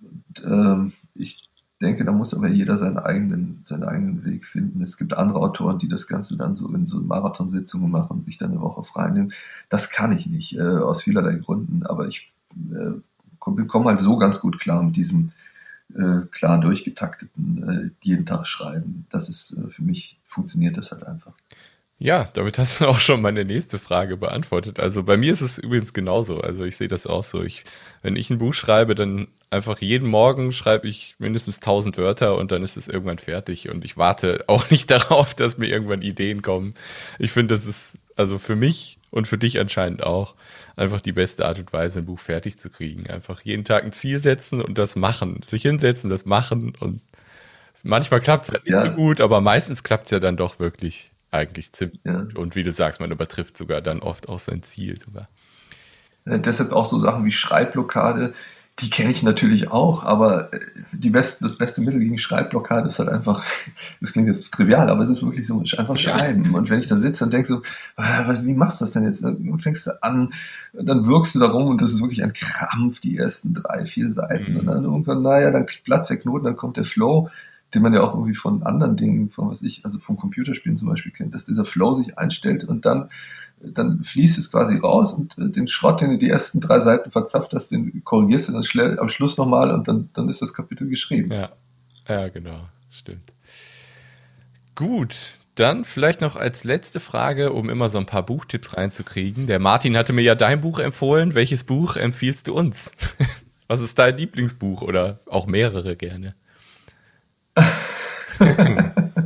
Und, 0.02 0.44
ähm, 0.46 0.94
ich 1.14 1.50
denke, 1.82 2.06
da 2.06 2.12
muss 2.12 2.34
aber 2.34 2.48
jeder 2.48 2.78
seinen 2.78 2.98
eigenen, 2.98 3.62
seinen 3.66 3.84
eigenen 3.84 4.26
Weg 4.26 4.46
finden. 4.46 4.82
Es 4.82 4.98
gibt 4.98 5.14
andere 5.14 5.40
Autoren, 5.40 5.80
die 5.80 5.90
das 5.90 6.08
Ganze 6.08 6.38
dann 6.38 6.56
so 6.56 6.68
in 6.70 6.86
so 6.86 7.02
Marathonsitzungen 7.02 7.92
machen, 7.92 8.22
sich 8.22 8.38
dann 8.38 8.52
eine 8.52 8.62
Woche 8.62 8.84
frei 8.84 9.10
nehmen. 9.10 9.34
Das 9.70 9.90
kann 9.90 10.12
ich 10.12 10.28
nicht, 10.28 10.58
äh, 10.58 10.62
aus 10.62 11.02
vielerlei 11.04 11.36
Gründen, 11.36 11.86
aber 11.86 12.08
ich 12.08 12.32
äh, 12.72 13.00
komme 13.40 13.90
halt 13.90 14.00
so 14.00 14.18
ganz 14.18 14.40
gut 14.40 14.60
klar 14.60 14.82
mit 14.84 14.96
diesem 14.96 15.32
äh, 15.94 16.22
klar 16.32 16.60
durchgetakteten 16.60 17.64
äh, 17.70 17.90
jeden 18.02 18.26
Tag 18.26 18.48
schreiben. 18.48 19.06
Das 19.10 19.30
ist 19.30 19.58
äh, 19.58 19.70
für 19.70 19.84
mich 19.84 20.18
funktioniert 20.26 20.78
das 20.78 20.92
halt 20.92 21.04
einfach. 21.04 21.34
Ja, 21.98 22.30
damit 22.34 22.58
hast 22.58 22.82
du 22.82 22.88
auch 22.88 23.00
schon 23.00 23.22
meine 23.22 23.46
nächste 23.46 23.80
Frage 23.80 24.18
beantwortet. 24.18 24.82
Also 24.82 25.04
bei 25.04 25.16
mir 25.16 25.32
ist 25.32 25.42
es 25.42 25.58
übrigens 25.58 25.94
genauso. 25.94 26.42
Also 26.42 26.66
ich 26.66 26.76
sehe 26.76 26.90
das 26.90 27.08
auch 27.08 27.24
so. 27.24 27.42
Ich, 27.42 27.64
wenn 28.02 28.18
ich 28.18 28.30
ein 28.30 28.38
Buch 28.38 28.54
schreibe, 28.54 28.96
dann 28.96 29.30
einfach 29.50 29.80
jeden 29.80 30.10
Morgen 30.10 30.52
schreibe 30.52 30.90
ich 30.90 31.16
mindestens 31.20 31.58
1000 31.58 31.98
Wörter 31.98 32.36
und 32.36 32.52
dann 32.52 32.64
ist 32.64 32.76
es 32.76 32.90
irgendwann 32.90 33.18
fertig. 33.18 33.70
Und 33.70 33.86
ich 33.86 33.96
warte 33.96 34.44
auch 34.48 34.70
nicht 34.72 34.92
darauf, 34.92 35.34
dass 35.36 35.58
mir 35.58 35.68
irgendwann 35.68 36.02
Ideen 36.02 36.42
kommen. 36.42 36.76
Ich 37.18 37.32
finde, 37.32 37.56
das 37.56 37.66
ist 37.66 37.98
also 38.18 38.40
für 38.40 38.58
mich 38.58 39.00
und 39.10 39.30
für 39.30 39.38
dich 39.38 39.58
anscheinend 39.60 40.04
auch 40.04 40.36
einfach 40.76 41.00
die 41.00 41.14
beste 41.14 41.46
Art 41.46 41.60
und 41.60 41.72
Weise, 41.72 42.00
ein 42.00 42.06
Buch 42.06 42.20
fertig 42.20 42.60
zu 42.60 42.70
kriegen. 42.70 43.10
Einfach 43.10 43.40
jeden 43.42 43.64
Tag 43.64 43.86
ein 43.86 43.94
Ziel 43.94 44.20
setzen 44.20 44.62
und 44.62 44.78
das 44.78 44.98
machen. 44.98 45.40
Sich 45.48 45.62
hinsetzen, 45.62 46.10
das 46.10 46.26
machen 46.26 46.74
und 46.78 47.00
manchmal 47.84 48.20
klappt 48.20 48.46
es 48.46 48.52
halt 48.52 48.66
nicht 48.66 48.74
ja. 48.74 48.86
so 48.86 48.92
gut, 48.92 49.22
aber 49.22 49.40
meistens 49.40 49.84
klappt 49.84 50.06
es 50.06 50.12
ja 50.12 50.20
dann 50.20 50.36
doch 50.36 50.60
wirklich 50.60 51.12
eigentlich 51.36 51.74
ziemlich 51.74 52.00
ja. 52.04 52.26
Und 52.36 52.56
wie 52.56 52.64
du 52.64 52.72
sagst, 52.72 53.00
man 53.00 53.12
übertrifft 53.12 53.58
sogar 53.58 53.82
dann 53.82 54.00
oft 54.00 54.30
auch 54.30 54.40
sein 54.40 54.64
Ziel 54.64 54.98
sogar. 55.00 55.28
Ja, 56.26 56.38
deshalb 56.38 56.72
auch 56.72 56.86
so 56.86 57.00
Sachen 57.00 57.26
wie 57.26 57.32
Schreibblockade. 57.32 58.34
die 58.80 58.90
kenne 58.90 59.12
ich 59.12 59.24
natürlich 59.24 59.72
auch, 59.72 60.04
aber 60.04 60.52
äh, 60.54 60.60
die 60.92 61.12
beste, 61.12 61.44
das 61.44 61.58
beste 61.58 61.82
Mittel 61.82 62.00
gegen 62.00 62.18
Schreibblockade 62.18 62.88
ist 62.88 63.00
halt 63.00 63.10
einfach, 63.10 63.46
das 64.02 64.14
klingt 64.14 64.28
jetzt 64.28 64.52
trivial, 64.52 64.90
aber 64.90 65.04
es 65.04 65.10
ist 65.10 65.24
wirklich 65.24 65.48
so, 65.48 65.60
einfach 65.78 65.98
schreiben. 65.98 66.54
Und 66.56 66.70
wenn 66.70 66.80
ich 66.80 66.88
da 66.88 66.98
sitze 66.98 67.24
und 67.24 67.32
denke 67.32 67.48
so, 67.48 67.62
ah, 67.96 68.34
wie 68.42 68.54
machst 68.54 68.82
du 68.82 68.86
das 68.86 68.92
denn 68.92 69.04
jetzt? 69.04 69.24
Dann 69.24 69.60
fängst 69.60 69.88
du 69.88 70.04
an, 70.04 70.34
dann 70.74 71.06
wirkst 71.06 71.36
du 71.36 71.40
darum 71.40 71.68
und 71.68 71.82
das 71.82 71.94
ist 71.94 72.02
wirklich 72.02 72.24
ein 72.24 72.34
Krampf, 72.34 73.00
die 73.00 73.18
ersten 73.18 73.54
drei, 73.54 73.86
vier 73.86 74.10
Seiten. 74.10 74.54
Mhm. 74.54 74.60
Und 74.60 74.66
dann 74.66 74.84
irgendwann, 74.84 75.22
naja, 75.22 75.52
dann 75.52 75.68
platzt 75.86 76.10
der 76.10 76.18
Knoten, 76.18 76.46
dann 76.46 76.58
kommt 76.58 76.78
der 76.78 76.86
Flow, 76.86 77.30
den 77.74 77.82
man 77.82 77.94
ja 77.94 78.02
auch 78.02 78.14
irgendwie 78.14 78.36
von 78.36 78.64
anderen 78.64 78.96
Dingen, 78.96 79.30
von 79.30 79.50
was 79.50 79.62
ich, 79.62 79.84
also 79.84 80.00
von 80.00 80.16
Computerspielen 80.16 80.78
zum 80.78 80.88
Beispiel 80.88 81.12
kennt, 81.12 81.34
dass 81.34 81.46
dieser 81.46 81.66
Flow 81.66 81.94
sich 81.94 82.18
einstellt 82.18 82.64
und 82.64 82.86
dann 82.86 83.10
dann 83.62 84.04
fließt 84.04 84.38
es 84.38 84.52
quasi 84.52 84.78
raus 84.78 85.14
und 85.14 85.38
äh, 85.38 85.50
den 85.50 85.68
Schrott, 85.68 86.02
den 86.02 86.12
du 86.12 86.18
die 86.18 86.30
ersten 86.30 86.60
drei 86.60 86.80
Seiten 86.80 87.12
verzapft 87.12 87.54
hast, 87.54 87.72
den 87.72 88.04
korrigierst 88.04 88.50
du 88.50 88.54
dann 88.54 88.64
schnell 88.64 89.00
am 89.00 89.10
Schluss 89.10 89.38
nochmal 89.38 89.72
und 89.72 89.88
dann, 89.88 90.10
dann 90.14 90.30
ist 90.30 90.42
das 90.42 90.54
Kapitel 90.54 90.88
geschrieben. 90.88 91.32
Ja, 91.32 91.50
ja, 92.08 92.28
genau, 92.28 92.68
stimmt. 92.92 93.34
Gut, 94.76 95.36
dann 95.56 95.86
vielleicht 95.86 96.22
noch 96.22 96.36
als 96.36 96.64
letzte 96.64 97.00
Frage, 97.00 97.54
um 97.54 97.70
immer 97.70 97.88
so 97.88 97.98
ein 97.98 98.06
paar 98.06 98.26
Buchtipps 98.26 98.76
reinzukriegen. 98.76 99.48
Der 99.48 99.60
Martin 99.60 99.98
hatte 99.98 100.12
mir 100.12 100.22
ja 100.22 100.36
dein 100.36 100.62
Buch 100.62 100.80
empfohlen. 100.80 101.34
Welches 101.34 101.64
Buch 101.64 101.96
empfiehlst 101.96 102.48
du 102.48 102.54
uns? 102.54 102.92
Was 103.68 103.82
ist 103.82 103.98
dein 103.98 104.18
Lieblingsbuch 104.18 104.82
oder 104.82 105.20
auch 105.28 105.48
mehrere 105.48 105.96
gerne? 105.96 106.36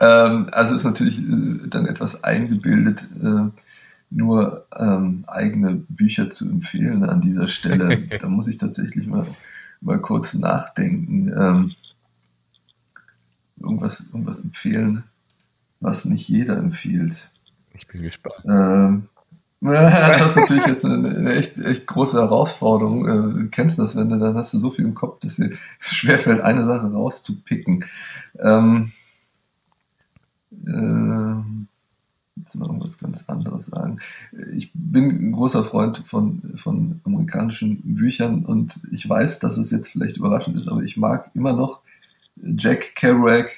Ähm, 0.00 0.48
also 0.50 0.74
ist 0.74 0.84
natürlich 0.84 1.20
äh, 1.20 1.68
dann 1.68 1.86
etwas 1.86 2.24
eingebildet, 2.24 3.06
äh, 3.22 3.50
nur 4.08 4.66
ähm, 4.76 5.24
eigene 5.28 5.84
Bücher 5.88 6.30
zu 6.30 6.48
empfehlen 6.48 7.04
an 7.04 7.20
dieser 7.20 7.48
Stelle. 7.48 7.98
da 8.20 8.28
muss 8.28 8.48
ich 8.48 8.56
tatsächlich 8.56 9.06
mal, 9.06 9.26
mal 9.82 10.00
kurz 10.00 10.32
nachdenken. 10.34 11.28
Ähm, 11.28 11.74
irgendwas, 13.60 14.06
irgendwas 14.06 14.40
empfehlen, 14.40 15.04
was 15.80 16.06
nicht 16.06 16.28
jeder 16.28 16.56
empfiehlt. 16.56 17.30
Ich 17.74 17.86
bin 17.86 18.00
gespannt. 18.00 18.42
Ähm, 18.46 19.08
das 19.62 20.30
ist 20.30 20.36
natürlich 20.36 20.66
jetzt 20.66 20.84
eine, 20.86 21.08
eine, 21.08 21.34
echt, 21.34 21.58
echt 21.58 21.86
große 21.86 22.18
Herausforderung. 22.18 23.06
Äh, 23.06 23.42
du 23.42 23.48
kennst 23.50 23.78
das, 23.78 23.94
wenn 23.94 24.08
du 24.08 24.18
dann 24.18 24.34
hast 24.34 24.54
du 24.54 24.58
so 24.58 24.70
viel 24.70 24.86
im 24.86 24.94
Kopf, 24.94 25.20
dass 25.20 25.36
dir 25.36 25.52
schwerfällt, 25.78 26.40
eine 26.40 26.64
Sache 26.64 26.90
rauszupicken. 26.90 27.84
Ähm, 28.38 28.92
äh, 30.66 31.60
jetzt 32.36 32.54
mal 32.54 32.66
irgendwas 32.66 32.98
ganz 32.98 33.24
anderes 33.28 33.66
sagen. 33.66 33.98
Ich 34.54 34.70
bin 34.72 35.10
ein 35.10 35.32
großer 35.32 35.62
Freund 35.62 36.04
von, 36.06 36.54
von 36.56 37.00
amerikanischen 37.04 37.82
Büchern 37.94 38.46
und 38.46 38.80
ich 38.90 39.06
weiß, 39.06 39.40
dass 39.40 39.58
es 39.58 39.70
jetzt 39.70 39.88
vielleicht 39.88 40.16
überraschend 40.16 40.56
ist, 40.56 40.68
aber 40.68 40.82
ich 40.82 40.96
mag 40.96 41.30
immer 41.34 41.52
noch 41.52 41.80
Jack 42.36 42.94
Kerouac, 42.94 43.50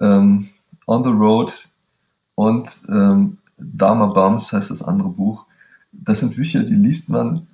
ähm, 0.00 0.50
On 0.86 1.02
the 1.02 1.10
Road 1.10 1.70
und 2.34 2.68
ähm, 2.90 3.38
Dharma 3.56 4.06
Bums 4.06 4.52
heißt 4.52 4.70
das 4.70 4.82
andere 4.82 5.10
Buch. 5.10 5.46
Das 5.92 6.20
sind 6.20 6.34
Bücher, 6.34 6.64
die 6.64 6.74
liest 6.74 7.08
man 7.08 7.46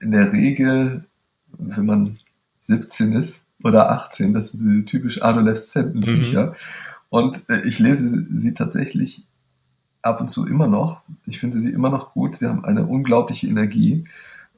in 0.00 0.10
der 0.10 0.32
Regel, 0.32 1.04
wenn 1.58 1.86
man 1.86 2.18
17 2.60 3.12
ist 3.12 3.46
oder 3.62 3.90
18. 3.90 4.34
Das 4.34 4.52
sind 4.52 4.60
diese 4.60 4.84
typisch 4.84 5.22
Adoleszentenbücher. 5.22 6.46
Mhm. 6.46 6.54
Und 7.10 7.48
äh, 7.48 7.62
ich 7.62 7.78
lese 7.78 8.26
sie 8.34 8.54
tatsächlich 8.54 9.26
ab 10.02 10.20
und 10.20 10.28
zu 10.28 10.46
immer 10.46 10.66
noch. 10.66 11.02
Ich 11.26 11.40
finde 11.40 11.58
sie 11.58 11.70
immer 11.70 11.90
noch 11.90 12.12
gut. 12.12 12.36
Sie 12.36 12.46
haben 12.46 12.64
eine 12.64 12.86
unglaubliche 12.86 13.48
Energie. 13.48 14.04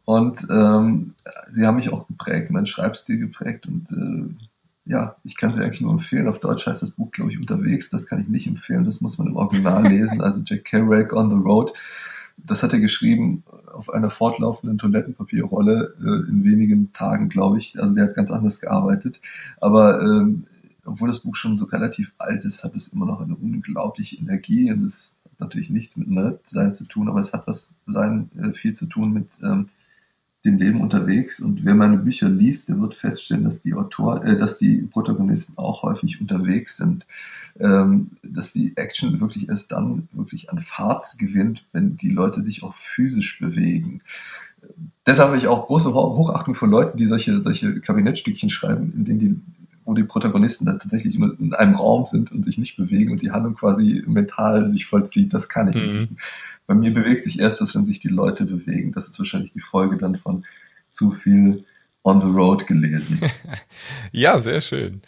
Und 0.05 0.47
ähm, 0.51 1.15
sie 1.51 1.67
haben 1.67 1.77
mich 1.77 1.93
auch 1.93 2.07
geprägt, 2.09 2.51
meinen 2.51 2.67
Schreibstil 2.67 3.19
geprägt. 3.19 3.67
Und 3.67 3.91
äh, 3.93 4.45
ja, 4.91 5.15
ich 5.23 5.37
kann 5.37 5.53
sie 5.53 5.63
eigentlich 5.63 5.81
nur 5.81 5.93
empfehlen. 5.93 6.27
Auf 6.27 6.41
Deutsch 6.41 6.67
heißt 6.67 6.83
das 6.83 6.91
Buch, 6.91 7.11
glaube 7.11 7.31
ich, 7.31 7.39
unterwegs. 7.39 7.91
Das 7.91 8.09
kann 8.09 8.21
ich 8.21 8.27
nicht 8.27 8.49
empfehlen. 8.49 8.85
Das 8.85 9.01
muss 9.01 9.19
man 9.19 9.29
im 9.29 9.37
Original 9.37 9.87
lesen. 9.89 10.21
Also 10.21 10.43
Jack 10.45 10.65
Kerouac 10.65 11.13
on 11.13 11.31
the 11.31 11.37
Road. 11.37 11.73
Das 12.37 12.65
hat 12.65 12.73
er 12.73 12.81
geschrieben 12.81 13.45
auf 13.73 13.91
einer 13.91 14.11
fortlaufenden 14.11 14.79
Toilettenpapierrolle 14.79 15.95
äh, 16.01 16.29
in 16.29 16.43
wenigen 16.43 16.93
Tagen, 16.93 17.29
glaube 17.29 17.59
ich. 17.59 17.81
Also 17.81 17.95
der 17.95 18.07
hat 18.07 18.15
ganz 18.15 18.33
anders 18.33 18.59
gearbeitet. 18.59 19.21
Aber 19.61 20.03
ähm, 20.03 20.45
obwohl 20.85 21.07
das 21.07 21.21
Buch 21.21 21.37
schon 21.37 21.57
so 21.57 21.67
relativ 21.67 22.13
alt 22.19 22.45
ist, 22.45 22.65
hat 22.65 22.75
es 22.75 22.89
immer 22.89 23.07
noch 23.07 23.21
eine 23.21 23.37
unglaubliche 23.37 24.17
Energie 24.17 24.73
und 24.73 24.85
es 24.85 25.15
hat 25.25 25.39
natürlich 25.39 25.71
nichts 25.71 25.97
mit 25.97 26.09
Nerd-Sein 26.09 26.75
zu 26.75 26.83
tun, 26.83 27.09
aber 27.09 27.21
es 27.21 27.33
hat 27.33 27.47
was 27.47 27.77
sein 27.87 28.29
äh, 28.37 28.55
viel 28.55 28.73
zu 28.73 28.87
tun 28.87 29.13
mit 29.13 29.29
ähm, 29.45 29.67
dem 30.45 30.59
Leben 30.59 30.81
unterwegs. 30.81 31.41
Und 31.41 31.65
wer 31.65 31.75
meine 31.75 31.99
Bücher 31.99 32.29
liest, 32.29 32.69
der 32.69 32.81
wird 32.81 32.95
feststellen, 32.95 33.45
dass 33.45 33.61
die 33.61 33.75
Autor, 33.75 34.25
äh, 34.25 34.37
dass 34.37 34.59
die 34.59 34.83
Protagonisten 34.83 35.59
auch 35.59 35.83
häufig 35.83 36.21
unterwegs 36.21 36.77
sind, 36.77 37.07
ähm, 37.59 38.13
dass 38.23 38.53
die 38.53 38.77
Action 38.77 39.21
wirklich 39.21 39.49
erst 39.49 39.73
dann 39.73 40.09
wirklich 40.13 40.51
an 40.51 40.61
Fahrt 40.61 41.19
gewinnt, 41.19 41.67
wenn 41.73 41.97
die 41.97 42.11
Leute 42.11 42.43
sich 42.43 42.63
auch 42.63 42.75
physisch 42.75 43.39
bewegen. 43.39 44.01
Deshalb 45.07 45.29
habe 45.29 45.39
ich 45.39 45.47
auch 45.47 45.67
große 45.67 45.93
Hochachtung 45.93 46.55
vor 46.55 46.69
Leuten, 46.69 46.99
die 46.99 47.07
solche, 47.07 47.43
solche 47.43 47.81
Kabinettstückchen 47.81 48.51
schreiben, 48.51 48.93
in 48.95 49.05
denen 49.05 49.19
die 49.19 49.41
wo 49.91 49.95
die 49.95 50.05
Protagonisten 50.05 50.67
dann 50.67 50.79
tatsächlich 50.79 51.17
in 51.17 51.53
einem 51.53 51.75
Raum 51.75 52.07
sind 52.07 52.31
und 52.31 52.45
sich 52.45 52.59
nicht 52.59 52.77
bewegen 52.77 53.11
und 53.11 53.23
die 53.23 53.33
Handlung 53.33 53.57
quasi 53.57 54.05
mental 54.07 54.69
sich 54.69 54.87
vollzieht, 54.87 55.35
das 55.35 55.49
kann 55.49 55.69
ich 55.69 55.75
mhm. 55.75 56.01
nicht. 56.03 56.13
Bei 56.69 56.75
mir 56.75 56.95
bewegt 56.95 57.25
sich 57.25 57.41
erst 57.41 57.61
das, 57.61 57.75
wenn 57.75 57.85
sich 57.85 57.99
die 57.99 58.09
Leute 58.09 58.45
bewegen. 58.45 58.93
Das 58.93 59.09
ist 59.09 59.19
wahrscheinlich 59.19 59.53
die 59.53 59.61
Folge 59.61 59.97
dann 59.97 60.15
von 60.15 60.45
zu 60.91 61.11
viel 61.11 61.65
on 62.05 62.21
the 62.21 62.29
road 62.29 62.69
gelesen. 62.69 63.21
ja, 64.13 64.39
sehr 64.39 64.61
schön. 64.61 65.03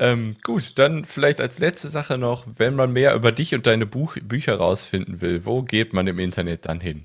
Ähm, 0.00 0.34
gut, 0.42 0.76
dann 0.80 1.04
vielleicht 1.04 1.40
als 1.40 1.60
letzte 1.60 1.88
Sache 1.88 2.18
noch, 2.18 2.44
wenn 2.56 2.74
man 2.74 2.92
mehr 2.92 3.14
über 3.14 3.30
dich 3.30 3.54
und 3.54 3.68
deine 3.68 3.86
Buch 3.86 4.16
Bücher 4.20 4.56
rausfinden 4.56 5.20
will, 5.20 5.44
wo 5.44 5.62
geht 5.62 5.92
man 5.92 6.08
im 6.08 6.18
Internet 6.18 6.66
dann 6.66 6.80
hin? 6.80 7.04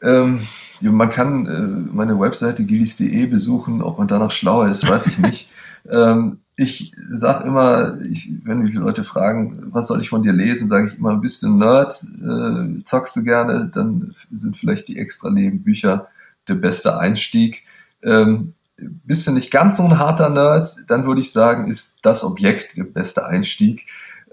Ähm, 0.00 0.46
man 0.82 1.10
kann 1.10 1.46
äh, 1.46 1.94
meine 1.94 2.18
Webseite 2.18 2.64
gilis.de 2.64 3.26
besuchen, 3.26 3.82
ob 3.82 3.98
man 3.98 4.08
danach 4.08 4.30
schlauer 4.30 4.68
ist, 4.68 4.88
weiß 4.88 5.06
ich 5.06 5.18
nicht. 5.18 5.50
ähm, 5.90 6.38
ich 6.56 6.92
sag 7.10 7.44
immer, 7.44 8.00
ich, 8.00 8.32
wenn 8.44 8.64
die 8.64 8.72
Leute 8.72 9.04
fragen, 9.04 9.66
was 9.72 9.88
soll 9.88 10.00
ich 10.00 10.08
von 10.08 10.22
dir 10.22 10.32
lesen, 10.32 10.70
sage 10.70 10.88
ich 10.88 10.98
immer, 10.98 11.16
bist 11.16 11.42
du 11.42 11.54
Nerd, 11.54 12.02
äh, 12.02 12.82
zockst 12.84 13.16
du 13.16 13.24
gerne, 13.24 13.70
dann 13.72 14.14
sind 14.32 14.56
vielleicht 14.56 14.88
die 14.88 14.98
Extra-Leben-Bücher 14.98 16.08
der 16.48 16.54
beste 16.54 16.98
Einstieg. 16.98 17.64
Ähm, 18.02 18.54
bist 18.78 19.26
du 19.26 19.32
nicht 19.32 19.50
ganz 19.50 19.76
so 19.76 19.84
ein 19.84 19.98
harter 19.98 20.30
Nerd, 20.30 20.76
dann 20.88 21.06
würde 21.06 21.20
ich 21.20 21.32
sagen, 21.32 21.68
ist 21.68 21.98
das 22.02 22.24
Objekt 22.24 22.76
der 22.76 22.84
beste 22.84 23.26
Einstieg. 23.26 23.86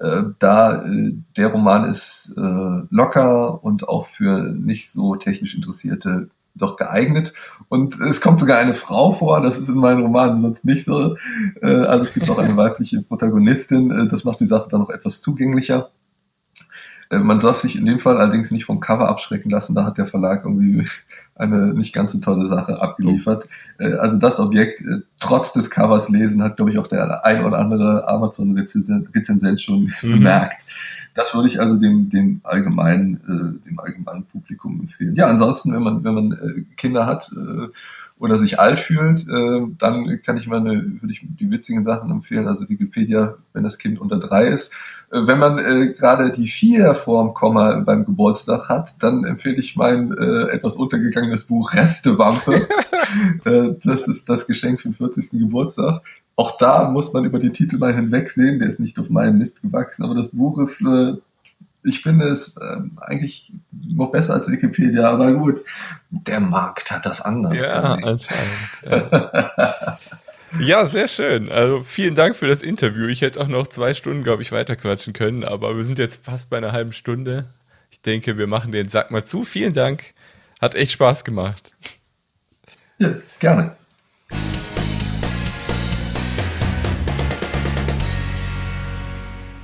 Äh, 0.03 0.33
da 0.39 0.83
äh, 0.85 1.13
der 1.37 1.47
Roman 1.47 1.89
ist 1.89 2.35
äh, 2.37 2.87
locker 2.89 3.63
und 3.63 3.87
auch 3.87 4.05
für 4.05 4.39
nicht 4.41 4.91
so 4.91 5.15
technisch 5.15 5.55
Interessierte 5.55 6.29
doch 6.55 6.75
geeignet. 6.75 7.33
Und 7.69 7.99
es 7.99 8.21
kommt 8.21 8.39
sogar 8.39 8.59
eine 8.59 8.73
Frau 8.73 9.11
vor, 9.11 9.41
das 9.41 9.57
ist 9.57 9.69
in 9.69 9.77
meinen 9.77 10.01
Romanen 10.01 10.41
sonst 10.41 10.65
nicht 10.65 10.85
so. 10.85 11.17
Äh, 11.61 11.67
also 11.67 12.03
es 12.03 12.13
gibt 12.13 12.29
auch 12.29 12.37
eine 12.37 12.55
weibliche 12.57 13.01
Protagonistin, 13.01 13.91
äh, 13.91 14.07
das 14.07 14.23
macht 14.23 14.39
die 14.39 14.45
Sache 14.45 14.67
dann 14.69 14.81
noch 14.81 14.89
etwas 14.89 15.21
zugänglicher. 15.21 15.91
Äh, 17.09 17.19
man 17.19 17.39
darf 17.39 17.61
sich 17.61 17.75
in 17.77 17.85
dem 17.85 17.99
Fall 17.99 18.17
allerdings 18.17 18.51
nicht 18.51 18.65
vom 18.65 18.79
Cover 18.79 19.07
abschrecken 19.07 19.49
lassen. 19.49 19.75
Da 19.75 19.85
hat 19.85 19.97
der 19.97 20.05
Verlag 20.05 20.45
irgendwie 20.45 20.87
eine 21.35 21.73
nicht 21.73 21.93
ganz 21.93 22.11
so 22.11 22.19
tolle 22.19 22.47
Sache 22.47 22.81
abgeliefert. 22.81 23.47
Oh. 23.79 23.83
Also 23.83 24.19
das 24.19 24.39
Objekt, 24.39 24.81
äh, 24.81 25.01
trotz 25.19 25.53
des 25.53 25.69
Covers 25.69 26.09
lesen, 26.09 26.43
hat, 26.43 26.57
glaube 26.57 26.71
ich, 26.71 26.77
auch 26.77 26.87
der 26.87 27.25
ein 27.25 27.43
oder 27.43 27.57
andere 27.57 28.07
Amazon-Rezensent 28.07 29.61
schon 29.61 29.91
mhm. 30.01 30.11
bemerkt. 30.11 30.65
Das 31.15 31.35
würde 31.35 31.47
ich 31.47 31.59
also 31.59 31.75
dem, 31.75 32.09
dem 32.09 32.41
allgemeinen, 32.43 33.15
äh, 33.27 33.69
dem 33.69 33.79
allgemeinen 33.79 34.25
Publikum 34.25 34.79
empfehlen. 34.79 35.15
Ja, 35.15 35.27
ansonsten, 35.27 35.73
wenn 35.73 35.83
man, 35.83 36.03
wenn 36.03 36.13
man 36.13 36.31
äh, 36.31 36.61
Kinder 36.75 37.05
hat 37.05 37.31
äh, 37.33 37.67
oder 38.17 38.37
sich 38.39 38.59
alt 38.59 38.79
fühlt, 38.79 39.27
äh, 39.27 39.61
dann 39.77 40.21
kann 40.25 40.37
ich 40.37 40.47
meine, 40.47 40.83
würde 41.01 41.11
ich 41.11 41.21
die 41.23 41.51
witzigen 41.51 41.83
Sachen 41.83 42.09
empfehlen, 42.09 42.47
also 42.47 42.67
Wikipedia, 42.67 43.35
wenn 43.53 43.63
das 43.63 43.77
Kind 43.77 43.99
unter 43.99 44.17
drei 44.17 44.47
ist. 44.47 44.73
Äh, 45.11 45.27
wenn 45.27 45.39
man 45.39 45.57
äh, 45.59 45.93
gerade 45.93 46.31
die 46.31 46.47
vier 46.47 46.93
vorm 46.95 47.33
Komma 47.33 47.79
beim 47.85 48.05
Geburtstag 48.05 48.69
hat, 48.69 49.01
dann 49.01 49.23
empfehle 49.23 49.57
ich 49.57 49.75
mein 49.75 50.11
äh, 50.11 50.51
etwas 50.51 50.75
untergegangenes 50.75 51.45
Buch 51.45 51.73
Restewampe. 51.73 52.67
äh, 53.45 53.75
das 53.83 54.07
ist 54.07 54.29
das 54.29 54.47
Geschenk 54.47 54.81
für 54.81 54.89
den 54.89 54.95
40. 54.95 55.39
Geburtstag. 55.39 56.01
Auch 56.35 56.57
da 56.57 56.89
muss 56.89 57.13
man 57.13 57.25
über 57.25 57.39
die 57.39 57.51
Titel 57.51 57.77
mal 57.77 57.93
hinwegsehen, 57.93 58.59
der 58.59 58.69
ist 58.69 58.79
nicht 58.79 58.97
auf 58.97 59.09
meinen 59.09 59.37
Mist 59.37 59.61
gewachsen, 59.61 60.03
aber 60.03 60.15
das 60.15 60.29
Buch 60.29 60.57
ist, 60.59 60.81
äh, 60.85 61.13
ich 61.83 62.01
finde 62.01 62.25
es 62.25 62.57
äh, 62.57 62.77
eigentlich 63.01 63.53
noch 63.71 64.11
besser 64.11 64.33
als 64.33 64.49
Wikipedia, 64.49 65.09
aber 65.09 65.33
gut, 65.33 65.61
der 66.09 66.39
Markt 66.39 66.91
hat 66.91 67.05
das 67.05 67.21
anders. 67.21 67.59
Ja, 67.59 67.81
anscheinend. 67.81 68.27
Ja. 68.83 69.99
ja, 70.59 70.85
sehr 70.85 71.07
schön. 71.07 71.49
Also 71.49 71.83
vielen 71.83 72.15
Dank 72.15 72.35
für 72.35 72.47
das 72.47 72.61
Interview. 72.61 73.07
Ich 73.07 73.21
hätte 73.21 73.41
auch 73.41 73.47
noch 73.47 73.67
zwei 73.67 73.93
Stunden, 73.93 74.23
glaube 74.23 74.41
ich, 74.41 74.51
weiterquatschen 74.51 75.13
können, 75.13 75.43
aber 75.43 75.75
wir 75.75 75.83
sind 75.83 75.99
jetzt 75.99 76.23
fast 76.23 76.49
bei 76.49 76.57
einer 76.57 76.71
halben 76.71 76.93
Stunde. 76.93 77.49
Ich 77.91 78.01
denke, 78.01 78.37
wir 78.37 78.47
machen 78.47 78.71
den 78.71 78.87
Sack 78.87 79.11
mal 79.11 79.23
zu. 79.23 79.43
Vielen 79.43 79.73
Dank 79.73 80.13
Hat 80.61 80.75
echt 80.75 80.91
Spaß 80.93 81.23
gemacht. 81.23 81.73
Ja, 82.99 83.15
gerne. 83.39 83.75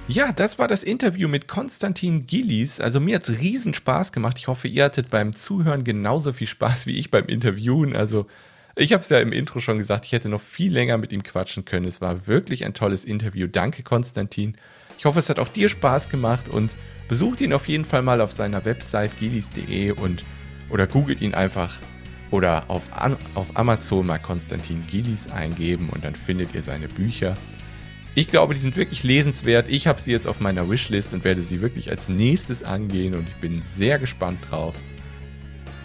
Ja, 0.07 0.31
das 0.33 0.57
war 0.57 0.67
das 0.67 0.83
Interview 0.83 1.27
mit 1.27 1.47
Konstantin 1.47 2.25
Gillis. 2.25 2.79
Also 2.79 2.99
mir 2.99 3.17
hat 3.17 3.29
es 3.29 3.39
riesen 3.39 3.75
Spaß 3.75 4.11
gemacht. 4.11 4.39
Ich 4.39 4.47
hoffe, 4.47 4.67
ihr 4.67 4.85
hattet 4.85 5.11
beim 5.11 5.35
Zuhören 5.35 5.83
genauso 5.83 6.33
viel 6.33 6.47
Spaß 6.47 6.87
wie 6.87 6.97
ich 6.97 7.11
beim 7.11 7.27
Interviewen. 7.27 7.95
Also 7.95 8.25
ich 8.79 8.93
habe 8.93 9.01
es 9.01 9.09
ja 9.09 9.19
im 9.19 9.33
Intro 9.33 9.59
schon 9.59 9.77
gesagt, 9.77 10.05
ich 10.05 10.13
hätte 10.13 10.29
noch 10.29 10.41
viel 10.41 10.71
länger 10.71 10.97
mit 10.97 11.11
ihm 11.11 11.21
quatschen 11.21 11.65
können. 11.65 11.85
Es 11.85 11.99
war 11.99 12.27
wirklich 12.27 12.65
ein 12.65 12.73
tolles 12.73 13.03
Interview. 13.03 13.47
Danke, 13.47 13.83
Konstantin. 13.83 14.55
Ich 14.97 15.05
hoffe, 15.05 15.19
es 15.19 15.29
hat 15.29 15.39
auch 15.39 15.49
dir 15.49 15.69
Spaß 15.69 16.09
gemacht 16.09 16.47
und 16.47 16.73
besucht 17.07 17.41
ihn 17.41 17.53
auf 17.53 17.67
jeden 17.67 17.85
Fall 17.85 18.01
mal 18.01 18.21
auf 18.21 18.31
seiner 18.31 18.63
Website 18.63 19.17
gilis.de 19.19 19.91
und 19.91 20.23
oder 20.69 20.87
googelt 20.87 21.21
ihn 21.21 21.33
einfach 21.33 21.77
oder 22.31 22.69
auf, 22.69 22.83
auf 23.35 23.57
Amazon 23.57 24.05
mal 24.05 24.19
Konstantin 24.19 24.85
Gillis 24.87 25.29
eingeben 25.29 25.89
und 25.89 26.03
dann 26.03 26.15
findet 26.15 26.53
ihr 26.53 26.61
seine 26.61 26.87
Bücher. 26.87 27.35
Ich 28.15 28.27
glaube, 28.27 28.53
die 28.53 28.59
sind 28.59 28.75
wirklich 28.75 29.03
lesenswert. 29.03 29.67
Ich 29.69 29.87
habe 29.87 29.99
sie 29.99 30.11
jetzt 30.11 30.27
auf 30.27 30.39
meiner 30.39 30.69
Wishlist 30.69 31.13
und 31.13 31.23
werde 31.23 31.41
sie 31.41 31.61
wirklich 31.61 31.89
als 31.89 32.07
nächstes 32.07 32.63
angehen 32.63 33.15
und 33.15 33.27
ich 33.27 33.35
bin 33.35 33.61
sehr 33.61 33.99
gespannt 33.99 34.39
drauf. 34.49 34.75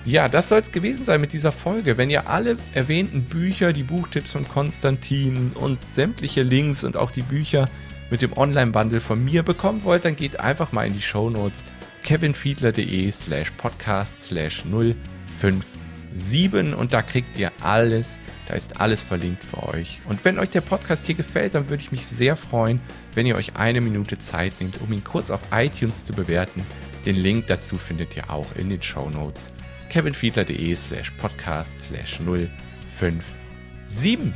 Ja, 0.05 0.29
das 0.29 0.51
soll 0.51 0.61
es 0.61 0.71
gewesen 0.71 1.05
sein 1.05 1.21
mit 1.21 1.33
dieser 1.33 1.53
Folge. 1.53 1.97
Wenn 1.97 2.11
ihr 2.11 2.29
alle 2.29 2.57
erwähnten 2.75 3.25
Bücher, 3.25 3.73
die 3.73 3.83
Buchtipps 3.83 4.33
von 4.33 4.47
Konstantin 4.47 5.53
und 5.55 5.79
sämtliche 5.95 6.43
Links 6.43 6.85
und 6.85 6.97
auch 6.97 7.11
die 7.11 7.23
Bücher 7.23 7.69
mit 8.11 8.21
dem 8.21 8.37
Online-Bundle 8.37 9.01
von 9.01 9.25
mir 9.25 9.43
bekommen 9.43 9.85
wollt, 9.85 10.05
dann 10.05 10.17
geht 10.17 10.41
einfach 10.41 10.73
mal 10.73 10.87
in 10.87 10.93
die 10.93 11.03
Show 11.03 11.31
Notes 11.31 11.65
kevinfiedler.de 12.03 13.11
slash 13.11 13.51
podcast 13.53 14.23
slash 14.23 14.63
057 14.65 16.75
und 16.75 16.93
da 16.93 17.01
kriegt 17.01 17.39
ihr 17.39 17.51
alles 17.63 18.21
da 18.47 18.55
ist 18.55 18.81
alles 18.81 19.03
verlinkt 19.03 19.45
für 19.45 19.69
euch. 19.69 20.01
Und 20.07 20.25
wenn 20.25 20.39
euch 20.39 20.51
der 20.51 20.61
Podcast 20.61 21.07
hier 21.07 21.15
gefällt, 21.15 21.55
dann 21.55 21.69
würde 21.69 21.83
ich 21.83 21.93
mich 21.93 22.07
sehr 22.07 22.37
freuen, 22.37 22.81
wenn 23.15 23.27
ihr 23.27 23.37
euch 23.37 23.57
eine 23.57 23.81
Minute 23.81 24.19
Zeit 24.19 24.53
nehmt, 24.61 24.81
um 24.81 24.93
ihn 24.93 25.05
kurz 25.05 25.31
auf 25.31 25.41
iTunes 25.53 26.05
zu 26.05 26.13
bewerten. 26.13 26.67
Den 27.07 27.17
Link 27.17 27.47
dazu 27.47 27.79
findet 27.79 28.17
ihr 28.17 28.31
auch 28.31 28.55
in 28.57 28.69
den 28.69 28.83
Show 28.83 29.09
Notes. 29.09 29.53
kevinfiedler.de 29.95 30.75
slash 30.75 31.13
podcast 31.19 31.81
slash 31.81 32.19
057. 32.19 34.33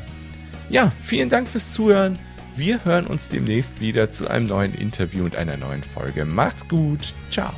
Ja, 0.71 0.93
vielen 1.03 1.29
Dank 1.29 1.49
fürs 1.49 1.73
Zuhören. 1.73 2.17
Wir 2.55 2.85
hören 2.85 3.09
uns 3.09 3.27
demnächst 3.27 3.81
wieder 3.81 4.09
zu 4.09 4.29
einem 4.29 4.47
neuen 4.47 4.73
Interview 4.73 5.25
und 5.25 5.35
einer 5.35 5.57
neuen 5.57 5.83
Folge. 5.83 6.25
Macht's 6.25 6.69
gut. 6.69 7.13
Ciao. 7.31 7.53